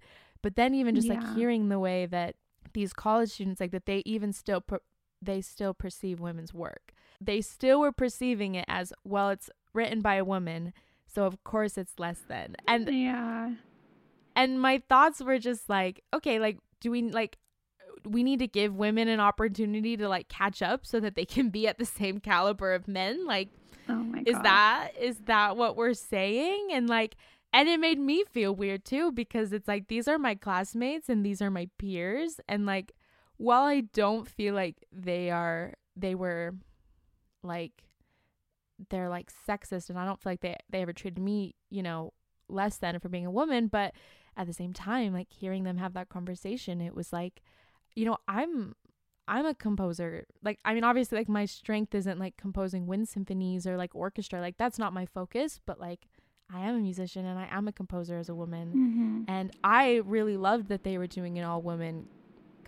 But 0.42 0.56
then 0.56 0.74
even 0.74 0.96
just 0.96 1.08
like 1.08 1.36
hearing 1.36 1.70
the 1.70 1.78
way 1.80 2.08
that 2.08 2.34
these 2.74 2.94
college 2.94 3.30
students 3.30 3.60
like 3.62 3.72
that 3.72 3.86
they 3.86 4.02
even 4.08 4.34
still 4.34 4.62
per- 4.62 4.82
they 5.22 5.42
still 5.42 5.76
perceive 5.76 6.20
women's 6.20 6.54
work 6.54 6.94
they 7.22 7.42
still 7.42 7.80
were 7.80 7.92
perceiving 7.92 8.56
it 8.56 8.66
as 8.68 8.94
well 9.04 9.30
it's 9.30 9.50
written 9.74 10.02
by 10.02 10.16
a 10.16 10.26
woman 10.26 10.74
so 11.06 11.26
of 11.26 11.44
course 11.44 11.78
it's 11.78 12.00
less 12.00 12.20
than 12.28 12.56
and 12.68 12.90
yeah. 12.92 13.52
and 14.36 14.62
my 14.62 14.82
thoughts 14.90 15.22
were 15.22 15.38
just 15.38 15.70
like 15.70 16.02
okay 16.14 16.40
like 16.40 16.58
do 16.80 16.92
we 16.92 17.04
like 17.04 17.38
we 18.06 18.24
need 18.24 18.40
to 18.40 18.48
give 18.48 18.76
women 18.76 19.08
an 19.08 19.20
opportunity 19.20 19.98
to 19.98 20.08
like 20.08 20.30
catch 20.30 20.62
up 20.62 20.86
so 20.86 21.00
that 21.00 21.16
they 21.16 21.26
can 21.26 21.50
be 21.50 21.68
at 21.68 21.78
the 21.78 21.86
same 21.86 22.20
caliber 22.20 22.74
of 22.74 22.88
men 22.88 23.26
like 23.26 23.50
Oh 23.90 23.96
my 23.96 24.20
is 24.26 24.36
gosh. 24.36 24.44
that 24.44 24.92
is 25.00 25.18
that 25.26 25.58
what 25.58 25.76
we're 25.76 25.96
saying 25.96 26.70
and 26.72 26.88
like 26.88 27.16
and 27.52 27.68
it 27.68 27.80
made 27.80 28.00
me 28.00 28.24
feel 28.32 28.54
weird 28.54 28.86
too 28.86 29.12
because 29.12 29.52
it's 29.52 29.68
like 29.68 29.88
these 29.88 30.08
are 30.08 30.20
my 30.20 30.36
classmates 30.36 31.10
and 31.10 31.26
these 31.26 31.42
are 31.42 31.50
my 31.50 31.68
peers 31.80 32.40
and 32.48 32.68
like 32.68 32.94
while 33.38 33.64
i 33.64 33.82
don't 33.82 34.28
feel 34.28 34.54
like 34.54 34.76
they 34.92 35.32
are 35.32 35.74
they 35.96 36.14
were 36.14 36.54
like 37.44 37.84
they're 38.90 39.10
like 39.10 39.30
sexist 39.48 39.90
and 39.90 40.00
i 40.00 40.06
don't 40.06 40.22
feel 40.22 40.32
like 40.32 40.42
they 40.42 40.56
they 40.70 40.82
ever 40.82 40.94
treated 40.94 41.22
me 41.22 41.56
you 41.70 41.84
know 41.84 42.14
less 42.48 42.78
than 42.78 42.98
for 43.00 43.10
being 43.10 43.26
a 43.26 43.32
woman 43.32 43.68
but 43.68 43.94
at 44.38 44.48
the 44.48 44.54
same 44.54 44.74
time 44.74 45.14
like 45.14 45.28
hearing 45.30 45.64
them 45.64 45.78
have 45.78 45.94
that 45.94 46.10
conversation 46.10 46.80
it 46.82 46.96
was 46.96 47.12
like 47.12 47.42
you 47.96 48.06
know 48.06 48.18
i'm 48.28 48.74
i'm 49.28 49.46
a 49.46 49.54
composer 49.54 50.26
like 50.44 50.58
i 50.66 50.74
mean 50.74 50.84
obviously 50.84 51.18
like 51.18 51.28
my 51.30 51.46
strength 51.46 51.94
isn't 51.94 52.20
like 52.20 52.38
composing 52.38 52.88
wind 52.88 53.08
symphonies 53.08 53.68
or 53.68 53.76
like 53.78 53.94
orchestra 53.94 54.40
like 54.40 54.58
that's 54.58 54.80
not 54.80 54.94
my 54.94 55.06
focus 55.06 55.60
but 55.66 55.80
like 55.80 56.08
i 56.52 56.62
am 56.62 56.76
a 56.76 56.80
musician 56.80 57.26
and 57.26 57.38
i 57.38 57.48
am 57.52 57.68
a 57.68 57.72
composer 57.72 58.18
as 58.18 58.30
a 58.30 58.36
woman 58.36 58.70
Mm-hmm. 58.70 59.22
and 59.28 59.52
i 59.64 60.02
really 60.06 60.38
loved 60.38 60.70
that 60.70 60.84
they 60.84 60.98
were 60.98 61.08
doing 61.08 61.38
an 61.38 61.44
all 61.44 61.62
women 61.62 62.08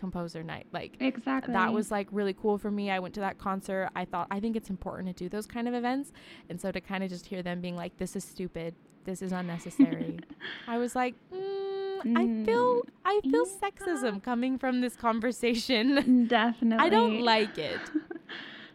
composer 0.02 0.44
night 0.44 0.68
like 0.74 0.98
Exactly. 1.00 1.54
that 1.54 1.72
was 1.72 1.92
like 1.92 2.08
really 2.12 2.34
cool 2.34 2.58
for 2.58 2.70
me. 2.72 2.92
I 2.92 3.00
went 3.00 3.14
to 3.14 3.22
that 3.22 3.38
concert. 3.38 3.90
I 3.96 4.04
thought 4.04 4.28
I 4.30 4.40
think 4.42 4.56
it's 4.58 4.70
important 4.70 5.16
to 5.16 5.24
do 5.24 5.30
those 5.30 5.46
kind 5.46 5.68
of 5.70 5.74
events. 5.74 6.12
And 6.50 6.60
so 6.60 6.72
to 6.72 6.82
kind 6.82 7.04
of 7.04 7.10
just 7.10 7.26
hear 7.28 7.42
them 7.42 7.62
being 7.62 7.78
like 7.78 7.96
this 7.98 8.16
is 8.18 8.26
stupid. 8.26 8.76
This 9.06 9.22
is 9.22 9.32
unnecessary. 9.32 10.20
I 10.68 10.78
was 10.78 10.96
like, 10.96 11.16
mm, 11.34 12.18
I 12.18 12.46
feel 12.46 12.82
I 13.06 13.20
feel 13.24 13.46
yeah. 13.48 13.70
sexism 13.70 14.22
coming 14.22 14.58
from 14.58 14.82
this 14.82 14.96
conversation. 14.96 16.28
definitely. 16.28 16.86
I 16.86 16.90
don't 16.90 17.22
like 17.22 17.58
it. 17.58 17.80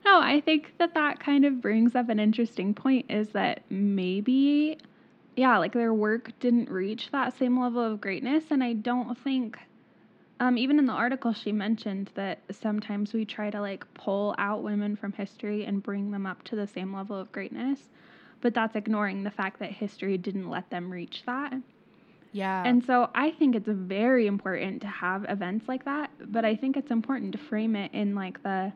No, 0.05 0.21
I 0.21 0.41
think 0.41 0.75
that 0.79 0.95
that 0.95 1.19
kind 1.19 1.45
of 1.45 1.61
brings 1.61 1.97
up 1.97 2.09
an 2.11 2.21
interesting 2.21 2.75
point 2.75 3.07
is 3.09 3.31
that 3.31 3.63
maybe, 3.71 4.79
yeah, 5.35 5.59
like 5.59 5.73
their 5.73 5.93
work 5.93 6.31
didn't 6.39 6.71
reach 6.71 7.11
that 7.11 7.37
same 7.37 7.59
level 7.61 7.83
of 7.83 8.01
greatness. 8.01 8.45
And 8.51 8.63
I 8.63 8.75
don't 8.75 9.19
think, 9.19 9.59
um, 10.39 10.59
even 10.59 10.79
in 10.79 10.87
the 10.87 10.93
article, 10.93 11.33
she 11.33 11.53
mentioned 11.53 12.11
that 12.15 12.41
sometimes 12.51 13.13
we 13.13 13.25
try 13.25 13.51
to 13.51 13.61
like 13.61 13.85
pull 13.95 14.35
out 14.39 14.63
women 14.63 14.97
from 14.97 15.13
history 15.13 15.65
and 15.65 15.83
bring 15.83 16.11
them 16.11 16.27
up 16.27 16.43
to 16.45 16.57
the 16.57 16.67
same 16.67 16.95
level 16.95 17.19
of 17.19 17.33
greatness. 17.33 17.81
But 18.43 18.53
that's 18.55 18.77
ignoring 18.77 19.25
the 19.25 19.31
fact 19.31 19.59
that 19.61 19.73
history 19.73 20.19
didn't 20.19 20.51
let 20.51 20.69
them 20.71 20.91
reach 20.91 21.23
that. 21.27 21.55
Yeah. 22.33 22.63
And 22.67 22.85
so 22.85 23.09
I 23.15 23.31
think 23.31 23.57
it's 23.57 23.69
very 23.69 24.27
important 24.27 24.83
to 24.83 24.89
have 24.89 25.25
events 25.29 25.69
like 25.69 25.87
that, 25.87 26.11
but 26.27 26.45
I 26.45 26.55
think 26.55 26.77
it's 26.77 26.91
important 26.91 27.33
to 27.33 27.39
frame 27.39 27.75
it 27.75 27.93
in 27.95 28.15
like 28.15 28.43
the 28.43 28.73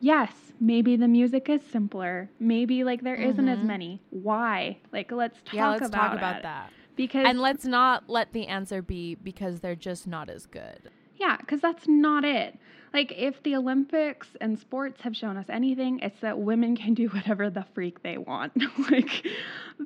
yes, 0.00 0.32
maybe 0.60 0.96
the 0.96 1.08
music 1.08 1.50
is 1.50 1.60
simpler. 1.70 2.30
Maybe 2.38 2.84
like 2.84 3.02
there 3.02 3.16
not 3.16 3.48
as 3.48 3.62
many. 3.62 4.00
Why? 4.08 4.78
Like 4.92 5.12
let's 5.12 5.36
talk 5.42 5.54
yeah, 5.54 5.68
let's 5.68 5.86
about 5.86 6.08
talk 6.08 6.16
about 6.16 6.42
that. 6.42 6.72
Because 7.00 7.26
And 7.26 7.40
let's 7.40 7.64
not 7.64 8.10
let 8.10 8.32
the 8.34 8.46
answer 8.46 8.82
be 8.82 9.14
because 9.14 9.60
they're 9.60 9.74
just 9.74 10.06
not 10.06 10.28
as 10.28 10.44
good. 10.44 10.90
yeah, 11.16 11.36
cuz 11.38 11.60
that's 11.60 11.88
not 11.88 12.24
it. 12.24 12.58
Like 12.92 13.12
if 13.16 13.42
the 13.42 13.54
Olympics 13.56 14.28
and 14.40 14.58
sports 14.58 15.00
have 15.02 15.16
shown 15.16 15.36
us 15.36 15.46
anything, 15.48 16.00
it's 16.00 16.20
that 16.20 16.38
women 16.38 16.76
can 16.76 16.92
do 16.92 17.08
whatever 17.16 17.48
the 17.48 17.64
freak 17.74 18.02
they 18.02 18.18
want. 18.18 18.52
like 18.90 19.26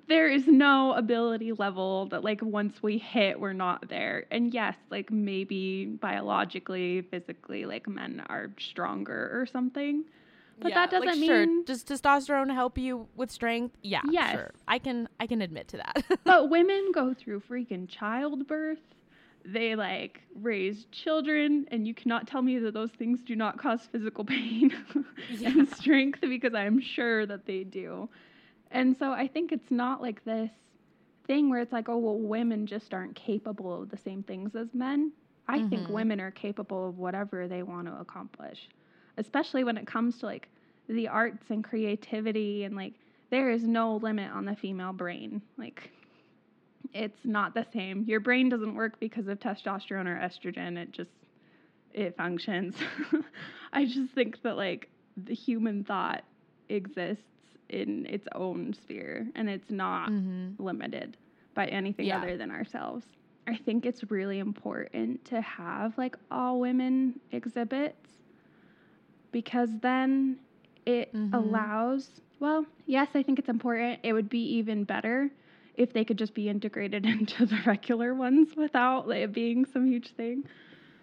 there 0.08 0.28
is 0.28 0.46
no 0.48 0.92
ability 0.94 1.52
level 1.52 2.06
that 2.06 2.24
like 2.24 2.40
once 2.42 2.82
we 2.82 2.98
hit 2.98 3.38
we're 3.38 3.52
not 3.52 3.88
there. 3.88 4.24
And 4.32 4.52
yes, 4.52 4.76
like 4.90 5.12
maybe 5.12 5.86
biologically, 5.86 7.02
physically 7.02 7.64
like 7.64 7.86
men 7.88 8.24
are 8.28 8.50
stronger 8.58 9.30
or 9.40 9.46
something. 9.46 10.04
But 10.60 10.70
Yeah, 10.70 10.74
that 10.86 10.90
doesn't 10.90 11.06
like, 11.08 11.18
mean 11.18 11.28
sure, 11.30 11.64
does 11.64 11.84
testosterone 11.84 12.52
help 12.52 12.78
you 12.78 13.08
with 13.16 13.30
strength? 13.30 13.76
Yeah, 13.82 14.02
Yes. 14.10 14.32
sure. 14.32 14.50
I 14.68 14.78
can 14.78 15.08
I 15.20 15.26
can 15.26 15.42
admit 15.42 15.68
to 15.68 15.76
that. 15.78 16.04
but 16.24 16.48
women 16.50 16.90
go 16.92 17.12
through 17.14 17.40
freaking 17.40 17.88
childbirth. 17.88 18.78
They 19.44 19.74
like 19.76 20.22
raise 20.34 20.86
children, 20.86 21.66
and 21.70 21.86
you 21.86 21.92
cannot 21.92 22.26
tell 22.26 22.40
me 22.40 22.58
that 22.60 22.72
those 22.72 22.90
things 22.92 23.20
do 23.22 23.36
not 23.36 23.58
cause 23.58 23.86
physical 23.92 24.24
pain 24.36 24.72
Yeah. 25.28 25.50
and 25.50 25.68
strength 25.68 26.20
because 26.22 26.54
I'm 26.54 26.80
sure 26.80 27.26
that 27.26 27.44
they 27.46 27.64
do. 27.64 28.08
And 28.70 28.96
so 28.96 29.12
I 29.12 29.28
think 29.28 29.52
it's 29.52 29.70
not 29.70 30.00
like 30.00 30.24
this 30.24 30.50
thing 31.26 31.50
where 31.50 31.60
it's 31.60 31.72
like, 31.72 31.88
oh, 31.88 31.98
well, 31.98 32.16
women 32.18 32.66
just 32.66 32.92
aren't 32.94 33.14
capable 33.14 33.82
of 33.82 33.90
the 33.90 33.96
same 33.98 34.22
things 34.22 34.54
as 34.56 34.68
men. 34.74 35.12
I 35.46 35.60
think 35.68 35.88
Mhm. 35.88 35.90
women 35.90 36.20
are 36.20 36.30
capable 36.30 36.88
of 36.88 36.98
whatever 36.98 37.46
they 37.46 37.62
want 37.62 37.86
to 37.86 37.94
accomplish, 38.00 38.68
especially 39.16 39.64
when 39.64 39.76
it 39.76 39.86
comes 39.86 40.18
to 40.18 40.26
like 40.26 40.48
the 40.88 41.08
arts 41.08 41.44
and 41.48 41.64
creativity 41.64 42.64
and 42.64 42.76
like 42.76 42.94
there 43.30 43.50
is 43.50 43.64
no 43.64 43.96
limit 43.96 44.30
on 44.32 44.44
the 44.44 44.54
female 44.56 44.92
brain. 44.92 45.42
Like 45.56 45.90
it's 46.92 47.18
not 47.24 47.54
the 47.54 47.66
same. 47.72 48.04
Your 48.06 48.20
brain 48.20 48.48
doesn't 48.48 48.74
work 48.74 49.00
because 49.00 49.28
of 49.28 49.40
testosterone 49.40 50.06
or 50.06 50.16
estrogen. 50.16 50.76
It 50.76 50.92
just 50.92 51.10
it 51.92 52.16
functions. 52.16 52.76
I 53.72 53.84
just 53.86 54.12
think 54.14 54.42
that 54.42 54.56
like 54.56 54.88
the 55.16 55.34
human 55.34 55.84
thought 55.84 56.24
exists 56.68 57.22
in 57.70 58.06
its 58.06 58.26
own 58.34 58.74
sphere 58.74 59.26
and 59.34 59.48
it's 59.48 59.70
not 59.70 60.10
mm-hmm. 60.10 60.62
limited 60.62 61.16
by 61.54 61.66
anything 61.66 62.06
Yeah. 62.06 62.18
other 62.18 62.36
than 62.36 62.50
ourselves. 62.50 63.06
I 63.46 63.56
think 63.56 63.84
it's 63.84 64.10
really 64.10 64.38
important 64.38 65.24
to 65.26 65.40
have 65.40 65.96
like 65.98 66.16
all 66.30 66.60
women 66.60 67.20
exhibits 67.30 68.08
because 69.34 69.68
then 69.80 70.38
it 70.86 71.12
Mhm. 71.12 71.34
allows, 71.34 72.20
well, 72.38 72.64
yes, 72.86 73.08
I 73.14 73.22
think 73.24 73.38
it's 73.40 73.48
important. 73.48 73.98
It 74.04 74.12
would 74.12 74.28
be 74.28 74.44
even 74.58 74.84
better 74.84 75.30
if 75.74 75.92
they 75.92 76.04
could 76.04 76.16
just 76.18 76.34
be 76.34 76.48
integrated 76.48 77.04
into 77.14 77.44
the 77.44 77.58
regular 77.66 78.14
ones 78.14 78.54
without 78.56 79.10
it 79.10 79.32
being 79.32 79.64
some 79.66 79.84
huge 79.86 80.14
thing. 80.14 80.44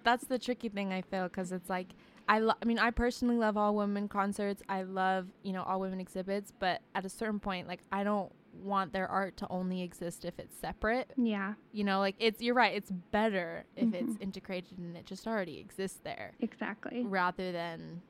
that's 0.04 0.26
the 0.26 0.40
tricky 0.40 0.70
thing 0.70 0.92
I 0.92 1.02
feel 1.02 1.26
because 1.26 1.52
it's 1.52 1.70
like 1.70 1.90
I 2.28 2.40
lo- 2.40 2.56
I 2.62 2.66
mean 2.66 2.80
I 2.80 2.90
personally 2.92 3.38
love 3.38 3.56
all 3.58 3.76
women 3.76 4.08
concerts. 4.08 4.64
I 4.70 4.82
love 4.84 5.28
you 5.44 5.52
know 5.54 5.62
all 5.64 5.80
women 5.80 6.00
exhibits, 6.00 6.52
but 6.58 6.82
at 6.96 7.06
a 7.06 7.10
certain 7.10 7.40
point, 7.40 7.68
like 7.68 7.82
I 7.92 8.04
don't 8.04 8.32
want 8.54 8.94
their 8.94 9.08
art 9.08 9.38
to 9.38 9.48
only 9.50 9.82
exist 9.84 10.26
if 10.26 10.40
it's 10.40 10.56
separate. 10.58 11.12
Yeah, 11.18 11.54
You 11.72 11.84
know, 11.84 12.00
like 12.00 12.16
it's 12.20 12.42
you're 12.42 12.56
right. 12.56 12.74
It's 12.76 12.90
better 13.12 13.66
if 13.76 13.94
it's 13.94 14.14
Mhm. 14.14 14.22
integrated 14.22 14.78
and 14.80 14.96
it 14.98 15.06
just 15.06 15.28
already 15.28 15.60
exists 15.60 16.00
there, 16.04 16.34
exactly. 16.40 17.04
rather 17.06 17.52
than, 17.52 18.02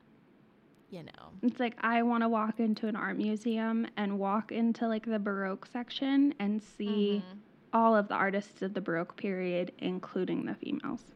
you 0.92 1.02
know. 1.02 1.30
It's 1.42 1.58
like 1.58 1.74
I 1.80 2.02
want 2.02 2.22
to 2.22 2.28
walk 2.28 2.60
into 2.60 2.86
an 2.86 2.94
art 2.96 3.16
museum 3.16 3.86
and 3.96 4.18
walk 4.18 4.52
into 4.52 4.86
like 4.86 5.06
the 5.06 5.18
Baroque 5.18 5.66
section 5.66 6.34
and 6.38 6.62
see 6.62 7.22
Mhm. 7.24 7.38
all 7.72 7.96
of 7.96 8.08
the 8.08 8.14
artists 8.14 8.62
of 8.62 8.74
the 8.74 8.80
Baroque 8.80 9.16
period, 9.16 9.72
including 9.78 10.44
the 10.44 10.54
females. 10.54 11.14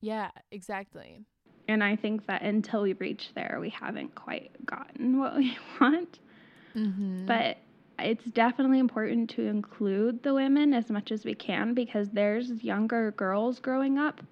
Yeah, 0.00 0.30
exactly. 0.52 1.24
And 1.66 1.82
I 1.82 1.96
think 1.96 2.26
that 2.26 2.42
until 2.42 2.82
we 2.82 2.92
reach 2.94 3.34
there, 3.34 3.58
we 3.60 3.68
haven't 3.70 4.14
quite 4.14 4.52
gotten 4.64 5.18
what 5.18 5.36
we 5.36 5.58
want. 5.80 6.20
Mm-hmm. 6.74 7.26
But 7.26 7.58
it's 7.98 8.24
definitely 8.26 8.78
important 8.78 9.28
to 9.30 9.42
include 9.42 10.22
the 10.22 10.32
women 10.32 10.72
as 10.72 10.88
much 10.88 11.10
as 11.10 11.24
we 11.24 11.34
can 11.34 11.74
because 11.74 12.10
there's 12.10 12.62
younger 12.62 13.10
girls 13.10 13.58
growing 13.58 13.98
up 13.98 14.22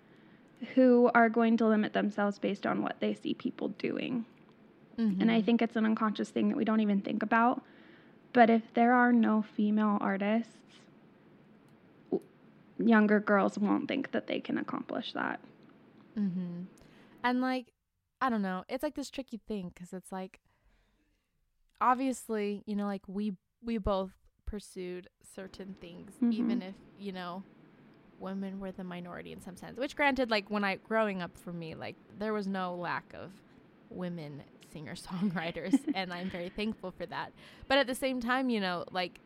who 0.75 1.11
are 1.15 1.29
going 1.29 1.57
to 1.57 1.67
limit 1.67 1.93
themselves 1.93 2.39
based 2.39 2.65
on 2.65 2.81
what 2.83 3.01
they 3.01 3.13
see 3.13 3.35
people 3.35 3.69
doing. 3.71 4.25
And 4.99 5.31
I 5.31 5.43
think 5.43 5.61
it's 5.63 5.77
an 5.77 5.85
unconscious 5.85 6.31
thing 6.31 6.49
that 6.49 6.57
we 6.57 6.65
don't 6.65 6.81
even 6.81 7.01
think 7.01 7.23
about. 7.23 7.63
But 8.33 8.51
if 8.51 8.63
there 8.75 8.93
are 8.95 9.13
no 9.13 9.43
female 9.43 9.99
artists, 10.01 10.53
younger 12.79 13.21
girls 13.21 13.59
won't 13.59 13.89
think 13.89 14.13
that 14.13 14.27
they 14.27 14.41
can 14.41 14.59
accomplish 14.59 15.13
that. 15.13 15.41
Mm-hmm. 16.19 16.63
And 17.25 17.41
like, 17.41 17.73
I 18.21 18.31
don't 18.31 18.43
know. 18.43 18.65
It's 18.69 18.83
like 18.83 18.95
this 18.95 19.11
tricky 19.11 19.41
thing 19.47 19.71
because 19.75 19.93
it's 19.93 20.13
like, 20.13 20.41
obviously, 21.81 22.63
you 22.67 22.77
know, 22.77 22.87
like 22.87 23.03
we 23.07 23.33
we 23.63 23.79
both 23.79 24.13
pursued 24.47 25.09
certain 25.35 25.75
things, 25.81 26.13
even 26.31 26.61
Mhm. 26.61 26.69
if 26.69 26.75
you 26.99 27.13
know, 27.13 27.43
women 28.19 28.61
were 28.61 28.73
the 28.73 28.85
minority 28.85 29.33
in 29.33 29.41
some 29.41 29.57
sense. 29.57 29.79
Which, 29.79 29.97
granted, 29.97 30.31
like 30.31 30.51
when 30.51 30.65
I 30.65 30.77
growing 30.77 31.21
up 31.23 31.37
for 31.37 31.53
me, 31.53 31.75
like 31.75 31.97
there 32.19 32.33
was 32.33 32.47
no 32.47 32.75
lack 32.75 33.13
of 33.15 33.33
women 33.91 34.43
singer 34.73 34.95
songwriters, 34.95 35.79
and 35.95 36.13
I'm 36.13 36.29
very 36.31 36.49
thankful 36.51 36.91
for 36.91 37.07
that. 37.07 37.33
But 37.69 37.79
at 37.79 37.87
the 37.87 37.95
same 37.95 38.21
time, 38.21 38.51
you 38.51 38.61
know, 38.61 38.85
like 38.91 39.21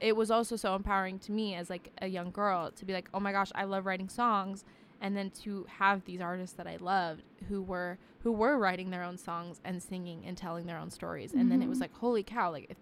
it 0.00 0.16
was 0.16 0.30
also 0.30 0.56
so 0.56 0.74
empowering 0.74 1.18
to 1.20 1.32
me 1.32 1.54
as 1.54 1.68
like 1.68 1.90
a 2.00 2.06
young 2.06 2.30
girl 2.30 2.70
to 2.72 2.84
be 2.86 2.92
like, 2.94 3.08
oh 3.12 3.20
my 3.20 3.32
gosh, 3.32 3.50
I 3.54 3.64
love 3.64 3.84
writing 3.86 4.08
songs, 4.08 4.64
and 5.00 5.16
then 5.16 5.30
to 5.42 5.66
have 5.78 6.04
these 6.04 6.20
artists 6.20 6.56
that 6.56 6.66
I 6.66 6.76
loved 6.80 7.22
who 7.48 7.60
were 7.62 7.98
who 8.22 8.32
were 8.32 8.58
writing 8.58 8.90
their 8.90 9.02
own 9.02 9.16
songs 9.18 9.60
and 9.64 9.82
singing 9.82 10.24
and 10.26 10.36
telling 10.36 10.66
their 10.66 10.78
own 10.78 10.90
stories, 10.90 11.32
and 11.32 11.50
then 11.50 11.62
it 11.62 11.68
was 11.68 11.78
Mhm. 11.78 11.82
like, 11.82 11.94
holy 11.94 12.22
cow, 12.22 12.50
like 12.50 12.66
if 12.70 12.76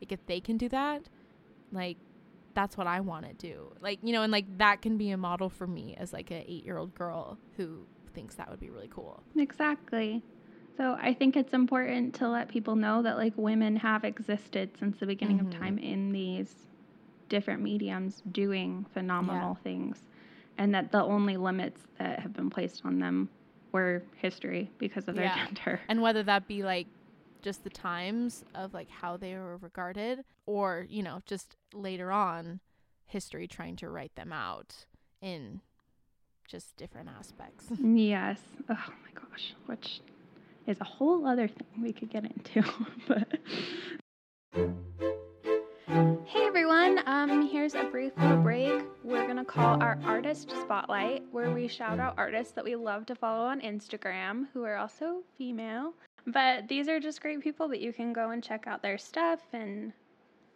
like 0.00 0.12
if 0.12 0.26
they 0.26 0.40
can 0.40 0.56
do 0.58 0.68
that, 0.70 1.08
like 1.70 1.96
that's 2.54 2.76
what 2.76 2.86
I 2.86 3.00
want 3.00 3.26
to 3.26 3.32
do, 3.34 3.72
like 3.80 4.00
you 4.02 4.12
know, 4.12 4.22
and 4.22 4.30
like 4.32 4.58
that 4.58 4.82
can 4.82 4.98
be 4.98 5.10
a 5.10 5.16
model 5.16 5.48
for 5.48 5.66
me 5.66 5.94
as 5.98 6.12
like 6.12 6.30
a 6.30 6.44
eight 6.50 6.64
year 6.64 6.76
old 6.76 6.94
girl 6.94 7.38
who 7.56 7.86
thinks 8.14 8.34
that 8.36 8.50
would 8.50 8.60
be 8.60 8.70
really 8.70 8.88
cool. 8.88 9.22
Exactly. 9.36 10.22
So 10.76 10.96
I 11.00 11.12
think 11.14 11.36
it's 11.36 11.52
important 11.52 12.14
to 12.16 12.28
let 12.28 12.48
people 12.48 12.76
know 12.76 13.02
that 13.02 13.16
like 13.16 13.34
women 13.36 13.76
have 13.76 14.04
existed 14.04 14.70
since 14.78 14.98
the 14.98 15.06
beginning 15.06 15.38
Mhm. 15.38 15.46
of 15.46 15.50
time 15.50 15.78
in 15.78 16.12
these 16.12 16.66
different 17.28 17.62
mediums 17.62 18.22
doing 18.32 18.84
phenomenal 18.92 19.54
things 19.62 20.02
and 20.58 20.74
that 20.74 20.92
the 20.92 21.02
only 21.02 21.36
limits 21.36 21.86
that 21.98 22.20
have 22.20 22.32
been 22.34 22.50
placed 22.50 22.84
on 22.84 22.98
them 22.98 23.28
were 23.72 24.02
history 24.16 24.70
because 24.78 25.08
of 25.08 25.14
their 25.14 25.24
Yeah. 25.24 25.46
gender. 25.46 25.80
and 25.88 26.02
whether 26.02 26.22
that 26.22 26.46
be 26.46 26.62
like 26.62 26.86
just 27.40 27.64
the 27.64 27.70
times 27.70 28.44
of 28.54 28.72
like 28.74 28.88
how 28.90 29.16
they 29.16 29.34
were 29.34 29.56
regarded 29.56 30.24
or 30.46 30.86
you 30.88 31.02
know 31.02 31.20
just 31.26 31.56
later 31.74 32.12
on 32.12 32.60
history 33.06 33.46
trying 33.48 33.76
to 33.76 33.88
write 33.88 34.14
them 34.14 34.32
out 34.32 34.86
in 35.20 35.60
just 36.52 36.76
different 36.76 37.08
aspects 37.18 37.66
Yes. 37.82 38.38
Oh 38.68 38.74
my 38.74 39.10
gosh, 39.14 39.54
which 39.66 40.02
is 40.66 40.78
a 40.80 40.84
whole 40.84 41.26
other 41.26 41.48
thing 41.48 41.66
we 41.82 41.92
could 41.94 42.10
get 42.10 42.24
into. 42.24 42.62
but 43.08 43.26
Hey 46.26 46.44
everyone, 46.44 47.00
um, 47.06 47.48
here's 47.48 47.74
a 47.74 47.84
brief 47.84 48.12
little 48.18 48.36
break. 48.36 48.82
We're 49.02 49.26
gonna 49.26 49.46
call 49.46 49.82
our 49.82 49.98
artist 50.04 50.50
spotlight, 50.60 51.24
where 51.32 51.50
we 51.50 51.68
shout 51.68 51.98
out 51.98 52.14
artists 52.18 52.52
that 52.52 52.64
we 52.64 52.76
love 52.76 53.06
to 53.06 53.14
follow 53.14 53.46
on 53.46 53.62
Instagram 53.62 54.48
who 54.52 54.64
are 54.64 54.76
also 54.76 55.22
female. 55.38 55.94
But 56.26 56.68
these 56.68 56.86
are 56.86 57.00
just 57.00 57.22
great 57.22 57.40
people 57.40 57.66
that 57.68 57.80
you 57.80 57.94
can 57.94 58.12
go 58.12 58.30
and 58.30 58.42
check 58.44 58.66
out 58.66 58.82
their 58.82 58.98
stuff 58.98 59.40
and 59.54 59.92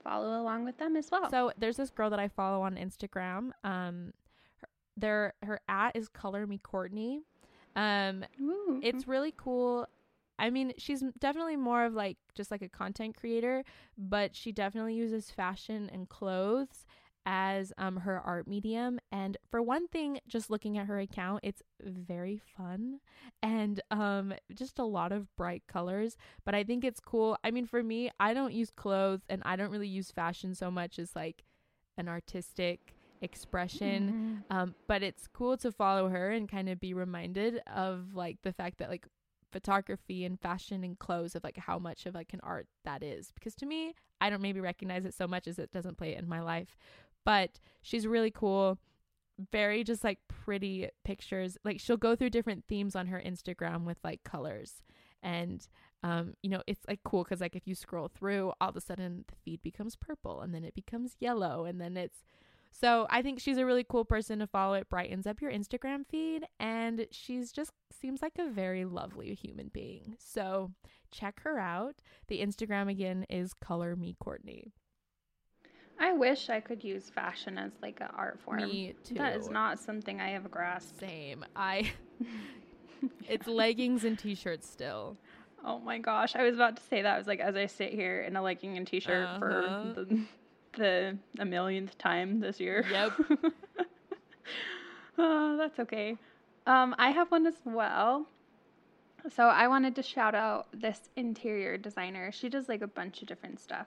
follow 0.05 0.41
along 0.41 0.65
with 0.65 0.77
them 0.79 0.95
as 0.95 1.11
well. 1.11 1.29
so 1.31 1.51
there's 1.59 1.77
this 1.77 1.91
girl 1.91 2.09
that 2.11 2.21
i 2.21 2.29
follow 2.29 2.63
on 2.63 2.77
instagram 2.77 3.51
um 3.65 4.13
her, 4.13 4.26
their 4.97 5.35
her 5.43 5.61
at 5.69 5.95
is 5.95 6.09
color 6.09 6.47
me 6.47 6.59
courtney 6.59 7.21
um 7.77 8.25
Ooh. 8.41 8.81
it's 8.83 9.07
really 9.07 9.35
cool. 9.37 9.87
I 10.39 10.51
mean, 10.51 10.73
she's 10.77 11.03
definitely 11.19 11.57
more 11.57 11.85
of 11.85 11.95
like 11.95 12.19
just 12.35 12.51
like 12.51 12.63
a 12.63 12.69
content 12.69 13.17
creator, 13.17 13.65
but 13.97 14.35
she 14.37 14.53
definitely 14.53 14.95
uses 14.95 15.31
fashion 15.31 15.89
and 15.93 16.09
clothes 16.09 16.85
as 17.25 17.73
um 17.79 17.97
her 17.99 18.21
art 18.21 18.47
medium. 18.47 18.99
And 19.13 19.37
for 19.51 19.63
one 19.63 19.89
thing, 19.89 20.21
just 20.27 20.51
looking 20.51 20.79
at 20.79 20.87
her 20.87 20.99
account, 20.99 21.41
it's 21.43 21.63
very 21.83 22.41
fun 22.57 23.01
and 23.43 23.81
um 23.91 24.35
just 24.55 24.79
a 24.79 24.85
lot 24.85 25.13
of 25.13 25.35
bright 25.37 25.65
colors, 25.69 26.17
but 26.45 26.55
I 26.55 26.65
think 26.65 26.85
it's 26.85 27.01
cool. 27.01 27.37
I 27.45 27.51
mean, 27.51 27.67
for 27.67 27.83
me, 27.83 28.11
I 28.19 28.35
don't 28.35 28.53
use 28.53 28.71
clothes 28.71 29.23
and 29.29 29.43
I 29.45 29.57
don't 29.57 29.71
really 29.71 29.89
use 29.89 30.11
fashion 30.11 30.55
so 30.55 30.71
much 30.71 30.99
as 30.99 31.15
like 31.17 31.45
an 31.99 32.09
artistic 32.09 32.96
expression 33.23 34.43
Mhm. 34.51 34.55
um, 34.55 34.75
but 34.87 35.03
it's 35.03 35.27
cool 35.29 35.57
to 35.59 35.71
follow 35.73 36.09
her 36.09 36.31
and 36.31 36.49
kind 36.49 36.69
of 36.69 36.79
be 36.81 36.95
reminded 36.95 37.61
of 37.67 38.15
like 38.15 38.43
the 38.43 38.53
fact 38.53 38.79
that 38.79 38.89
like 38.91 39.07
photography 39.53 40.25
and 40.25 40.41
fashion 40.41 40.83
and 40.85 40.99
clothes 40.99 41.35
of 41.35 41.43
like 41.45 41.57
how 41.57 41.79
much 41.79 42.05
of 42.07 42.15
like 42.15 42.33
an 42.35 42.41
art 42.43 42.67
that 42.85 43.03
is. 43.03 43.33
Because 43.33 43.55
to 43.57 43.67
me 43.67 43.95
i 44.21 44.31
don't 44.31 44.41
maybe 44.43 44.61
recognize 44.61 45.05
it 45.05 45.13
so 45.15 45.27
much 45.29 45.47
as 45.47 45.59
it 45.59 45.71
doesn't 45.73 45.99
play 45.99 46.15
in 46.15 46.27
my 46.29 46.41
life 46.41 46.77
but 47.25 47.59
she's 47.83 48.07
really 48.07 48.31
cool. 48.31 48.79
Very 49.53 49.83
just 49.85 50.03
like 50.05 50.21
pretty 50.29 50.89
pictures. 51.05 51.59
Like 51.65 51.81
she'll 51.81 51.97
go 51.99 52.15
through 52.17 52.31
different 52.31 52.65
themes 52.69 52.95
on 52.97 53.09
her 53.09 53.21
instagram 53.21 53.85
with 53.85 53.99
like 54.05 54.23
colors. 54.25 54.83
And 55.23 55.67
um 56.05 56.35
you 56.43 56.49
know 56.51 56.63
it's 56.67 56.87
like 56.89 57.01
cool 57.05 57.25
because 57.25 57.41
like 57.41 57.57
if 57.57 57.67
you 57.67 57.75
scroll 57.75 58.09
through 58.09 58.53
all 58.61 58.69
of 58.71 58.77
a 58.77 58.81
sudden 58.81 59.25
the 59.29 59.35
feed 59.45 59.61
becomes 59.63 59.97
purple 59.97 60.41
and 60.41 60.55
then 60.55 60.65
it 60.65 60.75
becomes 60.75 61.17
yellow 61.19 61.65
and 61.65 61.81
then 61.81 61.97
it's 61.97 62.23
so 62.79 63.07
I 63.11 63.23
think 63.23 63.41
she's 63.41 63.59
a 63.59 63.65
really 63.67 63.85
cool 63.89 64.05
person 64.05 64.39
to 64.41 64.47
follow. 64.47 64.75
It 64.75 64.89
brightens 64.91 65.27
up 65.27 65.41
your 65.41 65.51
Instagram 65.53 66.07
feed, 66.07 66.45
and 66.61 67.07
she's 67.11 67.53
just 67.53 67.71
seems 67.99 68.21
like 68.23 68.35
a 68.39 68.51
very 68.51 68.85
lovely 68.85 69.35
human 69.35 69.69
being. 69.73 70.17
So 70.19 70.73
check 71.11 71.41
her 71.45 71.59
out. 71.59 71.97
The 72.29 72.41
Instagram 72.41 72.91
again 72.91 73.25
is 73.31 73.55
Color 73.55 73.97
Me 73.97 74.17
Courtney. 74.21 74.73
I 75.99 76.13
wish 76.13 76.51
I 76.51 76.61
could 76.61 76.85
use 76.85 77.09
fashion 77.09 77.57
as 77.57 77.73
like 77.81 78.01
an 78.01 78.09
art 78.15 78.39
form. 78.45 78.59
Me 78.63 78.95
too. 79.03 79.15
That 79.15 79.37
is 79.37 79.49
not 79.49 79.79
something 79.79 80.21
I 80.21 80.29
have 80.31 80.51
grasped. 80.51 81.01
same. 81.01 81.45
I. 81.57 81.91
it's 83.29 83.47
leggings 83.47 84.05
and 84.05 84.19
t-shirts 84.19 84.69
still. 84.69 85.17
Oh 85.65 85.79
my 85.79 85.99
gosh, 85.99 86.37
I 86.37 86.43
was 86.43 86.55
about 86.55 86.77
to 86.77 86.83
say 86.83 87.01
that. 87.03 87.15
I 87.15 87.19
was 87.19 87.27
like, 87.27 87.41
as 87.41 87.57
I 87.57 87.67
sit 87.67 87.93
here 87.93 88.21
in 88.21 88.37
a 88.37 88.43
legging 88.43 88.77
and 88.77 88.87
t-shirt 88.87 89.27
Uh-huh. 89.27 89.39
for 89.39 89.95
the, 90.05 90.21
the 90.77 91.19
a 91.39 91.45
millionth 91.45 91.99
time 91.99 92.41
this 92.41 92.61
year. 92.61 92.85
Yep. 92.91 93.13
oh, 95.19 95.57
that's 95.59 95.79
okay. 95.81 96.17
Um, 96.67 96.95
I 96.99 97.11
have 97.11 97.31
one 97.31 97.47
as 97.47 97.61
well. 97.65 98.27
So 99.29 99.45
I 99.49 99.67
wanted 99.67 99.97
to 99.97 100.03
shout 100.03 100.35
out 100.35 100.69
this 100.73 101.11
interior 101.17 101.77
designer. 101.77 102.31
She 102.31 102.49
does 102.49 102.69
like 102.69 102.83
a 102.83 102.87
bunch 102.87 103.23
of 103.23 103.29
different 103.29 103.59
stuff, 103.61 103.87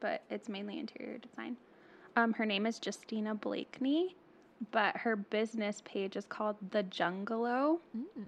but 0.00 0.22
it's 0.30 0.48
mainly 0.48 0.78
interior 0.78 1.18
design. 1.18 1.56
Um, 2.16 2.32
her 2.32 2.46
name 2.46 2.64
is 2.66 2.80
Justina 2.84 3.34
Blakeney, 3.34 4.16
but 4.70 4.96
her 4.96 5.14
business 5.16 5.82
page 5.84 6.16
is 6.16 6.24
called 6.26 6.56
The 6.70 6.82
Jungalow 6.84 7.78
Mm. 7.96 8.24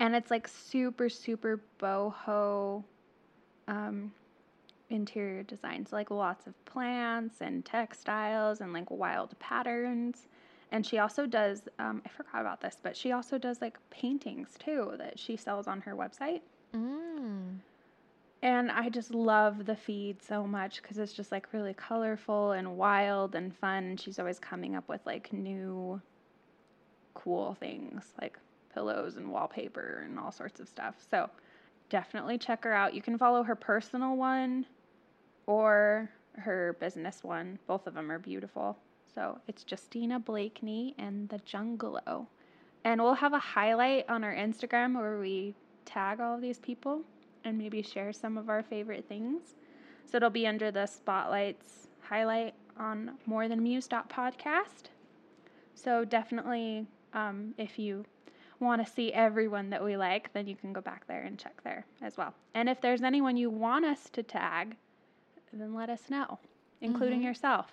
and 0.00 0.14
it's 0.14 0.30
like 0.30 0.46
super 0.46 1.08
super 1.08 1.60
boho 1.80 2.84
um 3.66 4.12
interior 4.90 5.42
designs 5.42 5.92
like 5.92 6.10
lots 6.10 6.46
of 6.46 6.64
plants 6.64 7.36
and 7.40 7.64
textiles 7.64 8.60
and 8.60 8.72
like 8.72 8.90
wild 8.90 9.38
patterns 9.38 10.28
and 10.72 10.84
she 10.86 10.98
also 10.98 11.26
does 11.26 11.62
um, 11.78 12.00
i 12.04 12.08
forgot 12.08 12.40
about 12.40 12.60
this 12.60 12.78
but 12.82 12.96
she 12.96 13.12
also 13.12 13.38
does 13.38 13.60
like 13.60 13.78
paintings 13.90 14.50
too 14.58 14.92
that 14.98 15.18
she 15.18 15.36
sells 15.36 15.66
on 15.66 15.80
her 15.80 15.94
website 15.94 16.40
Mm. 16.74 17.60
and 18.42 18.70
i 18.70 18.90
just 18.90 19.14
love 19.14 19.64
the 19.64 19.74
feed 19.76 20.22
so 20.22 20.46
much 20.46 20.82
because 20.82 20.98
it's 20.98 21.14
just 21.14 21.32
like 21.32 21.52
really 21.54 21.72
colorful 21.72 22.52
and 22.52 22.76
wild 22.76 23.34
and 23.34 23.56
fun 23.56 23.84
and 23.84 24.00
she's 24.00 24.18
always 24.18 24.38
coming 24.38 24.76
up 24.76 24.86
with 24.86 25.00
like 25.06 25.32
new 25.32 26.00
cool 27.14 27.56
things 27.58 28.12
like 28.20 28.38
pillows 28.72 29.16
and 29.16 29.30
wallpaper 29.30 30.02
and 30.04 30.18
all 30.18 30.30
sorts 30.30 30.60
of 30.60 30.68
stuff. 30.68 30.94
So 31.10 31.28
definitely 31.88 32.38
check 32.38 32.62
her 32.64 32.72
out. 32.72 32.94
You 32.94 33.02
can 33.02 33.18
follow 33.18 33.42
her 33.42 33.56
personal 33.56 34.16
one 34.16 34.66
or 35.48 36.10
her 36.36 36.76
business 36.78 37.24
one. 37.24 37.58
Both 37.66 37.86
of 37.86 37.94
them 37.94 38.12
are 38.12 38.18
beautiful. 38.18 38.78
So 39.12 39.40
it's 39.48 39.64
Justina 39.68 40.20
Blakeney 40.20 40.94
and 40.98 41.28
the 41.30 41.38
Jungalow. 41.38 42.26
And 42.84 43.02
we'll 43.02 43.14
have 43.14 43.32
a 43.32 43.38
highlight 43.38 44.08
on 44.10 44.22
our 44.22 44.34
Instagram 44.34 44.94
where 44.94 45.18
we 45.18 45.54
tag 45.86 46.20
all 46.20 46.34
of 46.34 46.42
these 46.42 46.58
people 46.58 47.00
and 47.44 47.56
maybe 47.56 47.82
share 47.82 48.12
some 48.12 48.36
of 48.36 48.50
our 48.50 48.62
favorite 48.62 49.06
things. 49.08 49.54
So 50.04 50.18
it'll 50.18 50.30
be 50.30 50.46
under 50.46 50.70
the 50.70 50.86
spotlights 50.86 51.88
highlight 52.00 52.54
on 52.78 53.12
more 53.24 53.48
than 53.48 53.62
muse.podcast. 53.62 54.90
So 55.74 56.04
definitely, 56.04 56.86
um, 57.14 57.54
if 57.56 57.78
you 57.78 58.04
want 58.60 58.84
to 58.84 58.92
see 58.92 59.12
everyone 59.14 59.70
that 59.70 59.82
we 59.82 59.96
like, 59.96 60.30
then 60.34 60.46
you 60.46 60.56
can 60.56 60.74
go 60.74 60.82
back 60.82 61.06
there 61.06 61.22
and 61.22 61.38
check 61.38 61.62
there 61.64 61.86
as 62.02 62.18
well. 62.18 62.34
And 62.54 62.68
if 62.68 62.82
there's 62.82 63.02
anyone 63.02 63.36
you 63.38 63.48
want 63.48 63.86
us 63.86 64.10
to 64.10 64.22
tag, 64.22 64.76
then 65.52 65.74
let 65.74 65.90
us 65.90 66.08
know, 66.10 66.38
including 66.80 67.20
Mhm. 67.20 67.24
yourself. 67.24 67.72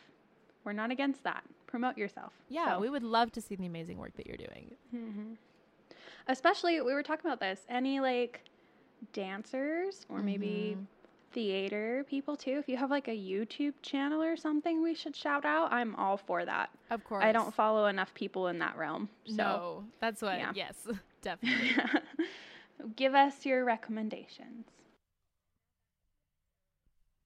We're 0.64 0.74
not 0.74 0.92
against 0.92 1.24
that. 1.24 1.44
Promote 1.68 1.98
yourself. 1.98 2.34
Yeah, 2.50 2.74
So- 2.76 2.80
we 2.80 2.90
would 2.90 3.04
love 3.04 3.32
to 3.34 3.42
see 3.42 3.56
the 3.56 3.66
amazing 3.66 3.98
work 3.98 4.14
that 4.16 4.28
you're 4.28 4.38
doing. 4.38 4.76
hmm 4.92 5.34
Especially, 6.28 6.82
we 6.82 6.94
were 6.94 7.04
talking 7.04 7.26
about 7.30 7.40
this. 7.40 7.66
Any 7.70 8.00
like 8.00 8.42
dancers 9.14 10.06
or 10.10 10.20
maybe 10.24 10.76
Mhm. 10.78 10.86
theater 11.32 12.04
people 12.10 12.36
too. 12.36 12.54
If 12.58 12.68
you 12.68 12.78
have 12.78 12.90
like 12.90 13.08
a 13.08 13.12
YouTube 13.16 13.74
channel 13.84 14.24
or 14.24 14.36
something, 14.36 14.82
we 14.82 14.96
should 14.96 15.16
shout 15.16 15.46
out. 15.46 15.72
I'm 15.72 15.96
all 15.96 16.18
for 16.18 16.44
that. 16.46 16.72
Of 16.90 17.04
course. 17.04 17.24
I 17.24 17.32
don't 17.32 17.54
follow 17.54 17.86
enough 17.86 18.14
people 18.16 18.48
in 18.48 18.58
that 18.60 18.76
realm. 18.78 19.10
So 19.28 19.36
No, 19.36 19.88
that's 20.00 20.22
what. 20.22 20.40
yeah. 20.40 20.52
Yes, 20.56 20.88
definitely. 21.22 21.76
give 22.96 23.14
us 23.14 23.46
your 23.46 23.64
recommendations. 23.66 24.66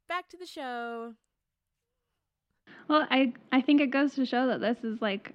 Back 0.10 0.28
to 0.30 0.38
the 0.38 0.48
show. 0.48 1.14
Well, 2.88 3.06
I 3.12 3.32
I 3.52 3.62
think 3.62 3.80
it 3.80 3.92
goes 3.92 4.16
to 4.16 4.26
show 4.26 4.48
that 4.48 4.60
this 4.60 4.84
is 4.84 5.02
like 5.04 5.34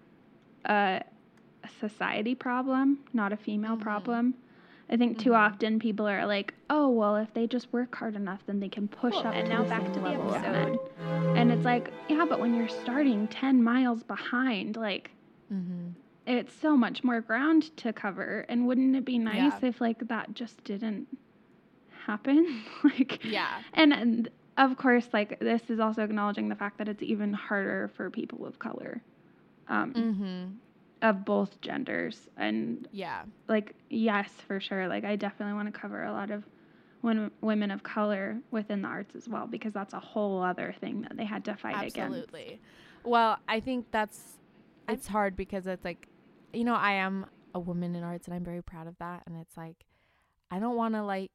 a, 0.64 1.00
a 1.62 1.68
society 1.80 2.34
problem, 2.34 2.98
not 3.12 3.32
a 3.32 3.36
female 3.36 3.76
Mhm. 3.76 3.80
problem. 3.82 4.34
I 4.90 4.96
think 4.96 5.18
too 5.18 5.30
Mhm. 5.30 5.38
often 5.38 5.78
people 5.78 6.06
are 6.08 6.26
like, 6.26 6.52
"Oh, 6.68 6.90
well, 6.90 7.14
if 7.16 7.32
they 7.34 7.46
just 7.46 7.72
work 7.72 7.94
hard 7.94 8.16
enough, 8.16 8.44
then 8.46 8.58
they 8.60 8.68
can 8.68 8.88
push 8.88 9.14
Well, 9.14 9.28
up." 9.28 9.34
and 9.36 9.46
to 9.46 9.52
now 9.52 9.62
the 9.62 9.68
back 9.70 9.92
to 9.92 10.00
the 10.00 10.08
episode. 10.08 10.78
And 11.36 11.52
it's 11.52 11.64
like, 11.64 11.92
yeah, 12.08 12.24
but 12.28 12.40
when 12.40 12.52
you're 12.54 12.68
starting 12.68 13.28
ten 13.28 13.62
miles 13.62 14.02
behind, 14.02 14.76
like 14.76 15.12
Mm-hmm. 15.52 15.90
it's 16.26 16.52
so 16.52 16.76
much 16.76 17.04
more 17.04 17.20
ground 17.20 17.76
to 17.76 17.92
cover. 17.92 18.44
And 18.48 18.66
wouldn't 18.66 18.96
it 18.96 19.04
be 19.04 19.18
nice 19.18 19.62
Yeah. 19.62 19.68
if 19.68 19.80
like 19.80 20.08
that 20.08 20.34
just 20.34 20.64
didn't 20.64 21.06
happen? 22.06 22.64
like, 22.84 23.24
Yeah. 23.24 23.60
and, 23.74 23.92
and 23.92 24.28
of 24.56 24.76
course, 24.76 25.08
like 25.12 25.38
this 25.40 25.62
is 25.68 25.80
also 25.80 26.02
acknowledging 26.02 26.48
the 26.48 26.54
fact 26.54 26.78
that 26.78 26.88
it's 26.88 27.02
even 27.02 27.32
harder 27.32 27.90
for 27.96 28.10
people 28.10 28.46
of 28.46 28.58
color, 28.58 29.02
um, 29.68 29.92
Mm-hmm. 29.94 30.44
of 31.02 31.24
both 31.24 31.60
genders. 31.60 32.28
And 32.36 32.88
Yeah. 32.92 33.24
like, 33.48 33.74
yes, 33.90 34.30
for 34.46 34.60
sure. 34.60 34.88
Like, 34.88 35.04
I 35.04 35.16
definitely 35.16 35.54
want 35.54 35.72
to 35.72 35.78
cover 35.78 36.04
a 36.04 36.12
lot 36.12 36.30
of 36.30 36.44
women, 37.02 37.30
women 37.40 37.70
of 37.70 37.82
color 37.82 38.40
within 38.50 38.82
the 38.82 38.88
arts 38.88 39.14
as 39.14 39.28
well, 39.28 39.46
because 39.46 39.72
that's 39.72 39.92
a 39.92 40.00
whole 40.00 40.42
other 40.42 40.74
thing 40.80 41.02
that 41.02 41.16
they 41.16 41.24
had 41.24 41.44
to 41.46 41.56
fight 41.56 41.74
against. 41.76 41.98
Absolutely. 41.98 42.60
Well, 43.04 43.38
I 43.48 43.60
think 43.60 43.86
that's 43.90 44.38
it's 44.88 45.06
hard 45.08 45.36
because 45.36 45.66
it's 45.66 45.84
like, 45.84 46.08
you 46.52 46.64
know, 46.64 46.74
I 46.74 46.92
am 46.92 47.26
a 47.54 47.60
woman 47.60 47.94
in 47.94 48.02
arts 48.02 48.26
and 48.26 48.34
I'm 48.34 48.44
very 48.44 48.62
proud 48.62 48.86
of 48.86 48.96
that. 48.98 49.22
And 49.26 49.36
it's 49.36 49.56
like, 49.56 49.84
I 50.50 50.58
don't 50.58 50.76
want 50.76 50.94
to 50.94 51.02
like 51.02 51.32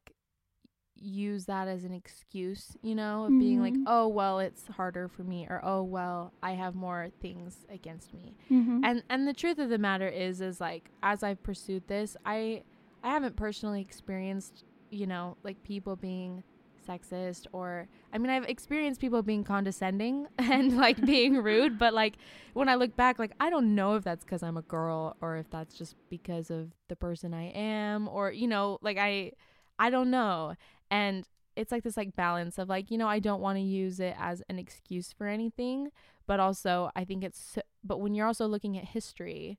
use 1.00 1.46
that 1.46 1.66
as 1.66 1.84
an 1.84 1.92
excuse, 1.92 2.76
you 2.82 2.94
know, 2.94 3.24
of 3.24 3.30
being 3.38 3.60
like, 3.60 3.72
Mhm. 3.74 3.84
oh, 3.86 4.06
well, 4.08 4.38
it's 4.38 4.66
harder 4.68 5.08
for 5.08 5.24
me 5.24 5.46
or 5.48 5.60
oh, 5.64 5.82
well, 5.82 6.32
I 6.42 6.52
have 6.52 6.74
more 6.74 7.08
things 7.22 7.64
against 7.70 8.12
me. 8.12 8.36
Mm-hmm. 8.50 8.84
And 8.84 9.02
and 9.08 9.26
the 9.26 9.32
truth 9.32 9.58
of 9.58 9.70
the 9.70 9.78
matter 9.78 10.08
is 10.08 10.40
is 10.40 10.60
like 10.60 10.90
as 11.02 11.22
I've 11.22 11.42
pursued 11.42 11.88
this, 11.88 12.16
I 12.26 12.64
I 13.02 13.08
haven't 13.10 13.36
personally 13.36 13.80
experienced, 13.80 14.64
you 14.90 15.06
know, 15.06 15.36
like 15.42 15.62
people 15.62 15.96
being 15.96 16.42
sexist 16.86 17.46
or 17.52 17.88
I 18.12 18.18
mean 18.18 18.30
I've 18.30 18.44
experienced 18.44 19.00
people 19.00 19.22
being 19.22 19.44
condescending 19.44 20.26
and 20.38 20.76
like 20.76 21.00
being 21.06 21.36
rude, 21.42 21.78
but 21.78 21.94
like 21.94 22.16
when 22.52 22.68
I 22.68 22.74
look 22.74 22.94
back 22.96 23.18
like 23.18 23.32
I 23.40 23.48
don't 23.48 23.74
know 23.74 23.94
if 23.96 24.04
that's 24.04 24.24
cuz 24.24 24.42
I'm 24.42 24.56
a 24.56 24.62
girl 24.62 25.16
or 25.20 25.36
if 25.36 25.48
that's 25.50 25.74
just 25.78 25.94
because 26.10 26.50
of 26.50 26.72
the 26.88 26.96
person 26.96 27.32
I 27.32 27.50
am 27.52 28.08
or 28.08 28.30
you 28.32 28.48
know, 28.48 28.78
like 28.82 28.98
I 28.98 29.32
I 29.78 29.88
don't 29.88 30.10
know. 30.10 30.56
And 30.90 31.26
it's 31.56 31.72
like 31.72 31.82
this 31.82 31.96
like 31.96 32.16
balance 32.16 32.58
of 32.58 32.68
like, 32.68 32.90
you 32.90 32.98
know, 32.98 33.08
I 33.08 33.18
don't 33.18 33.40
want 33.40 33.56
to 33.58 33.62
use 33.62 34.00
it 34.00 34.14
as 34.18 34.42
an 34.48 34.58
excuse 34.58 35.12
for 35.12 35.26
anything, 35.26 35.90
but 36.26 36.40
also 36.40 36.90
I 36.96 37.04
think 37.04 37.24
it's 37.24 37.40
so, 37.40 37.62
but 37.84 38.00
when 38.00 38.14
you're 38.14 38.26
also 38.26 38.46
looking 38.46 38.78
at 38.78 38.84
history, 38.84 39.58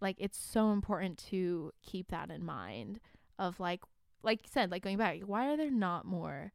like 0.00 0.16
it's 0.18 0.38
so 0.38 0.72
important 0.72 1.18
to 1.30 1.72
keep 1.82 2.10
that 2.10 2.30
in 2.30 2.44
mind 2.44 3.00
of 3.38 3.60
like 3.60 3.82
like 4.22 4.40
you 4.42 4.50
said, 4.52 4.70
like 4.70 4.82
going 4.82 4.98
back, 4.98 5.20
why 5.26 5.52
are 5.52 5.56
there 5.56 5.70
not 5.70 6.04
more 6.04 6.52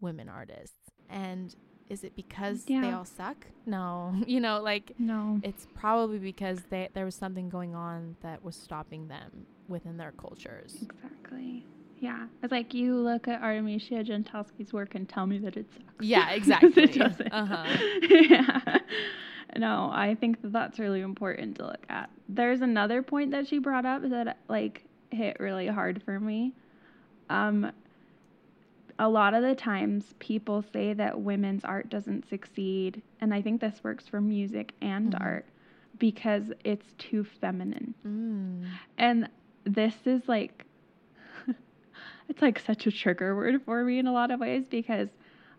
women 0.00 0.28
artists? 0.28 0.90
And 1.08 1.54
is 1.88 2.02
it 2.02 2.16
because 2.16 2.64
they 2.64 2.90
all 2.90 3.04
suck? 3.04 3.46
No. 3.64 4.14
You 4.26 4.40
know, 4.40 4.60
like 4.60 4.92
no. 4.98 5.40
it's 5.42 5.66
probably 5.74 6.18
because 6.18 6.60
they, 6.68 6.88
there 6.94 7.04
was 7.04 7.14
something 7.14 7.48
going 7.48 7.74
on 7.74 8.16
that 8.22 8.44
was 8.44 8.56
stopping 8.56 9.06
them 9.08 9.46
within 9.68 9.96
their 9.96 10.12
cultures. 10.12 10.76
Exactly. 10.82 11.64
Yeah. 11.98 12.26
It's 12.42 12.52
like 12.52 12.74
you 12.74 12.94
look 12.96 13.26
at 13.28 13.42
Artemisia 13.42 14.04
Gentileschi's 14.04 14.72
work 14.72 14.94
and 14.94 15.08
tell 15.08 15.26
me 15.26 15.38
that 15.38 15.56
it 15.56 15.66
sucks. 15.72 16.04
Yeah, 16.06 16.30
exactly. 16.32 16.82
it 16.84 16.92
doesn't. 16.92 17.32
Uh-huh. 17.32 17.78
yeah. 18.10 18.78
No, 19.56 19.90
I 19.92 20.14
think 20.20 20.42
that 20.42 20.52
that's 20.52 20.78
really 20.78 21.00
important 21.00 21.56
to 21.56 21.66
look 21.66 21.86
at. 21.88 22.10
There's 22.28 22.60
another 22.60 23.02
point 23.02 23.30
that 23.30 23.46
she 23.48 23.58
brought 23.58 23.86
up 23.86 24.02
that 24.10 24.36
like 24.48 24.84
hit 25.10 25.38
really 25.40 25.66
hard 25.66 26.02
for 26.04 26.20
me. 26.20 26.52
Um 27.30 27.72
a 28.98 29.08
lot 29.08 29.34
of 29.34 29.42
the 29.42 29.54
times 29.54 30.14
people 30.18 30.64
say 30.72 30.92
that 30.94 31.20
women's 31.20 31.64
art 31.64 31.88
doesn't 31.90 32.28
succeed 32.28 33.02
and 33.20 33.32
I 33.34 33.42
think 33.42 33.60
this 33.60 33.80
works 33.82 34.08
for 34.08 34.20
music 34.20 34.72
and 34.80 35.12
Mhm. 35.12 35.20
art 35.20 35.46
because 35.98 36.52
it's 36.64 36.92
too 36.98 37.24
feminine. 37.24 37.94
Mm. 38.06 38.66
And 38.98 39.28
this 39.64 39.94
is 40.06 40.28
like, 40.28 40.65
it's 42.28 42.42
like 42.42 42.58
such 42.58 42.86
a 42.86 42.90
trigger 42.90 43.34
word 43.36 43.62
for 43.64 43.82
me 43.84 43.98
in 43.98 44.06
a 44.06 44.12
lot 44.12 44.30
of 44.30 44.40
ways 44.40 44.64
because 44.68 45.08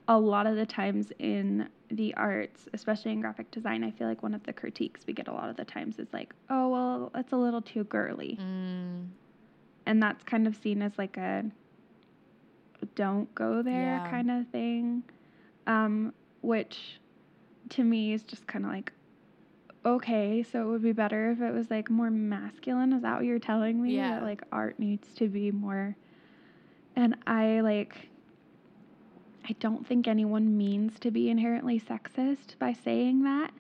a 0.08 0.18
lot 0.18 0.48
of 0.48 0.56
the 0.56 0.66
times 0.66 1.12
in 1.20 1.68
the 1.90 2.14
arts, 2.16 2.68
especially 2.74 3.12
in 3.12 3.22
graphic 3.22 3.52
design, 3.52 3.84
I 3.84 3.92
feel 3.92 4.08
like 4.08 4.24
one 4.24 4.34
of 4.34 4.44
the 4.44 4.54
critiques 4.54 5.02
we 5.08 5.14
get 5.14 5.28
a 5.28 5.34
lot 5.34 5.50
of 5.50 5.56
the 5.58 5.66
times 5.66 6.00
is 6.00 6.08
like, 6.14 6.34
oh, 6.50 6.70
well, 6.70 7.12
it's 7.16 7.34
a 7.34 7.38
little 7.38 7.62
too 7.62 7.84
girly. 7.86 8.38
Mm. 8.42 9.08
And 9.86 10.04
that's 10.04 10.24
kind 10.24 10.48
of 10.48 10.56
seen 10.56 10.82
as 10.82 10.98
like 10.98 11.18
a 11.18 11.46
don't 12.96 13.34
go 13.36 13.62
there 13.62 13.98
Yeah. 13.98 14.10
kind 14.10 14.30
of 14.32 14.48
thing, 14.50 15.04
um, 15.66 16.14
which 16.42 17.00
to 17.70 17.84
me 17.84 18.14
is 18.14 18.24
just 18.24 18.46
kind 18.48 18.66
of 18.66 18.72
like, 18.72 18.92
okay, 19.86 20.44
so 20.44 20.62
it 20.62 20.66
would 20.72 20.84
be 20.84 20.92
better 20.92 21.32
if 21.32 21.42
it 21.42 21.54
was 21.54 21.70
like 21.70 21.90
more 21.90 22.10
masculine. 22.12 22.94
Is 22.94 23.02
that 23.02 23.16
what 23.16 23.26
you're 23.26 23.40
telling 23.40 23.82
me? 23.82 23.96
Yeah. 23.96 24.16
That 24.16 24.24
like 24.24 24.42
art 24.52 24.80
needs 24.80 25.14
to 25.16 25.28
be 25.28 25.52
more. 25.52 25.96
And 26.98 27.16
I 27.28 27.62
like, 27.62 28.10
I 29.48 29.54
don't 29.60 29.86
think 29.88 30.08
anyone 30.08 30.58
means 30.58 31.00
to 31.02 31.12
be 31.12 31.30
inherently 31.30 31.80
sexist 31.80 32.58
by 32.58 32.74
saying 32.74 33.24
that, 33.24 33.52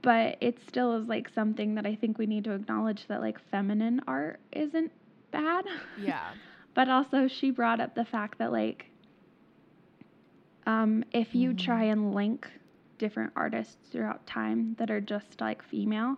but 0.00 0.38
it 0.40 0.58
still 0.66 0.96
is 0.96 1.06
like 1.06 1.28
something 1.28 1.74
that 1.74 1.84
I 1.84 1.94
think 1.94 2.16
we 2.16 2.24
need 2.26 2.44
to 2.44 2.52
acknowledge 2.52 3.06
that 3.08 3.20
like 3.20 3.38
feminine 3.50 4.00
art 4.08 4.40
isn't 4.52 4.90
bad. 5.30 5.66
Yeah. 5.98 6.32
But 6.74 6.88
also, 6.88 7.28
she 7.28 7.50
brought 7.50 7.80
up 7.80 7.94
the 7.94 8.06
fact 8.06 8.38
that, 8.38 8.50
like, 8.50 8.86
um, 10.66 11.04
if 11.12 11.34
you 11.34 11.50
Mhm. 11.50 11.58
try 11.58 11.82
and 11.84 12.14
link 12.14 12.50
different 12.96 13.32
artists 13.36 13.88
throughout 13.90 14.26
time 14.26 14.74
that 14.78 14.90
are 14.90 15.00
just 15.02 15.38
like 15.42 15.62
female, 15.62 16.16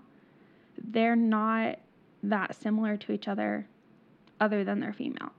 they're 0.78 1.16
not 1.16 1.80
that 2.22 2.54
similar 2.54 2.96
to 2.98 3.10
each 3.10 3.26
other 3.26 3.66
other 4.40 4.62
than 4.62 4.78
they're 4.78 4.92
female. 4.92 5.32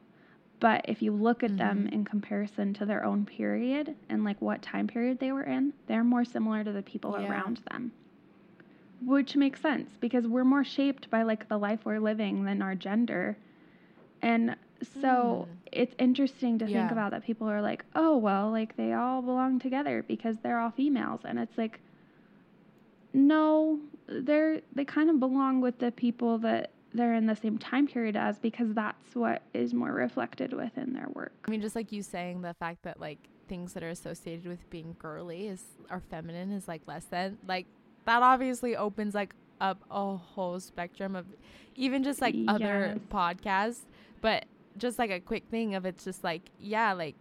But 0.60 0.86
if 0.88 1.02
you 1.02 1.12
look 1.12 1.44
at 1.44 1.58
them 1.58 1.86
Mhm. 1.86 1.94
in 1.94 2.06
comparison 2.06 2.74
to 2.76 2.86
their 2.86 3.04
own 3.04 3.26
period 3.26 3.96
and 4.10 4.24
like 4.24 4.42
what 4.42 4.62
time 4.62 4.88
period 4.88 5.20
they 5.20 5.32
were 5.32 5.44
in, 5.44 5.74
they're 5.88 6.04
more 6.04 6.26
similar 6.26 6.64
to 6.64 6.72
the 6.72 6.82
people 6.82 7.16
Yeah. 7.20 7.28
around 7.30 7.58
them. 7.70 7.92
Which 9.06 9.36
makes 9.36 9.62
sense 9.62 9.98
because 10.00 10.28
we're 10.28 10.46
more 10.46 10.64
shaped 10.64 11.10
by 11.10 11.24
like 11.24 11.48
the 11.50 11.58
life 11.58 11.86
we're 11.86 12.00
living 12.00 12.46
than 12.46 12.62
our 12.62 12.74
gender. 12.76 13.38
And 14.22 14.56
so 14.82 15.48
Mm. 15.50 15.58
it's 15.72 15.96
interesting 16.00 16.58
to 16.60 16.66
Yeah. 16.66 16.80
think 16.80 16.92
about 16.92 17.12
that 17.12 17.24
people 17.24 17.48
are 17.50 17.62
like, 17.62 17.84
oh, 17.96 18.18
well, 18.18 18.50
like 18.50 18.76
they 18.78 18.94
all 18.94 19.22
belong 19.22 19.60
together 19.60 20.04
because 20.04 20.38
they're 20.40 20.60
all 20.60 20.72
females. 20.72 21.22
And 21.26 21.38
it's 21.38 21.58
like, 21.58 21.82
no, 23.14 23.80
they're 24.08 24.62
they 24.74 24.86
kind 24.86 25.10
of 25.10 25.20
belong 25.20 25.62
with 25.62 25.80
the 25.80 25.92
people 25.92 26.38
that 26.40 26.72
they're 26.96 27.14
in 27.14 27.26
the 27.26 27.36
same 27.36 27.58
time 27.58 27.88
period 27.88 28.16
as 28.16 28.40
because 28.40 28.74
that's 28.74 29.16
what 29.16 29.42
is 29.54 29.74
more 29.74 29.92
reflected 29.92 30.54
within 30.54 30.94
their 30.94 31.08
work. 31.14 31.34
I 31.48 31.52
mean, 31.52 31.62
just 31.62 31.76
like 31.76 31.92
you 31.92 32.02
saying 32.02 32.42
the 32.42 32.54
fact 32.56 32.84
that 32.84 33.00
like 33.00 33.20
things 33.48 33.74
that 33.74 33.84
are 33.84 33.90
associated 33.90 34.48
with 34.48 34.68
being 34.70 34.96
girly 34.98 35.48
is 35.48 35.64
or 35.92 36.02
feminine 36.10 36.52
is 36.52 36.68
like 36.68 36.82
less 36.88 37.06
than 37.06 37.38
like 37.48 37.68
that 38.06 38.24
obviously 38.24 38.76
opens 38.76 39.14
like 39.14 39.36
up 39.62 39.84
a 39.92 40.16
whole 40.18 40.60
spectrum 40.60 41.16
of 41.16 41.26
even 41.76 42.04
just 42.04 42.22
like 42.22 42.36
other 42.48 42.96
Yes. 42.96 42.98
podcasts 43.10 43.80
but 44.22 44.46
just 44.78 44.98
like 44.98 45.12
a 45.12 45.20
quick 45.20 45.44
thing 45.52 45.76
of 45.76 45.86
it's 45.86 46.04
just 46.04 46.24
like 46.24 46.42
yeah 46.60 46.92
like 46.94 47.16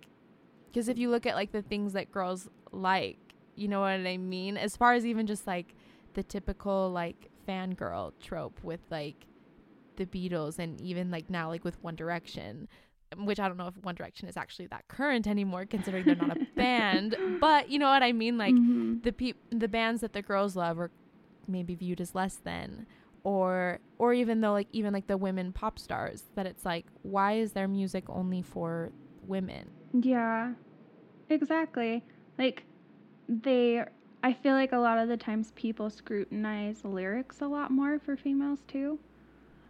because 0.72 0.88
if 0.88 0.96
you 0.98 1.10
look 1.10 1.26
at 1.26 1.34
like 1.34 1.52
the 1.52 1.60
things 1.62 1.92
that 1.92 2.10
girls 2.10 2.48
like 2.72 3.18
you 3.54 3.68
know 3.68 3.80
what 3.80 3.90
i 3.90 4.16
mean 4.16 4.56
as 4.56 4.76
far 4.76 4.94
as 4.94 5.04
even 5.04 5.26
just 5.26 5.46
like 5.46 5.74
the 6.14 6.22
typical 6.22 6.90
like 6.90 7.28
fangirl 7.46 8.12
trope 8.20 8.58
with 8.64 8.80
like 8.90 9.26
the 9.96 10.06
beatles 10.06 10.58
and 10.58 10.80
even 10.80 11.10
like 11.10 11.28
now 11.30 11.48
like 11.48 11.64
with 11.64 11.82
one 11.82 11.94
direction 11.96 12.68
which 13.18 13.38
i 13.38 13.46
don't 13.46 13.56
know 13.56 13.68
if 13.68 13.76
one 13.82 13.94
direction 13.94 14.28
is 14.28 14.36
actually 14.36 14.66
that 14.66 14.86
current 14.88 15.26
anymore 15.26 15.64
considering 15.66 16.04
they're 16.04 16.14
not 16.16 16.30
a 16.32 16.38
band 16.56 17.14
but 17.40 17.68
you 17.70 17.78
know 17.78 17.86
what 17.88 18.02
i 18.02 18.10
mean 18.12 18.36
like 18.38 18.54
Mhm. 18.54 19.02
the 19.02 19.12
peop- 19.12 19.40
the 19.50 19.68
bands 19.68 20.00
that 20.00 20.12
the 20.12 20.22
girls 20.22 20.56
love 20.56 20.78
are 20.80 20.90
maybe 21.46 21.74
viewed 21.74 22.00
as 22.00 22.14
less 22.14 22.36
than 22.36 22.86
or 23.22 23.78
or 23.98 24.12
even 24.12 24.40
though 24.40 24.52
like 24.52 24.68
even 24.72 24.92
like 24.92 25.06
the 25.06 25.16
women 25.16 25.52
pop 25.52 25.78
stars 25.78 26.24
that 26.34 26.46
it's 26.46 26.64
like 26.64 26.86
why 27.02 27.34
is 27.34 27.52
their 27.52 27.68
music 27.68 28.04
only 28.08 28.42
for 28.42 28.90
women 29.22 29.70
Yeah, 29.92 30.54
exactly. 31.30 32.02
Like, 32.38 32.64
they, 33.28 33.82
I 34.22 34.32
feel 34.32 34.52
like 34.54 34.72
a 34.72 34.78
lot 34.78 34.98
of 34.98 35.08
the 35.08 35.16
times 35.16 35.52
people 35.54 35.88
scrutinize 35.90 36.84
lyrics 36.84 37.40
a 37.40 37.46
lot 37.46 37.70
more 37.70 37.98
for 37.98 38.16
females 38.16 38.60
too. 38.66 38.98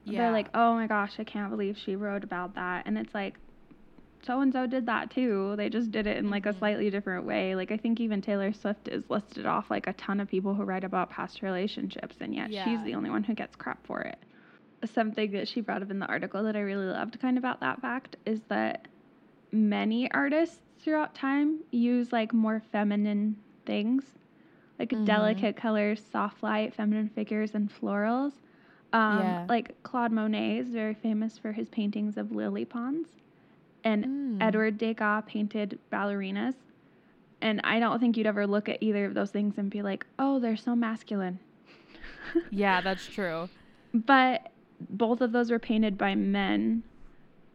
They're 0.06 0.30
like, 0.30 0.50
oh 0.54 0.74
my 0.74 0.86
gosh, 0.86 1.18
I 1.18 1.24
can't 1.24 1.50
believe 1.50 1.76
she 1.78 1.96
wrote 1.96 2.24
about 2.24 2.54
that. 2.54 2.86
And 2.86 2.98
it's 2.98 3.14
like, 3.14 3.38
so 4.22 4.40
and 4.40 4.52
so 4.52 4.66
did 4.66 4.86
that 4.86 5.10
too. 5.10 5.54
They 5.56 5.68
just 5.68 5.90
did 5.90 6.06
it 6.06 6.16
in 6.16 6.30
like 6.30 6.46
a 6.46 6.52
Mhm. 6.52 6.58
slightly 6.58 6.90
different 6.90 7.26
way. 7.26 7.54
Like, 7.54 7.70
I 7.72 7.76
think 7.76 8.00
even 8.00 8.20
Taylor 8.22 8.52
Swift 8.52 8.88
is 8.88 9.10
listed 9.10 9.46
off 9.46 9.70
like 9.70 9.86
a 9.86 9.92
ton 9.94 10.20
of 10.20 10.28
people 10.28 10.54
who 10.54 10.64
write 10.64 10.84
about 10.84 11.10
past 11.10 11.42
relationships, 11.42 12.16
and 12.20 12.34
yet 12.34 12.54
she's 12.54 12.82
the 12.82 12.94
only 12.94 13.10
one 13.10 13.24
who 13.24 13.34
gets 13.34 13.56
crap 13.56 13.86
for 13.86 14.00
it. 14.00 14.24
Something 14.84 15.32
that 15.32 15.48
she 15.48 15.60
brought 15.62 15.82
up 15.82 15.90
in 15.90 15.98
the 15.98 16.06
article 16.06 16.42
that 16.44 16.56
I 16.56 16.60
really 16.60 16.86
loved 16.86 17.18
kind 17.20 17.38
of 17.38 17.42
about 17.42 17.60
that 17.60 17.80
fact 17.80 18.16
is 18.26 18.42
that 18.48 18.88
many 19.52 20.10
artists 20.12 20.60
throughout 20.80 21.14
time 21.14 21.60
use 21.72 22.12
like 22.12 22.32
more 22.34 22.60
feminine 22.72 23.42
things, 23.66 24.04
like 24.78 24.90
Mhm. 24.92 25.04
delicate 25.04 25.56
colors, 25.56 26.04
soft 26.04 26.42
light, 26.42 26.74
feminine 26.74 27.08
figures, 27.10 27.54
and 27.54 27.70
florals. 27.70 28.40
Um, 28.94 29.18
Yeah. 29.20 29.46
Like 29.48 29.82
Claude 29.82 30.12
Monet 30.12 30.58
is 30.58 30.68
very 30.68 30.94
famous 30.94 31.36
for 31.36 31.52
his 31.52 31.68
paintings 31.68 32.16
of 32.16 32.32
lily 32.32 32.64
ponds, 32.64 33.08
and 33.84 34.04
Mm. 34.06 34.38
Edward 34.42 34.78
Degas 34.78 35.24
painted 35.26 35.78
ballerinas. 35.92 36.54
And 37.42 37.60
I 37.64 37.78
don't 37.78 38.00
think 38.00 38.16
you'd 38.16 38.26
ever 38.26 38.46
look 38.46 38.68
at 38.70 38.82
either 38.82 39.04
of 39.04 39.12
those 39.14 39.30
things 39.30 39.58
and 39.58 39.68
be 39.68 39.82
like, 39.82 40.06
oh, 40.18 40.38
they're 40.38 40.56
so 40.56 40.74
masculine. 40.74 41.38
yeah 42.50 42.80
that's 42.80 43.06
true 43.06 43.48
But 43.92 44.50
both 44.90 45.20
of 45.20 45.32
those 45.32 45.50
were 45.50 45.58
painted 45.58 45.98
by 45.98 46.14
men. 46.14 46.82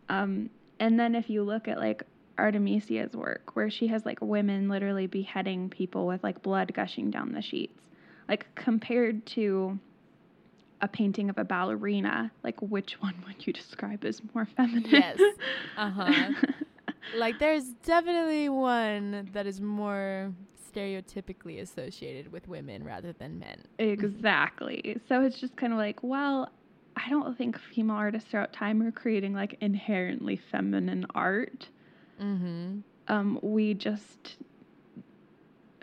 Um, 0.09 0.49
and 0.79 0.99
then 0.99 1.15
if 1.15 1.29
you 1.29 1.43
look 1.43 1.67
at 1.67 1.77
like 1.79 2.03
Artemisia's 2.37 3.13
work, 3.15 3.55
where 3.55 3.69
she 3.69 3.87
has 3.87 4.05
like 4.05 4.19
women 4.21 4.69
literally 4.69 5.07
beheading 5.07 5.69
people 5.69 6.05
with 6.07 6.23
like 6.23 6.41
blood 6.41 6.73
gushing 6.73 7.09
down 7.11 7.31
the 7.33 7.41
sheets, 7.41 7.79
like 8.27 8.47
compared 8.55 9.25
to 9.27 9.77
a 10.81 10.87
painting 10.87 11.29
of 11.29 11.37
a 11.37 11.43
ballerina, 11.43 12.31
like 12.43 12.61
which 12.61 13.01
one 13.01 13.15
would 13.27 13.45
you 13.45 13.53
describe 13.53 14.03
as 14.05 14.21
more 14.33 14.45
feminine? 14.45 14.89
Yes. 14.89 15.19
Uh-huh. 15.77 16.31
like 17.15 17.39
there's 17.39 17.69
definitely 17.85 18.49
one 18.49 19.29
that 19.33 19.47
is 19.47 19.61
more 19.61 20.33
stereotypically 20.73 21.61
associated 21.61 22.31
with 22.31 22.47
women 22.47 22.83
rather 22.83 23.13
than 23.13 23.39
men 23.39 23.63
Exactly. 23.79 24.97
So 25.07 25.21
it's 25.21 25.39
just 25.39 25.55
kind 25.55 25.73
of 25.73 25.79
like, 25.79 26.03
well, 26.03 26.51
I 26.95 27.09
don't 27.09 27.37
think 27.37 27.57
female 27.73 27.95
artists 27.95 28.29
throughout 28.29 28.51
time 28.53 28.81
are 28.81 28.91
creating 28.91 29.33
like 29.33 29.57
inherently 29.61 30.35
feminine 30.51 31.05
art. 31.15 31.69
mm-hmm 32.21 32.79
Um, 33.07 33.39
we 33.41 33.73
just 33.73 34.35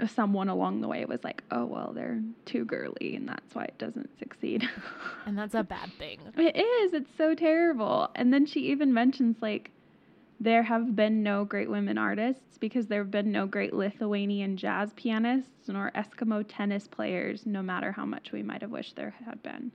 someone 0.09 0.49
along 0.49 0.81
the 0.81 0.89
way 0.89 1.05
was 1.05 1.25
like, 1.25 1.43
oh 1.51 1.65
well, 1.65 1.93
they're 1.95 2.21
too 2.45 2.65
girly, 2.65 3.15
and 3.17 3.29
that's 3.29 3.55
why 3.55 3.65
it 3.65 3.79
doesn't 3.79 4.19
succeed. 4.19 4.69
and 5.27 5.37
that's 5.39 5.55
a 5.55 5.63
bad 5.65 5.91
thing 5.99 6.19
it 6.37 6.57
is. 6.57 6.93
It's 6.93 7.11
so 7.17 7.35
terrible. 7.35 8.11
And 8.15 8.33
then 8.33 8.47
she 8.47 8.61
even 8.71 8.93
mentions 8.93 9.37
like 9.41 9.71
there 10.39 10.63
have 10.65 10.95
been 10.95 11.23
no 11.23 11.45
great 11.45 11.71
women 11.71 11.97
artists 11.97 12.59
because 12.59 12.87
there 12.89 13.01
have 13.01 13.11
been 13.11 13.33
no 13.33 13.47
great 13.47 13.73
Lithuanian 13.73 14.57
jazz 14.57 14.93
pianists 14.95 15.69
nor 15.69 15.91
Eskimo 15.95 16.45
tennis 16.47 16.87
players, 16.87 17.47
no 17.47 17.63
matter 17.63 17.91
how 17.93 18.05
much 18.05 18.33
we 18.33 18.43
might 18.43 18.61
have 18.61 18.71
wished 18.71 18.97
there 18.97 19.15
had 19.25 19.43
been. 19.43 19.73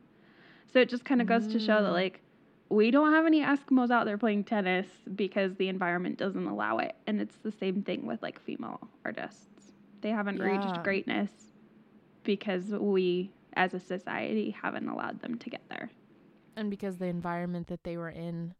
So 0.71 0.79
it 0.79 0.89
just 0.89 1.03
kind 1.03 1.19
of 1.21 1.27
goes 1.27 1.47
to 1.47 1.59
show 1.59 1.81
that 1.81 1.89
Mm. 1.89 1.93
like 1.93 2.21
we 2.69 2.89
don't 2.91 3.11
have 3.11 3.25
any 3.25 3.41
Eskimos 3.41 3.91
out 3.91 4.05
there 4.05 4.17
playing 4.17 4.43
tennis 4.45 4.87
because 5.15 5.55
the 5.55 5.67
environment 5.67 6.17
doesn't 6.17 6.45
allow 6.47 6.77
it. 6.77 6.95
And 7.07 7.19
it's 7.19 7.35
the 7.37 7.51
same 7.51 7.81
thing 7.83 8.05
with 8.05 8.21
like 8.21 8.39
female 8.39 8.79
artists. 9.03 9.47
They 10.01 10.09
haven't 10.09 10.37
Yeah. 10.39 10.45
reached 10.45 10.83
greatness 10.83 11.29
because 12.23 12.71
we 12.71 13.31
as 13.53 13.73
a 13.73 13.79
society 13.79 14.51
haven't 14.51 14.87
allowed 14.87 15.19
them 15.21 15.37
to 15.39 15.49
get 15.49 15.61
there. 15.69 15.89
and 16.55 16.69
because 16.69 16.97
the 16.97 17.05
environment 17.07 17.67
that 17.67 17.83
they 17.83 17.95
were 17.97 18.09
in 18.09 18.53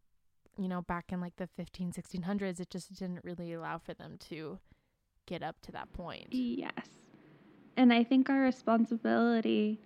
you 0.58 0.67
know 0.67 0.82
back 0.82 1.12
in 1.12 1.19
like 1.21 1.36
the 1.38 1.47
15 1.47 1.91
1600s 1.91 2.60
it 2.60 2.69
just 2.69 2.93
didn't 2.93 3.23
really 3.23 3.51
allow 3.54 3.77
for 3.77 3.93
them 3.93 4.17
to 4.30 4.60
get 5.25 5.43
up 5.43 5.60
to 5.62 5.71
that 5.71 5.91
point 5.93 6.27
Yes. 6.32 6.88
And 7.77 7.91
I 7.93 8.04
think 8.04 8.30
our 8.30 8.41
responsibility 8.41 9.80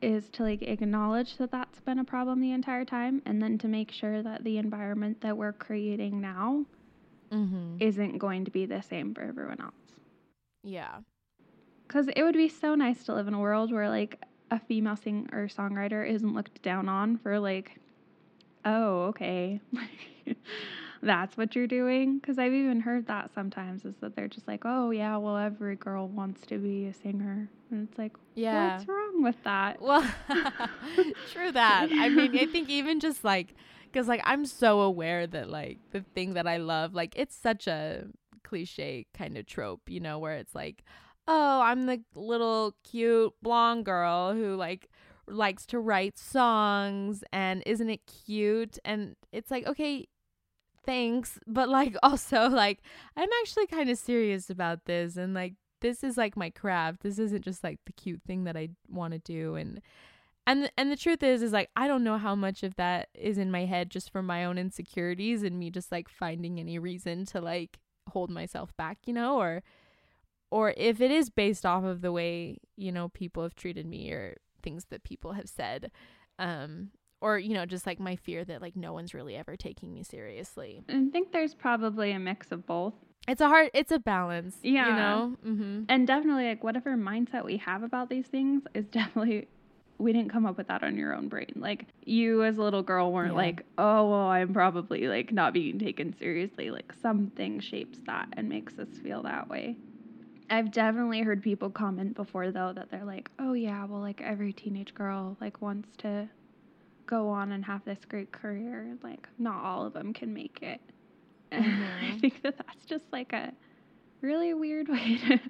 is 0.00 0.28
to 0.30 0.42
like 0.44 0.62
acknowledge 0.62 1.36
that 1.38 1.50
that's 1.50 1.80
been 1.80 1.98
a 1.98 2.04
problem 2.04 2.40
the 2.40 2.52
entire 2.52 2.84
time 2.84 3.20
and 3.26 3.42
then 3.42 3.58
to 3.58 3.68
make 3.68 3.90
sure 3.90 4.22
that 4.22 4.44
the 4.44 4.58
environment 4.58 5.20
that 5.20 5.36
we're 5.36 5.52
creating 5.52 6.20
now 6.20 6.64
mm-hmm 7.32 7.76
isn't 7.80 8.18
going 8.18 8.44
to 8.44 8.50
be 8.50 8.66
the 8.66 8.82
same 8.82 9.14
for 9.14 9.22
everyone 9.22 9.60
else. 9.60 9.87
Yeah 10.68 10.98
Cuz 11.88 12.06
it 12.14 12.22
would 12.22 12.34
be 12.34 12.48
so 12.48 12.74
nice 12.74 13.02
to 13.04 13.14
live 13.14 13.28
in 13.28 13.34
a 13.34 13.40
world 13.40 13.72
where 13.72 13.88
like 13.88 14.22
a 14.50 14.58
female 14.58 14.96
singer 14.96 15.26
or 15.32 15.46
songwriter 15.46 16.06
isn't 16.06 16.34
looked 16.34 16.60
down 16.62 16.88
on 16.88 17.16
for 17.16 17.38
like 17.40 17.80
oh, 18.64 19.06
okay. 19.06 19.60
That's 21.02 21.36
what 21.36 21.54
you're 21.54 21.66
doing 21.68 22.20
cuz 22.20 22.38
I've 22.38 22.52
even 22.52 22.80
heard 22.80 23.06
that 23.06 23.32
sometimes 23.32 23.84
is 23.84 23.94
that 24.00 24.14
they're 24.16 24.28
just 24.28 24.46
like, 24.48 24.62
"Oh, 24.64 24.90
yeah, 24.90 25.16
well 25.16 25.36
every 25.38 25.76
girl 25.76 26.08
wants 26.08 26.44
to 26.48 26.58
be 26.58 26.86
a 26.86 26.92
singer." 26.92 27.48
And 27.70 27.88
it's 27.88 27.96
like, 27.98 28.12
yeah 28.34 28.76
What's 28.76 28.88
wrong 28.88 29.22
with 29.22 29.42
that? 29.44 29.80
Well, 29.82 30.04
true 31.32 31.52
that. 31.52 31.88
I 31.98 32.08
mean, 32.08 32.36
I 32.36 32.46
think 32.46 32.68
even 32.68 33.00
just 33.00 33.24
like, 33.24 33.54
because 33.84 34.08
like 34.08 34.20
I'm 34.24 34.44
so 34.44 34.80
aware 34.80 35.26
that 35.26 35.48
like 35.48 35.78
the 35.92 36.04
thing 36.14 36.34
that 36.34 36.46
I 36.46 36.56
love, 36.58 36.94
like 36.94 37.12
it's 37.16 37.34
such 37.34 37.66
a 37.66 38.06
cliche 38.48 39.06
kind 39.14 39.36
of 39.36 39.46
trope, 39.46 39.82
you 39.88 40.00
know, 40.00 40.18
where 40.18 40.36
it's 40.36 40.54
like, 40.54 40.82
oh, 41.26 41.60
I'm 41.60 41.86
the 41.86 42.00
little 42.14 42.74
cute 42.82 43.34
blonde 43.42 43.84
girl 43.84 44.32
who 44.32 44.56
like 44.56 44.88
likes 45.26 45.66
to 45.66 45.78
write 45.78 46.18
songs 46.18 47.22
and 47.32 47.62
isn't 47.66 47.90
it 47.90 48.00
cute? 48.06 48.78
And 48.84 49.16
it's 49.32 49.50
like, 49.50 49.66
okay, 49.66 50.08
thanks, 50.86 51.38
but 51.46 51.68
like 51.68 51.94
also 52.02 52.48
like 52.48 52.80
I'm 53.16 53.28
actually 53.42 53.66
kind 53.66 53.90
of 53.90 53.98
serious 53.98 54.48
about 54.48 54.86
this 54.86 55.16
and 55.16 55.34
like 55.34 55.54
this 55.80 56.02
is 56.02 56.16
like 56.16 56.36
my 56.36 56.50
craft. 56.50 57.02
This 57.02 57.18
isn't 57.18 57.44
just 57.44 57.62
like 57.62 57.78
the 57.86 57.92
cute 57.92 58.22
thing 58.26 58.44
that 58.44 58.56
I 58.56 58.70
want 58.88 59.12
to 59.12 59.18
do 59.18 59.54
and 59.54 59.80
and 60.46 60.72
and 60.78 60.90
the 60.90 60.96
truth 60.96 61.22
is 61.22 61.42
is 61.42 61.52
like 61.52 61.68
I 61.76 61.86
don't 61.86 62.02
know 62.02 62.16
how 62.16 62.34
much 62.34 62.62
of 62.62 62.74
that 62.76 63.08
is 63.14 63.36
in 63.36 63.50
my 63.50 63.66
head 63.66 63.90
just 63.90 64.10
from 64.10 64.24
my 64.24 64.46
own 64.46 64.56
insecurities 64.56 65.42
and 65.42 65.58
me 65.58 65.70
just 65.70 65.92
like 65.92 66.08
finding 66.08 66.58
any 66.58 66.78
reason 66.78 67.26
to 67.26 67.40
like 67.42 67.78
hold 68.08 68.30
myself 68.30 68.76
back, 68.76 68.98
you 69.06 69.12
know, 69.12 69.38
or 69.38 69.62
or 70.50 70.72
if 70.76 71.00
it 71.00 71.10
is 71.10 71.30
based 71.30 71.66
off 71.66 71.84
of 71.84 72.00
the 72.00 72.10
way, 72.12 72.58
you 72.76 72.90
know, 72.90 73.08
people 73.10 73.42
have 73.42 73.54
treated 73.54 73.86
me 73.86 74.10
or 74.10 74.36
things 74.62 74.86
that 74.90 75.02
people 75.04 75.32
have 75.32 75.48
said. 75.48 75.90
Um 76.38 76.90
or 77.20 77.36
you 77.36 77.52
know 77.52 77.66
just 77.66 77.84
like 77.84 77.98
my 77.98 78.14
fear 78.14 78.44
that 78.44 78.62
like 78.62 78.76
no 78.76 78.92
one's 78.92 79.12
really 79.12 79.34
ever 79.34 79.56
taking 79.56 79.92
me 79.92 80.04
seriously 80.04 80.84
I 80.88 81.08
think 81.10 81.32
there's 81.32 81.52
probably 81.52 82.12
a 82.12 82.18
mix 82.20 82.52
of 82.52 82.64
both. 82.64 82.94
it's 83.26 83.40
a 83.40 83.48
hard 83.48 83.70
it's 83.74 83.90
a 83.90 83.98
balance 83.98 84.56
Yeah. 84.62 84.86
you 84.88 84.92
know 84.94 85.36
mm-hmm. 85.44 85.82
And 85.88 86.06
definitely 86.06 86.46
like 86.46 86.62
whatever 86.62 86.96
mindset 86.96 87.44
we 87.44 87.56
have 87.56 87.82
about 87.82 88.08
these 88.08 88.28
things 88.28 88.62
is 88.72 88.84
definitely 88.90 89.48
we 89.98 90.12
didn't 90.12 90.30
come 90.30 90.46
up 90.46 90.56
with 90.56 90.68
that 90.68 90.84
on 90.84 90.96
your 90.96 91.14
own 91.14 91.28
brain. 91.28 91.52
Like 91.56 91.86
you 92.04 92.44
as 92.44 92.56
a 92.56 92.62
little 92.62 92.82
girl 92.82 93.12
weren't 93.12 93.32
Yeah. 93.32 93.38
like, 93.38 93.66
"Oh, 93.76 94.08
well, 94.10 94.28
I'm 94.28 94.52
probably 94.54 95.08
like 95.08 95.32
not 95.32 95.52
being 95.52 95.78
taken 95.78 96.16
seriously." 96.16 96.70
Like 96.70 96.92
something 96.92 97.58
shapes 97.60 97.98
that 98.06 98.28
and 98.32 98.48
makes 98.48 98.78
us 98.78 98.88
feel 99.02 99.22
that 99.24 99.48
way. 99.48 99.76
I've 100.50 100.70
definitely 100.70 101.20
heard 101.20 101.42
people 101.42 101.68
comment 101.68 102.14
before 102.14 102.50
though 102.52 102.72
that 102.72 102.90
they're 102.90 103.04
like, 103.04 103.30
"Oh 103.38 103.52
yeah, 103.54 103.84
well 103.84 104.00
like 104.00 104.20
every 104.22 104.52
teenage 104.52 104.94
girl 104.94 105.36
like 105.40 105.60
wants 105.60 105.88
to 105.98 106.28
go 107.06 107.28
on 107.28 107.52
and 107.52 107.64
have 107.64 107.84
this 107.84 108.04
great 108.04 108.30
career. 108.32 108.96
Like 109.02 109.28
not 109.38 109.62
all 109.64 109.84
of 109.86 109.92
them 109.94 110.12
can 110.12 110.32
make 110.32 110.60
it." 110.62 110.80
And 111.50 111.64
I 111.64 111.68
mm-hmm. 111.68 112.18
think 112.18 112.42
that 112.42 112.56
that's 112.58 112.84
just 112.84 113.06
like 113.10 113.32
a 113.32 113.52
really 114.20 114.52
weird 114.52 114.88
way 114.94 115.16
to 115.28 115.40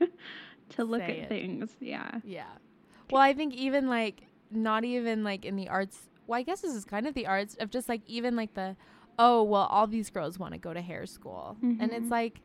to 0.77 0.85
look 0.85 1.01
Say 1.01 1.19
at 1.19 1.25
it. 1.25 1.29
things. 1.29 1.77
Yeah. 1.81 2.21
Yeah. 2.25 2.47
Well, 3.11 3.21
I 3.23 3.33
think 3.33 3.55
even 3.55 3.89
like 3.89 4.23
not 4.51 4.85
even 4.85 5.25
like 5.25 5.45
in 5.45 5.57
the 5.57 5.69
arts. 5.69 6.09
Well, 6.27 6.39
I 6.39 6.43
guess 6.43 6.61
this 6.61 6.75
is 6.75 6.85
kind 6.85 7.07
of 7.07 7.15
the 7.15 7.27
arts 7.27 7.57
of 7.61 7.71
just 7.71 7.89
like 7.89 8.03
even 8.07 8.37
like 8.37 8.55
the 8.55 8.77
oh 9.19 9.43
well, 9.43 9.67
all 9.71 9.87
these 9.87 10.11
girls 10.11 10.39
want 10.39 10.53
to 10.55 10.59
go 10.59 10.73
to 10.73 10.81
hair 10.81 11.07
school, 11.07 11.57
and 11.63 11.93
it's 11.93 12.07
Mhm. 12.07 12.11
like, 12.11 12.41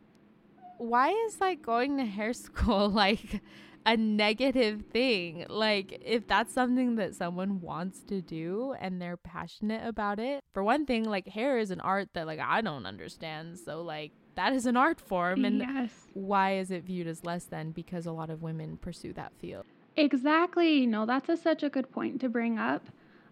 why 0.78 1.10
is 1.28 1.40
like 1.40 1.62
going 1.62 1.98
to 1.98 2.06
hair 2.06 2.34
school 2.48 2.90
like 2.90 3.42
a 3.86 3.96
negative 3.98 4.84
thing? 4.92 5.46
Like 5.50 6.02
if 6.06 6.28
that's 6.28 6.54
something 6.54 6.96
that 6.96 7.16
someone 7.16 7.62
wants 7.62 8.02
to 8.04 8.22
do 8.22 8.74
and 8.80 9.02
they're 9.02 9.18
passionate 9.18 9.86
about 9.88 10.20
it. 10.20 10.40
For 10.54 10.64
one 10.64 10.86
thing, 10.86 11.04
like 11.04 11.28
hair 11.28 11.58
is 11.58 11.72
an 11.72 11.80
art 11.82 12.10
that 12.14 12.26
like 12.28 12.40
I 12.40 12.62
don't 12.62 12.86
understand, 12.86 13.60
so 13.60 13.82
like 13.82 14.12
that 14.36 14.54
is 14.54 14.66
an 14.66 14.76
art 14.78 15.00
form, 15.00 15.46
and 15.46 15.60
yes. 15.60 15.92
why 16.14 16.56
is 16.58 16.72
it 16.72 16.84
viewed 16.86 17.06
as 17.08 17.24
less 17.24 17.46
than 17.46 17.72
because 17.72 18.06
a 18.08 18.12
lot 18.12 18.30
of 18.32 18.42
women 18.42 18.78
pursue 18.78 19.14
that 19.14 19.32
field? 19.40 19.66
Exactly. 19.96 20.86
No, 20.86 21.06
that's 21.06 21.30
a, 21.30 21.38
such 21.38 21.64
a 21.64 21.70
good 21.70 21.92
point 21.92 22.20
to 22.22 22.30
bring 22.30 22.58
up. 22.58 22.86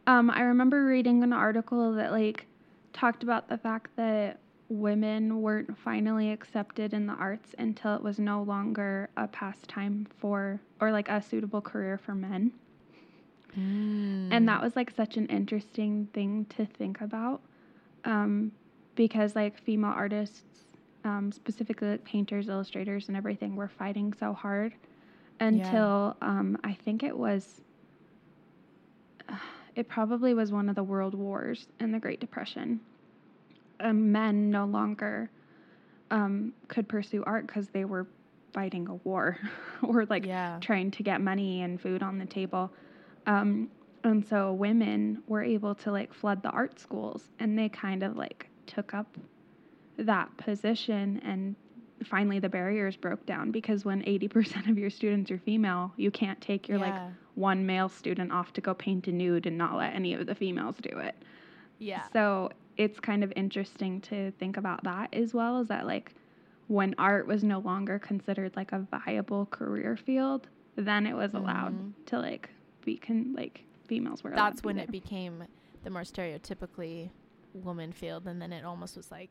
Um, 0.07 0.29
I 0.29 0.41
remember 0.41 0.85
reading 0.85 1.23
an 1.23 1.33
article 1.33 1.93
that 1.93 2.11
like 2.11 2.45
talked 2.93 3.23
about 3.23 3.47
the 3.49 3.57
fact 3.57 3.95
that 3.95 4.39
women 4.69 5.41
weren't 5.41 5.77
finally 5.77 6.31
accepted 6.31 6.93
in 6.93 7.05
the 7.05 7.13
arts 7.13 7.53
until 7.57 7.95
it 7.95 8.01
was 8.01 8.19
no 8.19 8.41
longer 8.43 9.09
a 9.17 9.27
pastime 9.27 10.07
for 10.17 10.59
or 10.79 10.91
like 10.91 11.09
a 11.09 11.21
suitable 11.21 11.61
career 11.61 11.97
for 11.97 12.15
men. 12.15 12.51
And 14.31 14.47
that 14.47 14.61
was 14.61 14.75
like 14.75 14.91
such 14.91 15.17
an 15.17 15.27
interesting 15.27 16.07
thing 16.13 16.45
to 16.57 16.65
think 16.65 17.01
about. 17.01 17.41
Um, 18.05 18.51
because 18.95 19.35
like 19.35 19.57
female 19.57 19.91
artists, 19.91 20.43
um, 21.03 21.31
specifically 21.31 21.89
like 21.89 22.03
painters, 22.05 22.47
illustrators, 22.47 23.07
and 23.07 23.17
everything, 23.17 23.55
were 23.55 23.67
fighting 23.67 24.13
so 24.13 24.33
hard 24.33 24.73
until 25.41 26.17
um, 26.21 26.57
I 26.63 26.73
think 26.73 27.03
it 27.03 27.17
was, 27.17 27.61
it 29.75 29.87
probably 29.89 30.33
was 30.33 30.51
one 30.51 30.69
of 30.69 30.75
the 30.75 30.83
world 30.83 31.15
wars 31.15 31.67
and 31.79 31.93
the 31.93 31.99
Great 31.99 32.19
Depression. 32.19 32.81
Um, 33.79 34.11
men 34.11 34.51
no 34.51 34.65
longer 34.65 35.29
um, 36.11 36.53
could 36.67 36.87
pursue 36.87 37.23
art 37.25 37.47
because 37.47 37.69
they 37.69 37.85
were 37.85 38.07
fighting 38.53 38.87
a 38.89 38.95
war 38.95 39.37
or 39.83 40.05
like 40.05 40.29
Yeah. 40.29 40.61
trying 40.61 40.91
to 40.91 41.03
get 41.03 41.21
money 41.21 41.61
and 41.61 41.79
food 41.81 42.03
on 42.03 42.19
the 42.19 42.25
table. 42.25 42.71
Um, 43.27 43.69
and 44.03 44.25
so 44.25 44.53
women 44.53 45.23
were 45.27 45.43
able 45.43 45.75
to 45.75 45.91
like 45.91 46.13
flood 46.13 46.43
the 46.43 46.49
art 46.49 46.79
schools 46.79 47.29
and 47.39 47.57
they 47.57 47.69
kind 47.69 48.03
of 48.03 48.17
like 48.17 48.49
took 48.67 48.93
up 48.93 49.17
that 49.97 50.35
position 50.37 51.21
and 51.23 51.55
finally 52.05 52.39
the 52.39 52.49
barriers 52.49 52.95
broke 52.95 53.25
down 53.25 53.51
because 53.51 53.85
when 53.85 54.01
80% 54.03 54.69
of 54.69 54.77
your 54.77 54.89
students 54.89 55.29
are 55.31 55.37
female, 55.37 55.91
you 55.97 56.11
can't 56.11 56.39
take 56.41 56.67
your 56.67 56.77
like 56.79 56.95
one 57.35 57.65
male 57.65 57.89
student 57.89 58.31
off 58.31 58.53
to 58.53 58.61
go 58.61 58.73
paint 58.73 59.07
a 59.07 59.11
nude 59.11 59.45
and 59.45 59.57
not 59.57 59.75
let 59.77 59.93
any 59.95 60.13
of 60.13 60.25
the 60.25 60.35
females 60.35 60.75
do 60.81 60.97
it. 60.97 61.15
Yeah. 61.79 62.03
So 62.13 62.51
it's 62.77 62.99
kind 62.99 63.23
of 63.23 63.31
interesting 63.35 64.01
to 64.01 64.31
think 64.31 64.57
about 64.57 64.83
that 64.83 65.13
as 65.13 65.33
well 65.33 65.59
as 65.59 65.67
that 65.67 65.85
like 65.85 66.13
when 66.67 66.95
art 66.97 67.27
was 67.27 67.43
no 67.43 67.59
longer 67.59 67.99
considered 67.99 68.55
like 68.55 68.71
a 68.71 68.79
viable 68.79 69.45
career 69.47 69.97
field, 69.97 70.47
then 70.75 71.05
it 71.05 71.13
was 71.15 71.33
allowed 71.33 71.73
Mhm. 71.73 71.93
to 72.07 72.19
like 72.19 72.49
be 72.85 72.97
can 72.97 73.33
like 73.33 73.63
females 73.87 74.23
were 74.23 74.31
That's 74.31 74.63
when 74.63 74.79
it 74.79 74.89
became 74.89 75.43
the 75.83 75.89
more 75.89 76.03
stereotypically 76.03 77.09
woman 77.53 77.91
field, 77.91 78.27
and 78.27 78.41
then 78.41 78.53
it 78.53 78.63
almost 78.63 78.95
was 78.95 79.11
like, 79.11 79.29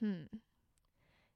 hmm, 0.00 0.22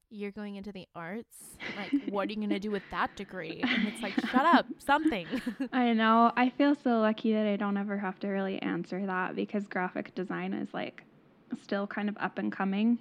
you're 0.09 0.31
going 0.31 0.55
into 0.55 0.71
the 0.71 0.87
arts. 0.95 1.37
Like, 1.75 1.91
what 2.09 2.29
are 2.29 2.31
you 2.33 2.39
gonna 2.39 2.59
do 2.59 2.71
with 2.71 2.83
that 2.91 3.15
degree? 3.15 3.61
And 3.61 3.87
it's 3.87 4.01
like, 4.01 4.13
shut 4.13 4.45
up, 4.45 4.65
something. 4.85 5.27
I 5.73 5.93
know. 5.93 6.31
I 6.35 6.49
feel 6.57 6.75
so 6.75 6.99
lucky 6.99 7.33
that 7.33 7.45
I 7.45 7.55
don't 7.55 7.77
ever 7.77 7.97
have 7.97 8.19
to 8.19 8.27
really 8.27 8.61
answer 8.61 9.05
that 9.05 9.35
because 9.35 9.67
graphic 9.67 10.15
design 10.15 10.53
is 10.53 10.69
like 10.73 11.03
still 11.63 11.87
kind 11.87 12.09
of 12.09 12.17
up 12.19 12.37
and 12.37 12.51
coming. 12.51 12.99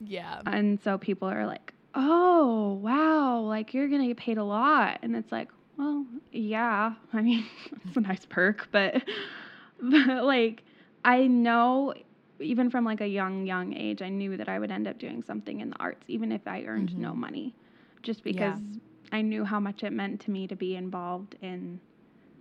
yeah. 0.00 0.40
And 0.46 0.78
so 0.82 0.98
people 0.98 1.28
are 1.28 1.46
like, 1.46 1.72
"Oh, 1.94 2.74
wow, 2.82 3.40
like 3.40 3.74
you're 3.74 3.88
going 3.88 4.02
to 4.02 4.08
get 4.08 4.16
paid 4.16 4.38
a 4.38 4.44
lot." 4.44 4.98
And 5.02 5.16
it's 5.16 5.32
like, 5.32 5.48
"Well, 5.78 6.04
yeah. 6.32 6.94
I 7.12 7.22
mean, 7.22 7.44
it's 7.86 7.96
a 7.96 8.00
nice 8.00 8.24
perk, 8.26 8.68
but 8.72 9.02
but 9.80 10.24
like 10.24 10.62
I 11.04 11.26
know 11.26 11.94
even 12.40 12.70
from 12.70 12.84
like 12.84 13.00
a 13.00 13.06
young 13.08 13.46
young 13.46 13.72
age, 13.74 14.02
I 14.02 14.08
knew 14.08 14.36
that 14.36 14.48
I 14.48 14.58
would 14.58 14.70
end 14.70 14.86
up 14.88 14.98
doing 14.98 15.22
something 15.22 15.60
in 15.60 15.70
the 15.70 15.76
arts 15.78 16.04
even 16.08 16.32
if 16.32 16.46
I 16.46 16.62
earned 16.64 16.96
no 16.98 17.12
Mhm. 17.12 17.16
money. 17.16 17.54
Just 18.02 18.22
Yeah. 18.24 18.56
because 18.56 18.60
I 19.12 19.22
knew 19.22 19.44
how 19.44 19.60
much 19.60 19.82
it 19.84 19.92
meant 19.92 20.20
to 20.22 20.30
me 20.30 20.46
to 20.48 20.56
be 20.56 20.76
involved 20.76 21.36
in 21.40 21.80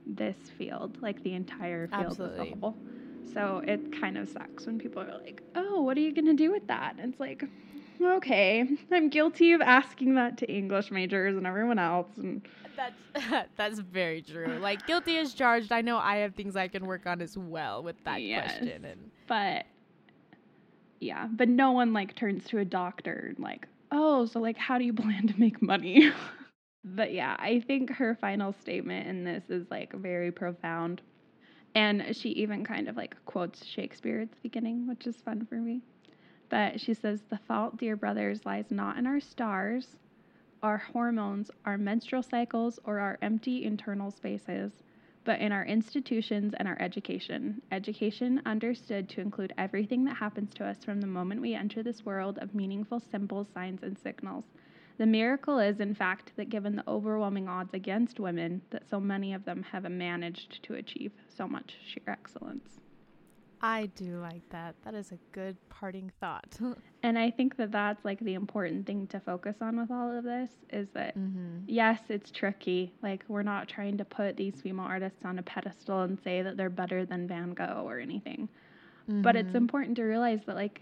this 0.05 0.37
field, 0.57 0.97
like 1.01 1.21
the 1.23 1.33
entire 1.33 1.87
field 1.87 2.11
Absolutely. 2.11 2.39
as 2.41 2.53
a 2.53 2.55
whole. 2.61 2.77
So 3.33 3.61
it 3.67 3.91
kind 3.91 4.17
of 4.17 4.29
sucks 4.29 4.65
when 4.65 4.77
people 4.77 5.01
are 5.01 5.19
like, 5.25 5.41
"Oh, 5.55 5.81
what 5.81 5.97
are 5.97 6.01
you 6.01 6.13
gonna 6.13 6.33
do 6.33 6.51
with 6.51 6.67
that?" 6.67 6.95
And 6.99 7.11
it's 7.11 7.19
like, 7.19 7.43
okay, 8.01 8.65
I'm 8.91 9.09
guilty 9.09 9.53
of 9.53 9.61
asking 9.61 10.15
that 10.15 10.37
to 10.39 10.51
English 10.51 10.91
majors 10.91 11.35
and 11.35 11.47
everyone 11.47 11.79
else. 11.79 12.09
And 12.17 12.47
That's 12.75 13.47
that's 13.57 13.79
very 13.79 14.21
true. 14.21 14.57
Like 14.59 14.85
guilty 14.85 15.17
as 15.17 15.33
charged. 15.33 15.71
I 15.71 15.81
know 15.81 15.97
I 15.97 16.17
have 16.17 16.35
things 16.35 16.55
I 16.55 16.67
can 16.67 16.85
work 16.85 17.05
on 17.05 17.21
as 17.21 17.37
well 17.37 17.83
with 17.83 18.03
that 18.03 18.19
Yes. 18.21 18.59
question. 18.59 18.85
And 18.85 19.11
but 19.27 19.65
yeah, 20.99 21.27
but 21.31 21.49
no 21.49 21.71
one 21.71 21.93
like 21.93 22.15
turns 22.15 22.45
to 22.45 22.59
a 22.59 22.65
doctor 22.65 23.33
and 23.35 23.39
like, 23.39 23.67
oh, 23.91 24.25
so 24.25 24.39
like, 24.39 24.57
how 24.57 24.77
do 24.77 24.85
you 24.85 24.93
plan 25.03 25.27
to 25.27 25.39
make 25.39 25.61
money? 25.61 26.11
but 26.83 27.13
yeah, 27.13 27.35
I 27.39 27.61
think 27.67 27.89
her 27.91 28.15
final 28.15 28.53
statement 28.53 29.07
in 29.07 29.23
this 29.23 29.43
is 29.49 29.65
like 29.69 29.93
very 29.93 30.31
profound. 30.31 31.01
And 31.73 32.15
she 32.15 32.29
even 32.29 32.63
kind 32.63 32.87
of 32.87 32.95
like 32.95 33.15
quotes 33.25 33.65
Shakespeare 33.65 34.21
at 34.21 34.31
the 34.31 34.37
beginning, 34.41 34.87
which 34.87 35.07
is 35.07 35.17
fun 35.17 35.45
for 35.45 35.55
me. 35.55 35.81
But 36.49 36.79
she 36.79 36.93
says, 36.93 37.23
The 37.29 37.39
fault, 37.47 37.77
dear 37.77 37.97
brothers, 37.97 38.45
lies 38.45 38.71
not 38.71 38.97
in 38.97 39.05
our 39.05 39.19
stars, 39.19 39.97
our 40.63 40.77
hormones, 40.77 41.51
our 41.65 41.77
menstrual 41.77 42.23
cycles, 42.23 42.79
or 42.85 42.99
our 42.99 43.17
empty 43.21 43.65
internal 43.65 44.09
spaces, 44.09 44.71
but 45.25 45.41
in 45.41 45.51
our 45.51 45.65
institutions 45.65 46.53
and 46.57 46.67
our 46.67 46.77
education. 46.79 47.61
Education 47.71 48.41
understood 48.45 49.09
to 49.09 49.21
include 49.21 49.53
everything 49.57 50.05
that 50.05 50.15
happens 50.15 50.53
to 50.53 50.65
us 50.65 50.83
from 50.85 51.01
the 51.01 51.07
moment 51.07 51.41
we 51.41 51.55
enter 51.55 51.83
this 51.83 52.05
world 52.05 52.37
of 52.39 52.55
meaningful 52.55 52.99
symbols, 52.99 53.47
signs, 53.53 53.83
and 53.83 53.97
signals. 53.97 54.45
The 54.97 55.05
miracle 55.05 55.59
is, 55.59 55.81
in 55.81 55.93
fact, 55.93 56.31
that 56.37 56.49
given 56.49 56.77
the 56.77 56.87
overwhelming 56.87 57.49
odds 57.49 57.73
against 57.73 58.19
women, 58.19 58.61
that 58.69 58.87
so 58.89 58.99
many 58.99 59.33
of 59.33 59.43
them 59.43 59.63
have 59.63 59.83
managed 59.91 60.63
to 60.63 60.75
achieve 60.75 61.11
so 61.27 61.47
much 61.47 61.75
sheer 61.85 62.03
excellence. 62.07 62.79
I 63.61 63.87
do 63.95 64.19
like 64.19 64.47
that. 64.49 64.75
That 64.83 64.93
is 64.93 65.11
a 65.11 65.17
good 65.31 65.57
parting 65.69 66.11
thought. 66.21 66.57
And 67.05 67.19
I 67.19 67.29
think 67.29 67.55
that 67.57 67.71
that's 67.71 68.03
like 68.03 68.19
the 68.19 68.33
important 68.33 68.87
thing 68.87 69.05
to 69.07 69.19
focus 69.19 69.57
on 69.61 69.79
with 69.79 69.91
all 69.91 70.17
of 70.17 70.23
this 70.23 70.49
is 70.71 70.87
that 70.95 71.15
mm-hmm. 71.15 71.59
yes, 71.67 71.99
it's 72.09 72.31
tricky. 72.31 72.91
Like 73.03 73.23
we're 73.27 73.43
not 73.43 73.67
trying 73.67 73.95
to 73.99 74.05
put 74.05 74.35
these 74.37 74.59
female 74.59 74.87
artists 74.87 75.23
on 75.23 75.37
a 75.37 75.43
pedestal 75.43 76.01
and 76.01 76.17
say 76.23 76.41
that 76.41 76.57
they're 76.57 76.71
better 76.71 77.05
than 77.05 77.27
Van 77.27 77.53
Gogh 77.53 77.83
or 77.85 77.99
anything. 77.99 78.49
But 79.07 79.35
it's 79.35 79.51
Mhm. 79.51 79.55
important 79.55 79.95
to 79.97 80.03
realize 80.03 80.39
that 80.47 80.55
like 80.55 80.81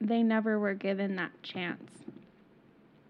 they 0.00 0.22
never 0.22 0.60
were 0.60 0.74
given 0.74 1.16
that 1.16 1.32
chance. 1.42 1.90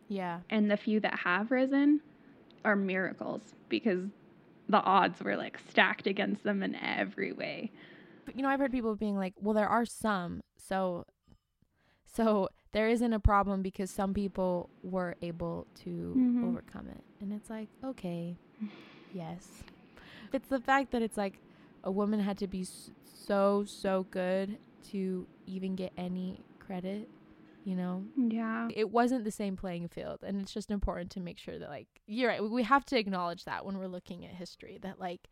yeah. 0.09 0.41
And 0.49 0.71
the 0.71 0.79
few 0.79 1.01
that 1.01 1.19
have 1.19 1.51
risen 1.51 2.01
are 2.65 2.77
miracles 2.77 3.43
because 3.69 4.09
the 4.71 4.81
odds 4.81 5.23
were 5.23 5.37
like 5.37 5.59
stacked 5.69 6.07
against 6.07 6.45
them 6.45 6.63
in 6.63 6.75
every 6.77 7.33
way. 7.33 7.71
But 8.25 8.37
you 8.37 8.43
know, 8.43 8.49
I've 8.49 8.59
heard 8.59 8.73
people 8.73 8.97
being 8.97 9.19
like, 9.19 9.35
"Well, 9.39 9.53
there 9.53 9.69
are 9.69 9.85
some, 9.85 10.41
so 10.57 11.05
so 12.13 12.49
there 12.73 12.89
isn't 12.89 13.13
a 13.13 13.21
problem 13.21 13.63
because 13.63 13.91
some 13.91 14.13
people 14.15 14.71
were 14.83 15.15
able 15.23 15.67
to 15.85 16.15
Mhm. 16.17 16.45
overcome 16.49 16.89
it." 16.89 17.05
And 17.21 17.33
it's 17.33 17.49
like, 17.51 17.71
okay, 17.85 18.39
yes. 19.11 19.63
It's 20.33 20.49
the 20.49 20.61
fact 20.61 20.91
that 20.93 21.03
it's 21.03 21.17
like 21.17 21.41
a 21.85 21.91
woman 21.93 22.21
had 22.21 22.39
to 22.39 22.47
be 22.49 22.67
so 23.05 23.65
so 23.65 24.05
good 24.11 24.59
to 24.91 25.29
even 25.47 25.75
get 25.77 25.93
any 25.97 26.45
credit, 26.59 27.11
you 27.65 27.75
know? 27.77 28.07
Yeah. 28.17 28.69
It 28.75 28.91
wasn't 28.91 29.25
the 29.25 29.31
same 29.31 29.57
playing 29.57 29.89
field, 29.89 30.23
and 30.23 30.41
it's 30.41 30.53
just 30.53 30.71
important 30.71 31.11
to 31.13 31.21
make 31.21 31.39
sure 31.39 31.59
that 31.59 31.69
like 31.69 31.89
you're 32.07 32.29
right. 32.29 32.43
We 32.43 32.63
have 32.65 32.85
to 32.87 32.99
acknowledge 32.99 33.45
that 33.45 33.65
when 33.65 33.79
we're 33.79 33.87
looking 33.89 34.25
at 34.25 34.35
history 34.35 34.79
that 34.83 34.99
like 34.99 35.29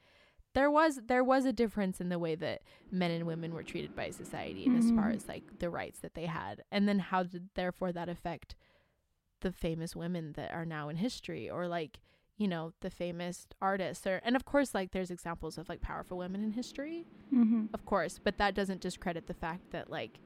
there 0.57 0.71
was 0.71 1.01
there 1.07 1.23
was 1.23 1.45
a 1.45 1.53
difference 1.53 2.01
in 2.01 2.09
the 2.09 2.19
way 2.19 2.35
that 2.35 2.63
men 2.91 3.11
and 3.11 3.27
women 3.27 3.53
were 3.55 3.63
treated 3.63 3.95
by 3.95 4.09
society 4.11 4.65
and 4.67 4.77
as 4.77 4.91
far 4.91 5.11
Mhm. 5.11 5.17
as 5.17 5.29
like 5.29 5.45
the 5.59 5.71
rights 5.71 5.99
that 6.01 6.15
they 6.15 6.27
had 6.27 6.65
and 6.73 6.89
then 6.89 6.99
how 6.99 7.23
did 7.23 7.49
therefore 7.55 7.93
that 7.93 8.09
affect 8.09 8.57
the 9.41 9.53
famous 9.53 9.95
women 9.95 10.33
that 10.33 10.51
are 10.53 10.65
now 10.65 10.89
in 10.89 10.97
history 10.97 11.49
or 11.51 11.69
like 11.69 12.01
you 12.39 12.49
know 12.49 12.73
the 12.81 12.91
famous 12.91 13.47
artists 13.61 14.07
or 14.07 14.21
and 14.25 14.35
of 14.37 14.45
course 14.45 14.75
like 14.75 14.91
there's 14.93 15.11
examples 15.11 15.59
of 15.59 15.69
like 15.69 15.81
powerful 15.83 16.19
women 16.19 16.43
in 16.43 16.53
history 16.53 17.07
Mm-hmm. 17.33 17.67
of 17.75 17.85
course 17.85 18.19
but 18.23 18.39
that 18.39 18.55
doesn't 18.55 18.81
discredit 18.81 19.27
the 19.27 19.35
fact 19.35 19.71
that 19.73 19.91
like 19.91 20.21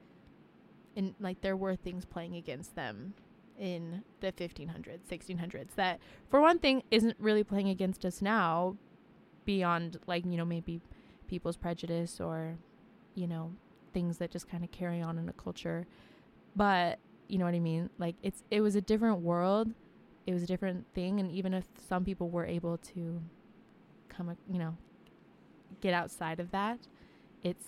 in 0.95 1.15
like 1.19 1.41
there 1.41 1.57
were 1.57 1.75
things 1.75 2.05
playing 2.05 2.35
against 2.35 2.75
them 2.75 3.13
in 3.59 4.03
the 4.21 4.31
1500s 4.31 5.01
1600s 5.09 5.75
that 5.75 5.99
for 6.29 6.39
one 6.41 6.57
thing 6.59 6.83
isn't 6.89 7.17
really 7.19 7.43
playing 7.43 7.69
against 7.69 8.05
us 8.05 8.21
now 8.21 8.77
beyond 9.45 9.99
like 10.07 10.25
you 10.25 10.37
know 10.37 10.45
maybe 10.45 10.81
people's 11.27 11.57
prejudice 11.57 12.19
or 12.19 12.57
you 13.15 13.27
know 13.27 13.51
things 13.93 14.17
that 14.17 14.31
just 14.31 14.49
kind 14.49 14.63
of 14.63 14.71
carry 14.71 15.01
on 15.01 15.17
in 15.17 15.27
a 15.29 15.33
culture. 15.33 15.85
But 16.55 16.99
you 17.27 17.37
know 17.37 17.45
what 17.45 17.53
i 17.53 17.59
mean? 17.59 17.89
Like 17.97 18.15
it's 18.21 18.43
it 18.51 18.61
was 18.61 18.75
a 18.75 18.81
different 18.81 19.19
world. 19.19 19.73
It 20.27 20.33
was 20.33 20.43
a 20.43 20.47
different 20.47 20.85
thing. 20.93 21.19
And 21.19 21.31
even 21.31 21.53
if 21.53 21.65
some 21.87 22.03
people 22.05 22.29
were 22.29 22.45
able 22.45 22.77
to 22.77 23.21
come 24.09 24.29
a- 24.29 24.51
you 24.51 24.59
know 24.59 24.77
get 25.79 25.93
outside 25.93 26.39
of 26.39 26.51
that 26.51 26.77
it's 27.43 27.65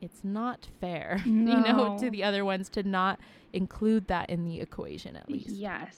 it's 0.00 0.22
not 0.22 0.68
fair 0.80 1.20
you 1.24 1.32
know 1.32 1.96
to 1.98 2.10
the 2.10 2.22
other 2.22 2.44
ones 2.44 2.68
to 2.68 2.82
not 2.82 3.18
include 3.52 4.06
that 4.06 4.28
in 4.30 4.44
the 4.44 4.60
equation 4.60 5.16
at 5.16 5.28
least. 5.30 5.50
Yes. 5.50 5.96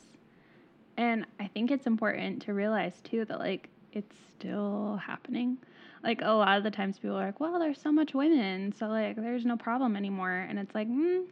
And 0.96 1.26
I 1.40 1.46
think 1.48 1.70
it's 1.70 1.86
important 1.86 2.42
to 2.42 2.54
realize 2.54 3.00
too 3.02 3.24
that 3.26 3.38
like 3.38 3.68
it's 3.92 4.16
still 4.38 5.00
happening. 5.04 5.58
Like 6.02 6.20
a 6.22 6.32
lot 6.32 6.58
of 6.58 6.64
the 6.64 6.70
times 6.70 6.98
people 6.98 7.16
are 7.16 7.26
like, 7.26 7.40
"Well, 7.40 7.58
there's 7.58 7.80
so 7.80 7.92
much 7.92 8.14
women, 8.14 8.72
so 8.72 8.86
like 8.88 9.16
there's 9.16 9.44
no 9.44 9.56
problem 9.56 9.96
anymore." 9.96 10.46
And 10.48 10.58
it's 10.58 10.74
like, 10.74 10.88
mm, 10.88 11.24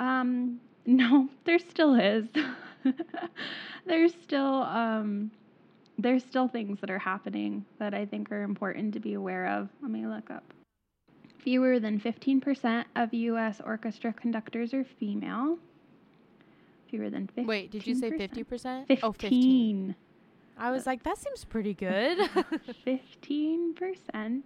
um, 0.00 0.60
no, 0.86 1.28
there 1.44 1.58
still 1.58 1.94
is. 1.94 2.26
there's 3.86 4.14
still 4.14 4.62
um 4.62 5.30
there's 5.98 6.22
still 6.22 6.48
things 6.48 6.80
that 6.80 6.90
are 6.90 6.98
happening 6.98 7.64
that 7.78 7.94
I 7.94 8.04
think 8.04 8.30
are 8.30 8.42
important 8.42 8.94
to 8.94 9.00
be 9.00 9.14
aware 9.14 9.46
of. 9.46 9.68
Let 9.80 9.90
me 9.90 10.06
look 10.06 10.30
up. 10.30 10.44
Fewer 11.38 11.78
than 11.78 12.00
15% 12.00 12.84
of 12.96 13.14
US 13.14 13.60
orchestra 13.64 14.12
conductors 14.12 14.74
are 14.74 14.84
female. 14.84 15.58
Fewer 16.90 17.08
than 17.08 17.26
15 17.28 17.46
wait 17.46 17.70
did 17.70 17.86
you 17.86 17.94
say 17.94 18.10
50% 18.10 18.86
15. 18.86 18.98
oh 19.02 19.12
15 19.12 19.94
i 20.58 20.70
was 20.70 20.86
like 20.86 21.02
that 21.02 21.18
seems 21.18 21.44
pretty 21.44 21.74
good. 21.86 22.18
15%, 22.86 24.42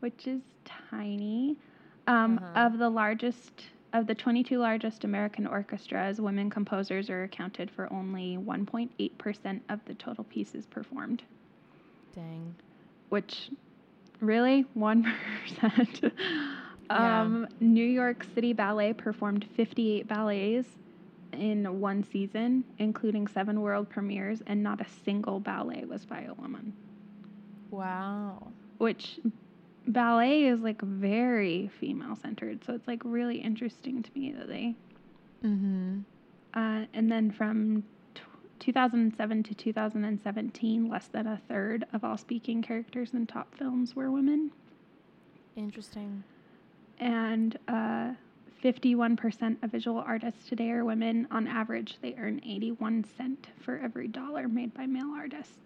which 0.00 0.26
is 0.26 0.40
tiny. 0.64 1.56
Um, 2.06 2.38
Uh-huh. 2.38 2.66
Of 2.66 2.78
the 2.78 2.88
largest, 2.88 3.52
of 3.92 4.06
the 4.06 4.14
22 4.14 4.58
largest 4.58 5.04
American 5.04 5.46
orchestras, 5.46 6.20
women 6.20 6.50
composers 6.50 7.08
are 7.10 7.22
accounted 7.24 7.70
for 7.70 7.92
only 7.92 8.36
1.8% 8.38 9.60
of 9.68 9.80
the 9.86 9.94
total 9.94 10.24
pieces 10.24 10.66
performed, 10.66 11.22
dang. 12.14 12.54
Which 13.10 13.50
really? 14.20 14.64
1%. 14.76 16.12
um, 16.90 17.46
New 17.60 17.84
York 17.86 18.24
City 18.34 18.52
Ballet 18.52 18.92
performed 18.92 19.46
58 19.56 20.08
ballets 20.08 20.68
in 21.32 21.80
one 21.80 22.04
season, 22.04 22.64
including 22.78 23.26
seven 23.26 23.60
world 23.60 23.88
premieres, 23.88 24.42
and 24.46 24.62
not 24.62 24.80
a 24.80 24.86
single 25.04 25.40
ballet 25.40 25.84
was 25.84 26.04
by 26.04 26.22
a 26.22 26.34
woman. 26.34 26.72
wow. 27.70 28.48
Which 28.78 29.20
ballet 29.86 30.44
is 30.44 30.60
like 30.60 30.80
very 30.82 31.68
female 31.80 32.16
centered 32.16 32.64
so 32.64 32.72
it's 32.72 32.86
like 32.86 33.00
really 33.04 33.38
interesting 33.38 34.00
to 34.00 34.10
me 34.14 34.30
that 34.30 34.46
they 34.46 34.74
mm-hmm. 35.44 35.98
Uh, 36.54 36.84
and 36.92 37.10
then 37.10 37.30
from 37.30 37.82
t- 38.14 38.20
2007 38.58 39.42
to 39.42 39.54
2017 39.54 40.88
less 40.88 41.06
than 41.08 41.26
a 41.26 41.40
third 41.48 41.86
of 41.92 42.04
all 42.04 42.18
speaking 42.18 42.60
characters 42.62 43.14
in 43.14 43.26
top 43.26 43.54
films 43.54 43.96
were 43.96 44.10
women. 44.10 44.50
Interesting. 45.56 46.22
And 46.98 47.58
uh, 47.68 48.10
51% 48.62 49.62
of 49.62 49.70
visual 49.70 49.98
artists 49.98 50.48
today 50.48 50.70
are 50.70 50.84
women 50.84 51.26
on 51.30 51.46
average 51.48 51.96
they 52.00 52.14
earn 52.18 52.40
81 52.44 53.04
cent 53.16 53.48
for 53.60 53.78
every 53.78 54.08
dollar 54.08 54.48
made 54.48 54.72
by 54.74 54.86
male 54.86 55.12
artists 55.16 55.58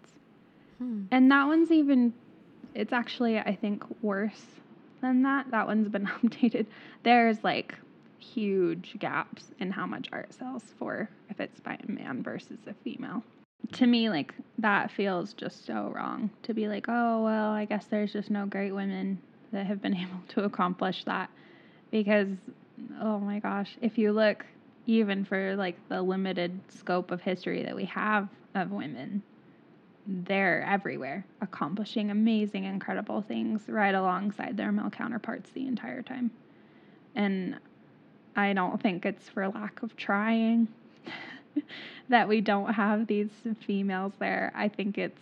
hmm. 0.79 1.03
And 1.11 1.31
that 1.31 1.45
one's 1.45 1.71
even, 1.71 2.13
it's 2.73 2.93
actually, 2.93 3.37
I 3.39 3.55
think, 3.55 3.83
worse 4.01 4.45
than 5.01 5.23
that. 5.23 5.51
That 5.51 5.67
one's 5.67 5.89
been 5.89 6.05
updated. 6.23 6.65
There's 7.03 7.43
like 7.43 7.75
huge 8.19 8.95
gaps 8.99 9.51
in 9.59 9.71
how 9.71 9.85
much 9.85 10.07
art 10.11 10.33
sells 10.33 10.63
for 10.79 11.09
if 11.29 11.39
it's 11.39 11.59
by 11.59 11.77
a 11.87 11.91
man 11.91 12.23
versus 12.23 12.57
a 12.67 12.73
female. 12.83 13.23
To 13.73 13.87
me, 13.87 14.09
like, 14.09 14.33
that 14.59 14.91
feels 14.91 15.33
just 15.33 15.65
so 15.65 15.91
wrong 15.95 16.29
to 16.43 16.53
be 16.53 16.67
like, 16.67 16.85
oh, 16.87 17.23
well, 17.23 17.51
I 17.51 17.65
guess 17.65 17.85
there's 17.85 18.13
just 18.13 18.29
no 18.29 18.45
great 18.45 18.71
women 18.71 19.19
that 19.51 19.65
have 19.65 19.81
been 19.81 19.95
able 19.97 20.21
to 20.29 20.43
accomplish 20.43 21.03
that. 21.05 21.29
Because, 21.91 22.27
oh 23.01 23.19
my 23.19 23.39
gosh, 23.39 23.77
if 23.81 23.97
you 23.97 24.11
look 24.11 24.45
even 24.85 25.25
for 25.25 25.55
like 25.55 25.77
the 25.89 26.01
limited 26.01 26.59
scope 26.69 27.11
of 27.11 27.21
history 27.21 27.63
that 27.63 27.75
we 27.75 27.85
have 27.85 28.29
of 28.55 28.71
women, 28.71 29.21
they're 30.07 30.63
everywhere, 30.63 31.25
accomplishing 31.41 32.09
amazing, 32.09 32.63
incredible 32.63 33.21
things 33.21 33.63
right 33.67 33.93
alongside 33.93 34.55
their 34.55 34.71
male 34.71 34.89
counterparts 34.89 35.49
the 35.51 35.67
entire 35.67 36.01
time. 36.01 36.31
And 37.15 37.59
I 38.35 38.53
don't 38.53 38.81
think 38.81 39.05
it's 39.05 39.27
for 39.27 39.47
lack 39.49 39.81
of 39.83 39.95
trying 39.97 40.67
that 42.09 42.27
we 42.27 42.39
don't 42.39 42.73
have 42.73 43.07
these 43.07 43.31
females 43.65 44.13
there. 44.19 44.51
I 44.55 44.69
think 44.69 44.97
it's 44.97 45.21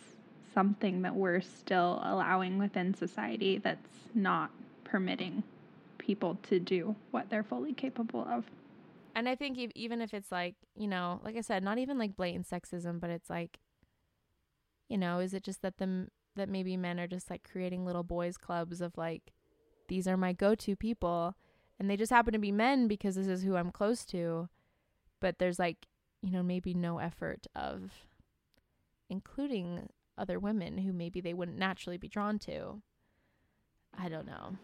something 0.53 1.01
that 1.01 1.15
we're 1.15 1.41
still 1.41 2.01
allowing 2.03 2.59
within 2.59 2.93
society 2.93 3.57
that's 3.57 3.89
not 4.13 4.51
permitting 4.83 5.43
people 6.05 6.37
to 6.43 6.59
do 6.59 6.95
what 7.11 7.29
they're 7.29 7.43
fully 7.43 7.73
capable 7.73 8.25
of. 8.29 8.45
And 9.15 9.29
I 9.29 9.35
think 9.35 9.57
ev- 9.57 9.71
even 9.75 10.01
if 10.01 10.13
it's 10.13 10.31
like, 10.31 10.55
you 10.75 10.87
know, 10.87 11.21
like 11.23 11.37
I 11.37 11.41
said, 11.41 11.63
not 11.63 11.77
even 11.77 11.97
like 11.97 12.15
blatant 12.15 12.47
sexism, 12.47 12.99
but 12.99 13.09
it's 13.09 13.29
like, 13.29 13.59
you 14.89 14.97
know, 14.97 15.19
is 15.19 15.33
it 15.33 15.43
just 15.43 15.61
that 15.61 15.77
them 15.77 16.09
that 16.35 16.49
maybe 16.49 16.75
men 16.75 16.99
are 16.99 17.07
just 17.07 17.29
like 17.29 17.49
creating 17.49 17.85
little 17.85 18.03
boys 18.03 18.37
clubs 18.37 18.81
of 18.81 18.97
like, 18.97 19.31
these 19.87 20.05
are 20.05 20.17
my 20.17 20.33
go-to 20.33 20.75
people, 20.75 21.35
and 21.79 21.89
they 21.89 21.95
just 21.95 22.11
happen 22.11 22.33
to 22.33 22.39
be 22.39 22.51
men 22.51 22.87
because 22.87 23.15
this 23.15 23.27
is 23.27 23.43
who 23.43 23.55
I'm 23.55 23.71
close 23.71 24.03
to, 24.07 24.49
but 25.21 25.39
there's 25.39 25.59
like, 25.59 25.87
you 26.21 26.31
know, 26.31 26.43
maybe 26.43 26.73
no 26.73 26.97
effort 26.97 27.47
of 27.55 27.91
including 29.09 29.87
other 30.17 30.39
women 30.39 30.79
who 30.79 30.91
maybe 30.91 31.21
they 31.21 31.33
wouldn't 31.33 31.57
naturally 31.57 31.97
be 31.97 32.07
drawn 32.07 32.37
to. 32.39 32.81
I 33.97 34.09
don't 34.09 34.27
know. 34.27 34.57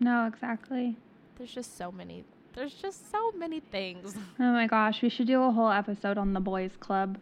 No, 0.00 0.26
exactly. 0.26 0.96
There's 1.36 1.52
just 1.52 1.76
so 1.76 1.90
many. 1.92 2.24
There's 2.54 2.74
just 2.74 3.10
so 3.10 3.32
many 3.32 3.60
things. 3.60 4.16
Oh 4.40 4.52
my 4.52 4.66
gosh, 4.66 5.02
we 5.02 5.08
should 5.08 5.26
do 5.26 5.42
a 5.42 5.50
whole 5.50 5.70
episode 5.70 6.18
on 6.18 6.32
the 6.32 6.40
boys 6.40 6.72
club 6.78 7.18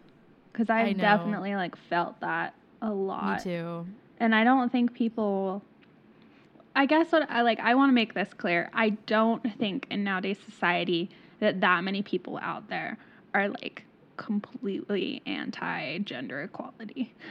because 0.52 0.70
I 0.70 0.82
I've 0.82 0.98
definitely 0.98 1.54
like 1.56 1.76
felt 1.76 2.20
that 2.20 2.54
a 2.82 2.90
lot. 2.90 3.38
Me 3.38 3.42
too. 3.52 3.86
And 4.18 4.34
I 4.34 4.44
don't 4.44 4.70
think 4.70 4.94
people 4.94 5.62
I 6.76 6.86
guess 6.86 7.12
what 7.12 7.28
I 7.30 7.42
like 7.42 7.60
I 7.60 7.74
want 7.74 7.90
to 7.90 7.94
make 7.94 8.14
this 8.14 8.32
clear. 8.34 8.70
I 8.72 8.90
don't 8.90 9.42
think 9.58 9.86
in 9.90 10.04
nowadays 10.04 10.38
society 10.44 11.10
that 11.40 11.60
that 11.60 11.84
many 11.84 12.02
people 12.02 12.38
out 12.42 12.68
there 12.68 12.98
are 13.32 13.48
like 13.48 13.84
completely 14.16 15.22
anti 15.26 15.98
gender 15.98 16.42
equality. 16.42 17.12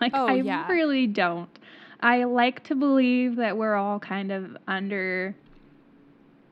Like 0.00 0.12
Oh, 0.16 0.26
I 0.26 0.34
yeah. 0.36 0.66
really 0.68 1.06
don't. 1.06 1.48
I 2.02 2.24
like 2.24 2.64
to 2.64 2.74
believe 2.74 3.36
that 3.36 3.56
we're 3.56 3.74
all 3.76 3.98
kind 4.00 4.32
of 4.32 4.56
under 4.66 5.34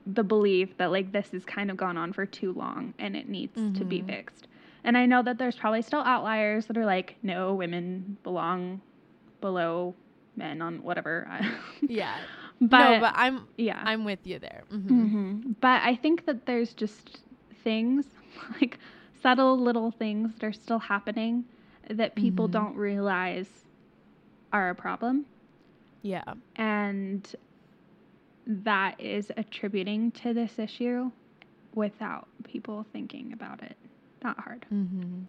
the 0.07 0.23
belief 0.25 0.77
that 0.79 0.91
like 0.91 1.13
this 1.13 1.31
has 1.33 1.45
kind 1.45 1.71
of 1.71 1.77
gone 1.77 1.97
on 1.97 2.13
for 2.13 2.25
too 2.25 2.53
long 2.53 2.95
and 2.99 3.17
it 3.17 3.29
needs 3.29 3.55
to 3.79 3.85
be 3.85 4.01
Mhm. 4.01 4.07
fixed. 4.07 4.47
And 4.85 4.97
I 4.97 5.07
know 5.07 5.23
that 5.23 5.39
there's 5.39 5.57
probably 5.57 5.83
still 5.83 6.01
outliers 6.01 6.67
that 6.67 6.77
are 6.79 6.87
like, 6.87 7.17
no, 7.23 7.55
women 7.55 8.17
belong 8.23 8.81
below 9.41 9.95
men 10.37 10.63
on 10.63 10.83
whatever. 10.83 11.29
Yeah. 11.89 12.17
but, 12.61 12.79
no, 12.79 13.01
but 13.01 13.13
I'm 13.17 13.47
yeah. 13.57 13.83
I'm 13.85 14.05
with 14.05 14.21
you 14.25 14.39
there. 14.39 14.63
hmm 14.71 15.05
hmm 15.05 15.53
But 15.61 15.83
I 15.83 15.97
think 15.97 16.27
that 16.27 16.47
there's 16.47 16.73
just 16.75 17.21
things 17.65 18.07
like 18.61 18.79
subtle 19.23 19.59
little 19.59 19.91
things 19.91 20.33
that 20.35 20.45
are 20.45 20.53
still 20.53 20.79
happening 20.79 21.45
that 21.91 22.15
people 22.15 22.49
Mhm. 22.49 22.53
don't 22.53 22.77
realize 22.77 23.49
are 24.53 24.71
a 24.71 24.75
problem. 24.75 25.27
Yeah. 26.03 26.25
And 26.57 27.35
that 28.47 29.01
is 29.01 29.31
attributing 29.37 30.11
to 30.13 30.33
this 30.33 30.59
issue 30.59 31.11
without 31.75 32.29
people 32.45 32.87
thinking 32.93 33.33
about 33.33 33.63
it. 33.63 33.77
Not 34.23 34.39
hard. 34.41 34.67
hmm 34.69 35.23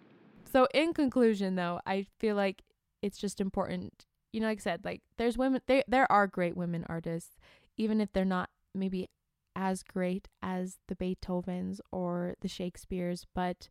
So 0.50 0.66
in 0.74 0.92
conclusion, 0.92 1.54
though, 1.54 1.80
I 1.86 2.06
feel 2.18 2.36
like 2.36 2.62
it's 3.00 3.18
just 3.18 3.40
important. 3.40 4.06
You 4.32 4.40
know, 4.40 4.46
like 4.46 4.58
I 4.58 4.62
said, 4.62 4.84
like 4.84 5.02
there's 5.18 5.38
women. 5.38 5.60
There 5.66 5.84
there 5.86 6.10
are 6.10 6.26
great 6.26 6.56
women 6.56 6.84
artists, 6.88 7.36
even 7.76 8.00
if 8.00 8.12
they're 8.12 8.24
not 8.24 8.50
maybe 8.74 9.08
as 9.54 9.82
great 9.82 10.28
as 10.42 10.78
the 10.88 10.96
Beethovens 10.96 11.80
or 11.90 12.34
the 12.40 12.48
Shakespeare's, 12.48 13.26
but 13.34 13.68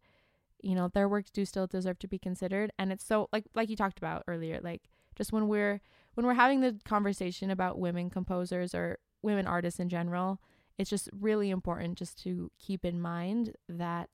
you 0.61 0.75
know, 0.75 0.87
their 0.87 1.09
works 1.09 1.31
do 1.31 1.43
still 1.43 1.65
deserve 1.65 1.97
to 1.99 2.07
be 2.07 2.19
considered. 2.19 2.71
And 2.77 2.91
it's 2.91 3.03
so 3.03 3.27
like 3.33 3.45
like 3.55 3.69
you 3.69 3.75
talked 3.75 3.97
about 3.97 4.23
earlier, 4.27 4.59
like 4.61 4.83
just 5.15 5.33
when 5.33 5.47
we're 5.47 5.81
when 6.15 6.25
we're 6.25 6.33
having 6.33 6.61
the 6.61 6.77
conversation 6.85 7.49
about 7.49 7.79
women 7.79 8.09
composers 8.09 8.73
or 8.75 8.97
women 9.21 9.47
artists 9.47 9.79
in 9.79 9.89
general, 9.89 10.39
it's 10.77 10.89
just 10.89 11.09
really 11.17 11.49
important 11.49 11.97
just 11.97 12.21
to 12.23 12.51
keep 12.59 12.83
in 12.85 12.99
mind 13.01 13.53
that 13.69 14.09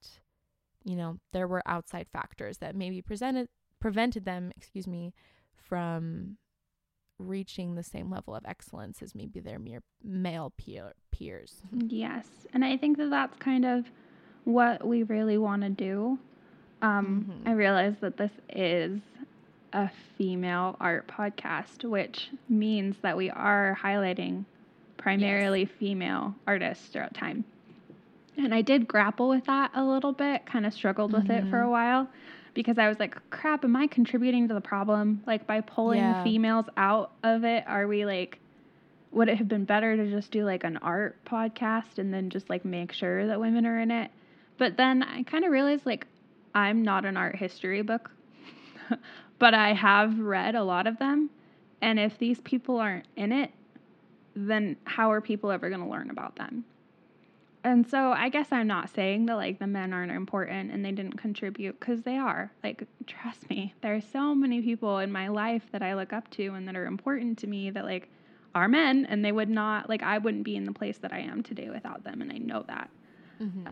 you 0.84 0.96
know 0.96 1.18
there 1.34 1.48
were 1.48 1.62
outside 1.66 2.08
factors 2.12 2.58
that 2.60 2.76
maybe 2.76 3.02
presented 3.02 3.48
prevented 3.80 4.26
them, 4.26 4.52
excuse 4.58 4.88
me, 4.88 5.14
from 5.56 6.38
reaching 7.20 7.76
the 7.76 7.84
same 7.84 8.10
level 8.12 8.36
of 8.36 8.44
excellence 8.46 9.02
as 9.02 9.16
maybe 9.16 9.40
their 9.40 9.60
mere 9.60 9.82
male 10.04 10.54
peer, 10.58 10.94
peers. 11.12 11.62
Yes. 11.72 12.28
And 12.54 12.64
I 12.64 12.78
think 12.78 12.98
that 12.98 13.10
that's 13.10 13.38
kind 13.40 13.66
of 13.66 13.86
what 14.44 14.86
we 14.88 15.04
really 15.04 15.38
want 15.38 15.64
to 15.64 15.70
do. 15.70 16.20
Um, 16.82 17.26
Mhm. 17.44 17.48
I 17.50 17.54
realize 17.54 17.96
that 18.02 18.18
this 18.18 18.32
is 18.50 19.00
a 19.74 19.90
female 20.18 20.76
art 20.80 21.08
podcast, 21.08 21.84
which 21.84 22.30
means 22.50 22.96
that 23.02 23.18
we 23.18 23.30
are 23.30 23.78
highlighting 23.82 24.46
primarily 24.98 25.66
female 25.66 26.36
artists 26.46 26.88
throughout 26.90 27.14
time. 27.14 27.46
And 28.38 28.54
I 28.54 28.62
did 28.62 28.88
grapple 28.88 29.30
with 29.30 29.46
that 29.46 29.72
a 29.74 29.84
little 29.84 30.14
bit, 30.14 30.46
kind 30.46 30.66
of 30.66 30.74
struggled 30.74 31.12
with 31.12 31.30
it 31.30 31.50
for 31.50 31.60
a 31.60 31.64
mm-hmm. 31.64 31.72
while 31.72 32.08
because 32.54 32.78
I 32.78 32.88
was 32.88 33.00
like, 33.00 33.16
crap, 33.30 33.64
am 33.64 33.76
I 33.76 33.88
contributing 33.88 34.48
to 34.48 34.54
the 34.54 34.62
problem? 34.62 35.22
Like, 35.28 35.46
by 35.46 35.62
pulling 35.62 36.00
Yeah. 36.00 36.24
females 36.24 36.66
out 36.76 37.12
of 37.24 37.44
it, 37.44 37.64
are 37.68 37.88
we 37.88 38.06
like, 38.06 38.40
would 39.12 39.30
it 39.30 39.38
have 39.38 39.48
been 39.48 39.66
better 39.66 39.96
to 39.96 40.10
just 40.10 40.32
do 40.32 40.44
like 40.44 40.64
an 40.64 40.78
art 40.78 41.24
podcast 41.26 41.98
and 41.98 42.14
then 42.14 42.30
just 42.30 42.50
like 42.50 42.66
make 42.66 42.92
sure 42.92 43.28
that 43.28 43.40
women 43.40 43.66
are 43.66 43.80
in 43.80 43.92
it? 43.92 44.12
But 44.58 44.78
then 44.78 45.04
I 45.04 45.24
kind 45.24 45.46
of 45.46 45.52
realized 45.52 45.86
like 45.86 46.08
I'm 46.54 46.82
not 46.82 47.06
an 47.06 47.16
art 47.18 47.36
history 47.36 47.82
book, 47.82 48.12
but 49.40 49.54
I 49.54 49.74
have 49.74 50.20
read 50.20 50.56
a 50.56 50.64
lot 50.64 50.88
of 50.88 51.00
them. 51.00 51.30
And 51.82 52.00
if 52.00 52.18
these 52.18 52.42
people 52.42 52.80
aren't 52.80 53.08
in 53.16 53.32
it, 53.32 53.52
then 54.36 54.78
how 54.84 55.12
are 55.12 55.22
people 55.22 55.52
ever 55.52 55.70
going 55.70 55.82
to 55.82 55.90
learn 55.90 56.10
about 56.10 56.36
them? 56.36 56.66
And 57.64 57.88
so 57.88 58.12
I 58.12 58.30
guess 58.30 58.48
I'm 58.52 58.68
not 58.68 58.90
saying 58.90 59.26
that 59.26 59.36
like 59.36 59.60
the 59.60 59.68
men 59.68 59.92
aren't 59.92 60.12
important 60.12 60.72
and 60.72 60.86
they 60.86 60.92
didn't 60.92 61.18
contribute 61.18 61.80
because 61.80 62.02
they 62.04 62.18
are. 62.18 62.52
Like, 62.64 62.84
trust 63.08 63.50
me, 63.50 63.74
there 63.82 63.96
are 63.96 64.02
so 64.02 64.34
many 64.34 64.62
people 64.62 65.00
in 65.00 65.12
my 65.12 65.28
life 65.28 65.64
that 65.72 65.82
I 65.82 65.96
look 65.96 66.14
up 66.14 66.30
to 66.32 66.54
and 66.54 66.68
that 66.68 66.76
are 66.76 66.86
important 66.86 67.38
to 67.40 67.48
me 67.48 67.70
that 67.72 67.84
like 67.84 68.10
are 68.56 68.68
men 68.68 69.06
and 69.10 69.24
they 69.24 69.32
would 69.32 69.50
not, 69.50 69.90
like, 69.90 70.04
I 70.04 70.18
wouldn't 70.18 70.44
be 70.44 70.56
in 70.56 70.66
the 70.66 70.72
place 70.72 70.98
that 71.00 71.14
I 71.14 71.20
am 71.20 71.44
today 71.44 71.70
without 71.70 72.04
them. 72.04 72.22
And 72.22 72.32
I 72.32 72.38
know 72.38 72.64
that. 72.68 72.90
Mm-hmm. 73.42 73.68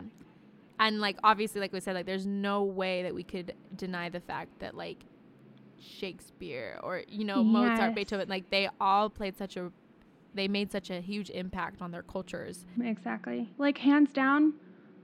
And 0.78 1.00
like 1.00 1.16
obviously, 1.24 1.60
like 1.60 1.72
we 1.72 1.80
said, 1.80 1.94
like 1.94 2.06
there's 2.06 2.26
no 2.26 2.62
way 2.62 3.02
that 3.02 3.14
we 3.14 3.24
could 3.24 3.54
deny 3.74 4.08
the 4.08 4.20
fact 4.20 4.58
that 4.60 4.74
like 4.74 5.04
Shakespeare 5.78 6.78
or 6.82 7.02
you 7.08 7.24
know 7.24 7.42
Mozart, 7.44 7.94
Beethoven, 7.94 8.28
like 8.28 8.50
they 8.50 8.68
all 8.80 9.08
played 9.10 9.36
such 9.36 9.56
a, 9.56 9.72
they 10.34 10.48
made 10.48 10.70
such 10.72 10.90
a 10.90 11.00
huge 11.00 11.30
impact 11.30 11.80
on 11.80 11.90
their 11.92 12.02
cultures. 12.02 12.64
Exactly. 12.82 13.50
Like, 13.58 13.78
hands 13.78 14.12
down, 14.12 14.54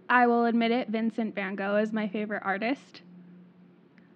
I 0.09 0.27
will 0.27 0.45
admit 0.45 0.71
it, 0.73 0.89
Vincent 0.89 1.35
van 1.35 1.55
Gogh 1.57 1.77
is 1.77 1.93
my 1.93 2.07
favorite 2.09 2.43
artist. 2.45 3.03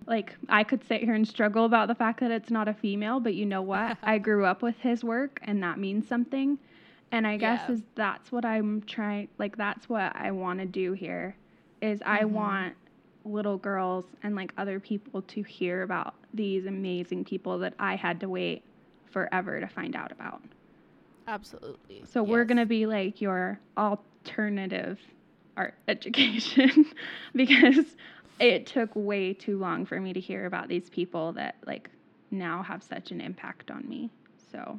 Like, 0.07 0.37
I 0.49 0.63
could 0.63 0.85
sit 0.85 1.03
here 1.03 1.15
and 1.15 1.27
struggle 1.27 1.65
about 1.65 1.89
the 1.89 1.95
fact 1.95 2.21
that 2.21 2.31
it's 2.31 2.51
not 2.51 2.69
a 2.69 2.75
female, 2.75 3.19
but 3.19 3.35
you 3.35 3.45
know 3.47 3.63
what? 3.63 3.97
I 4.03 4.19
grew 4.19 4.45
up 4.45 4.63
with 4.63 4.79
his 4.81 5.03
work, 5.03 5.41
and 5.43 5.63
that 5.63 5.79
means 5.79 6.07
something. 6.07 6.59
And 7.11 7.27
I 7.27 7.37
guess 7.39 7.63
Yeah. 7.69 7.75
is 7.75 7.83
that's 7.95 8.31
what 8.31 8.45
I'm 8.45 8.83
trying, 8.83 9.29
like, 9.39 9.57
that's 9.57 9.89
what 9.89 10.15
I 10.15 10.31
want 10.33 10.61
to 10.61 10.67
do 10.67 10.93
here, 10.93 11.37
is 11.81 12.01
I 12.05 12.21
mm-hmm. 12.21 12.35
want 12.35 12.75
little 13.25 13.59
girls 13.59 14.05
and 14.23 14.37
like 14.37 14.53
other 14.57 14.79
people 14.79 15.23
to 15.23 15.43
hear 15.43 15.83
about 15.83 16.15
these 16.33 16.67
amazing 16.67 17.25
people 17.25 17.59
that 17.59 17.75
I 17.79 17.97
had 17.97 18.21
to 18.21 18.29
wait 18.29 18.63
forever 19.11 19.61
to 19.61 19.67
find 19.67 19.97
out 19.97 20.13
about. 20.13 20.43
Absolutely. 21.27 22.05
So 22.09 22.23
we're 22.23 22.45
going 22.45 22.59
to 22.59 22.67
be 22.67 22.87
like 22.87 23.21
your 23.21 23.59
alternative 23.77 24.99
art 25.57 25.75
education 25.89 26.87
because 27.35 27.97
it 28.39 28.67
took 28.67 28.91
way 28.95 29.33
too 29.33 29.59
long 29.59 29.87
for 29.87 30.01
me 30.01 30.13
to 30.13 30.21
hear 30.21 30.47
about 30.47 30.69
these 30.69 30.89
people 30.91 31.33
that 31.33 31.57
like 31.67 31.91
now 32.31 32.63
have 32.63 32.83
such 32.83 33.11
an 33.11 33.21
impact 33.21 33.71
on 33.71 33.89
me. 33.89 34.11
So, 34.53 34.79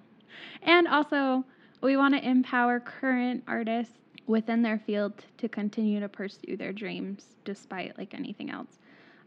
and 0.62 0.88
also 0.88 1.44
we 1.82 1.98
want 1.98 2.16
to 2.16 2.28
empower 2.28 2.80
current 2.80 3.44
artists 3.48 3.94
within 4.28 4.62
their 4.62 4.78
field 4.80 5.26
to 5.38 5.48
continue 5.50 6.00
to 6.00 6.10
pursue 6.10 6.58
their 6.58 6.74
dreams 6.74 7.38
despite 7.46 7.98
like 7.98 8.14
anything 8.14 8.50
else. 8.52 8.80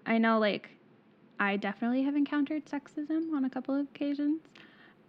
I 0.07 0.19
know 0.19 0.39
like 0.39 0.71
I 1.39 1.57
definitely 1.57 2.03
have 2.03 2.17
encountered 2.17 2.67
sexism 2.67 3.33
on 3.35 3.45
a 3.45 3.51
couple 3.51 3.75
of 3.75 3.87
occasions. 3.89 4.43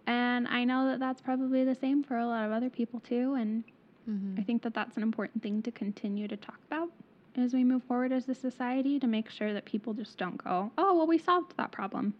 And 0.06 0.48
I 0.48 0.64
know 0.64 0.86
that 0.88 0.98
that's 1.00 1.20
probably 1.20 1.64
the 1.64 1.74
same 1.74 2.02
for 2.02 2.16
a 2.16 2.26
lot 2.26 2.44
of 2.46 2.52
other 2.52 2.70
people 2.70 3.00
too. 3.00 3.34
And 3.34 3.64
Mhm. 4.08 4.38
I 4.38 4.42
think 4.42 4.62
that 4.62 4.74
that's 4.74 4.96
an 4.96 5.02
important 5.02 5.42
thing 5.42 5.62
to 5.62 5.70
continue 5.70 6.26
to 6.28 6.36
talk 6.36 6.58
about 6.66 6.90
as 7.36 7.54
we 7.54 7.64
move 7.64 7.82
forward 7.84 8.12
as 8.12 8.28
a 8.28 8.34
society 8.34 8.98
to 8.98 9.06
make 9.06 9.30
sure 9.30 9.52
that 9.52 9.64
people 9.64 9.94
just 9.94 10.18
don't 10.18 10.36
go, 10.42 10.72
oh, 10.76 10.96
well, 10.96 11.06
we 11.06 11.18
solved 11.18 11.56
that 11.56 11.70
problem. 11.72 12.14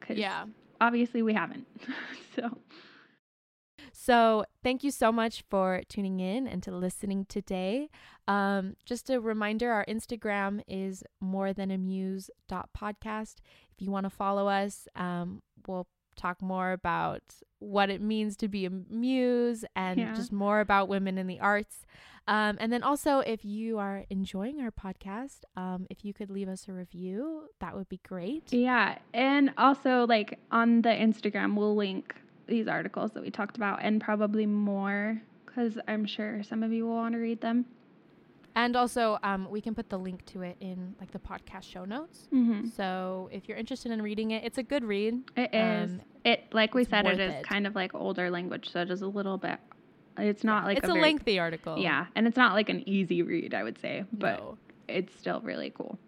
'Cause 0.00 0.16
Yeah. 0.18 0.46
obviously 0.80 1.22
we 1.22 1.32
haven't. 1.34 1.66
so, 2.34 2.58
So, 4.02 4.46
thank 4.62 4.82
you 4.82 4.90
so 4.90 5.12
much 5.12 5.44
for 5.50 5.82
tuning 5.90 6.20
in 6.20 6.48
and 6.48 6.62
to 6.62 6.70
listening 6.74 7.26
today. 7.26 7.90
Um, 8.26 8.76
just 8.86 9.10
a 9.10 9.20
reminder 9.20 9.70
our 9.70 9.84
Instagram 9.84 10.62
is 10.66 11.04
more 11.20 11.52
than 11.52 11.70
a 11.70 11.76
muse 11.76 12.30
podcast. 12.50 13.34
If 13.74 13.82
you 13.82 13.90
want 13.90 14.04
to 14.04 14.10
follow 14.10 14.48
us, 14.48 14.88
um, 14.96 15.42
we'll 15.66 15.86
talk 16.16 16.40
more 16.40 16.72
about 16.72 17.20
what 17.58 17.90
it 17.90 18.00
means 18.00 18.38
to 18.38 18.48
be 18.48 18.64
a 18.64 18.70
muse 18.70 19.66
and 19.76 20.00
Yeah. 20.00 20.14
just 20.14 20.32
more 20.32 20.60
about 20.60 20.88
women 20.88 21.18
in 21.18 21.26
the 21.26 21.38
arts. 21.40 21.84
Um, 22.26 22.56
and 22.58 22.72
then 22.72 22.82
also, 22.82 23.18
if 23.18 23.44
you 23.44 23.76
are 23.78 24.06
enjoying 24.08 24.62
our 24.62 24.70
podcast, 24.70 25.40
um, 25.56 25.86
if 25.90 26.06
you 26.06 26.14
could 26.14 26.30
leave 26.30 26.48
us 26.48 26.68
a 26.68 26.72
review, 26.72 27.48
that 27.60 27.76
would 27.76 27.90
be 27.90 28.00
great. 28.08 28.50
yeah. 28.50 28.96
And 29.12 29.52
also, 29.58 30.06
like 30.06 30.38
on 30.50 30.80
the 30.80 30.88
Instagram, 30.88 31.54
we'll 31.54 31.76
link 31.76 32.14
these 32.50 32.68
articles 32.68 33.12
that 33.12 33.22
we 33.22 33.30
talked 33.30 33.56
about 33.56 33.78
and 33.82 34.00
probably 34.00 34.44
more 34.44 35.22
because 35.46 35.78
I'm 35.88 36.04
sure 36.04 36.42
some 36.42 36.62
of 36.62 36.72
you 36.72 36.86
will 36.86 36.96
want 36.96 37.14
to 37.14 37.18
read 37.18 37.40
them. 37.40 37.64
And 38.56 38.76
also, 38.76 39.18
um, 39.22 39.48
we 39.48 39.60
can 39.60 39.74
put 39.74 39.88
the 39.88 39.98
link 39.98 40.26
to 40.26 40.42
it 40.42 40.56
in 40.60 40.94
like 41.00 41.12
the 41.12 41.18
podcast 41.18 41.62
show 41.62 41.84
notes. 41.84 42.28
Mm-hmm. 42.34 42.68
So 42.68 43.28
if 43.32 43.48
you're 43.48 43.56
interested 43.56 43.92
in 43.92 44.02
reading 44.02 44.32
it, 44.32 44.44
it's 44.44 44.58
a 44.58 44.62
good 44.62 44.84
read. 44.84 45.20
It 45.36 45.54
is. 45.54 45.92
Um, 45.92 46.00
it 46.24 46.44
like 46.52 46.74
we 46.74 46.84
said, 46.84 47.06
it 47.06 47.20
is 47.20 47.32
it. 47.32 47.44
kind 47.44 47.66
of 47.66 47.74
like 47.74 47.94
older 47.94 48.28
language, 48.28 48.70
so 48.70 48.80
it 48.80 48.90
is 48.90 49.02
a 49.02 49.06
little 49.06 49.38
bit. 49.38 49.58
It's 50.18 50.44
not 50.44 50.64
like 50.64 50.78
it's 50.78 50.88
a, 50.88 50.90
a, 50.90 50.94
very- 50.94 51.02
lengthy 51.02 51.38
article. 51.38 51.78
Yeah, 51.78 52.06
and 52.16 52.26
it's 52.26 52.36
not 52.36 52.54
like 52.54 52.68
an 52.68 52.86
easy 52.88 53.22
read, 53.22 53.54
I 53.54 53.62
would 53.62 53.78
say, 53.78 54.04
but 54.12 54.38
No, 54.38 54.58
it's 54.88 55.16
still 55.18 55.40
really 55.40 55.70
cool. 55.70 55.98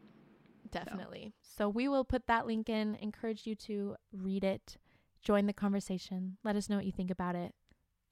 definitely. 0.71 1.33
So 1.43 1.69
we 1.69 1.89
will 1.89 2.05
put 2.05 2.27
that 2.27 2.47
link 2.47 2.69
in. 2.69 2.97
Encourage 2.97 3.47
you 3.47 3.55
to 3.55 3.95
read 4.13 4.43
it, 4.43 4.77
join 5.23 5.47
the 5.47 5.53
conversation. 5.53 6.37
Let 6.45 6.57
us 6.57 6.69
know 6.69 6.77
what 6.77 6.87
you 6.87 6.93
think 6.93 7.11
about 7.11 7.35
it, 7.35 7.55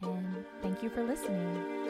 and 0.02 0.44
thank 0.62 0.82
you 0.82 0.90
for 0.90 1.04
listening. 1.04 1.89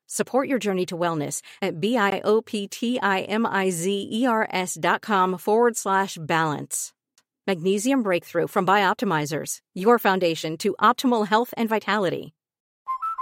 Support 0.13 0.49
your 0.49 0.59
journey 0.59 0.85
to 0.87 0.97
wellness 0.97 1.41
at 1.61 1.79
B-I-O-P-T-I-M-I-Z-E-R-S 1.79 4.77
dot 4.81 5.01
com 5.01 5.37
forward 5.37 5.77
slash 5.77 6.17
balance. 6.19 6.91
Magnesium 7.47 8.03
Breakthrough 8.03 8.47
from 8.47 8.67
Bioptimizers, 8.67 9.59
your 9.73 9.97
foundation 9.97 10.57
to 10.57 10.75
optimal 10.81 11.27
health 11.27 11.53
and 11.55 11.69
vitality. 11.69 12.33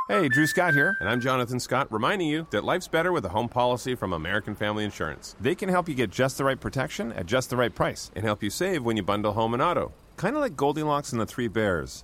Hey, 0.08 0.30
Drew 0.30 0.48
Scott 0.48 0.74
here, 0.74 0.98
and 1.00 1.08
I'm 1.08 1.22
Jonathan 1.22 1.60
Scott, 1.60 1.94
reminding 1.94 2.28
you 2.28 2.48
that 2.50 2.64
life's 2.64 2.88
better 2.88 3.12
with 3.12 3.26
a 3.26 3.30
home 3.30 3.50
policy 3.50 3.94
from 3.94 4.12
American 4.12 4.56
Family 4.56 4.84
Insurance. 4.84 5.36
They 5.40 5.54
can 5.54 5.70
help 5.70 5.88
you 5.88 5.94
get 5.94 6.10
just 6.10 6.40
the 6.40 6.44
right 6.44 6.60
protection 6.60 7.12
at 7.12 7.28
just 7.28 7.52
the 7.52 7.58
right 7.58 7.76
price 7.76 8.10
and 8.16 8.26
help 8.26 8.42
you 8.42 8.50
save 8.50 8.84
when 8.84 8.98
you 8.98 9.04
bundle 9.04 9.34
home 9.34 9.54
and 9.54 9.62
auto. 9.62 9.92
Kind 10.18 10.36
of 10.36 10.42
like 10.42 10.58
Goldilocks 10.58 11.12
and 11.12 11.22
the 11.22 11.28
Three 11.28 11.48
Bears. 11.48 12.04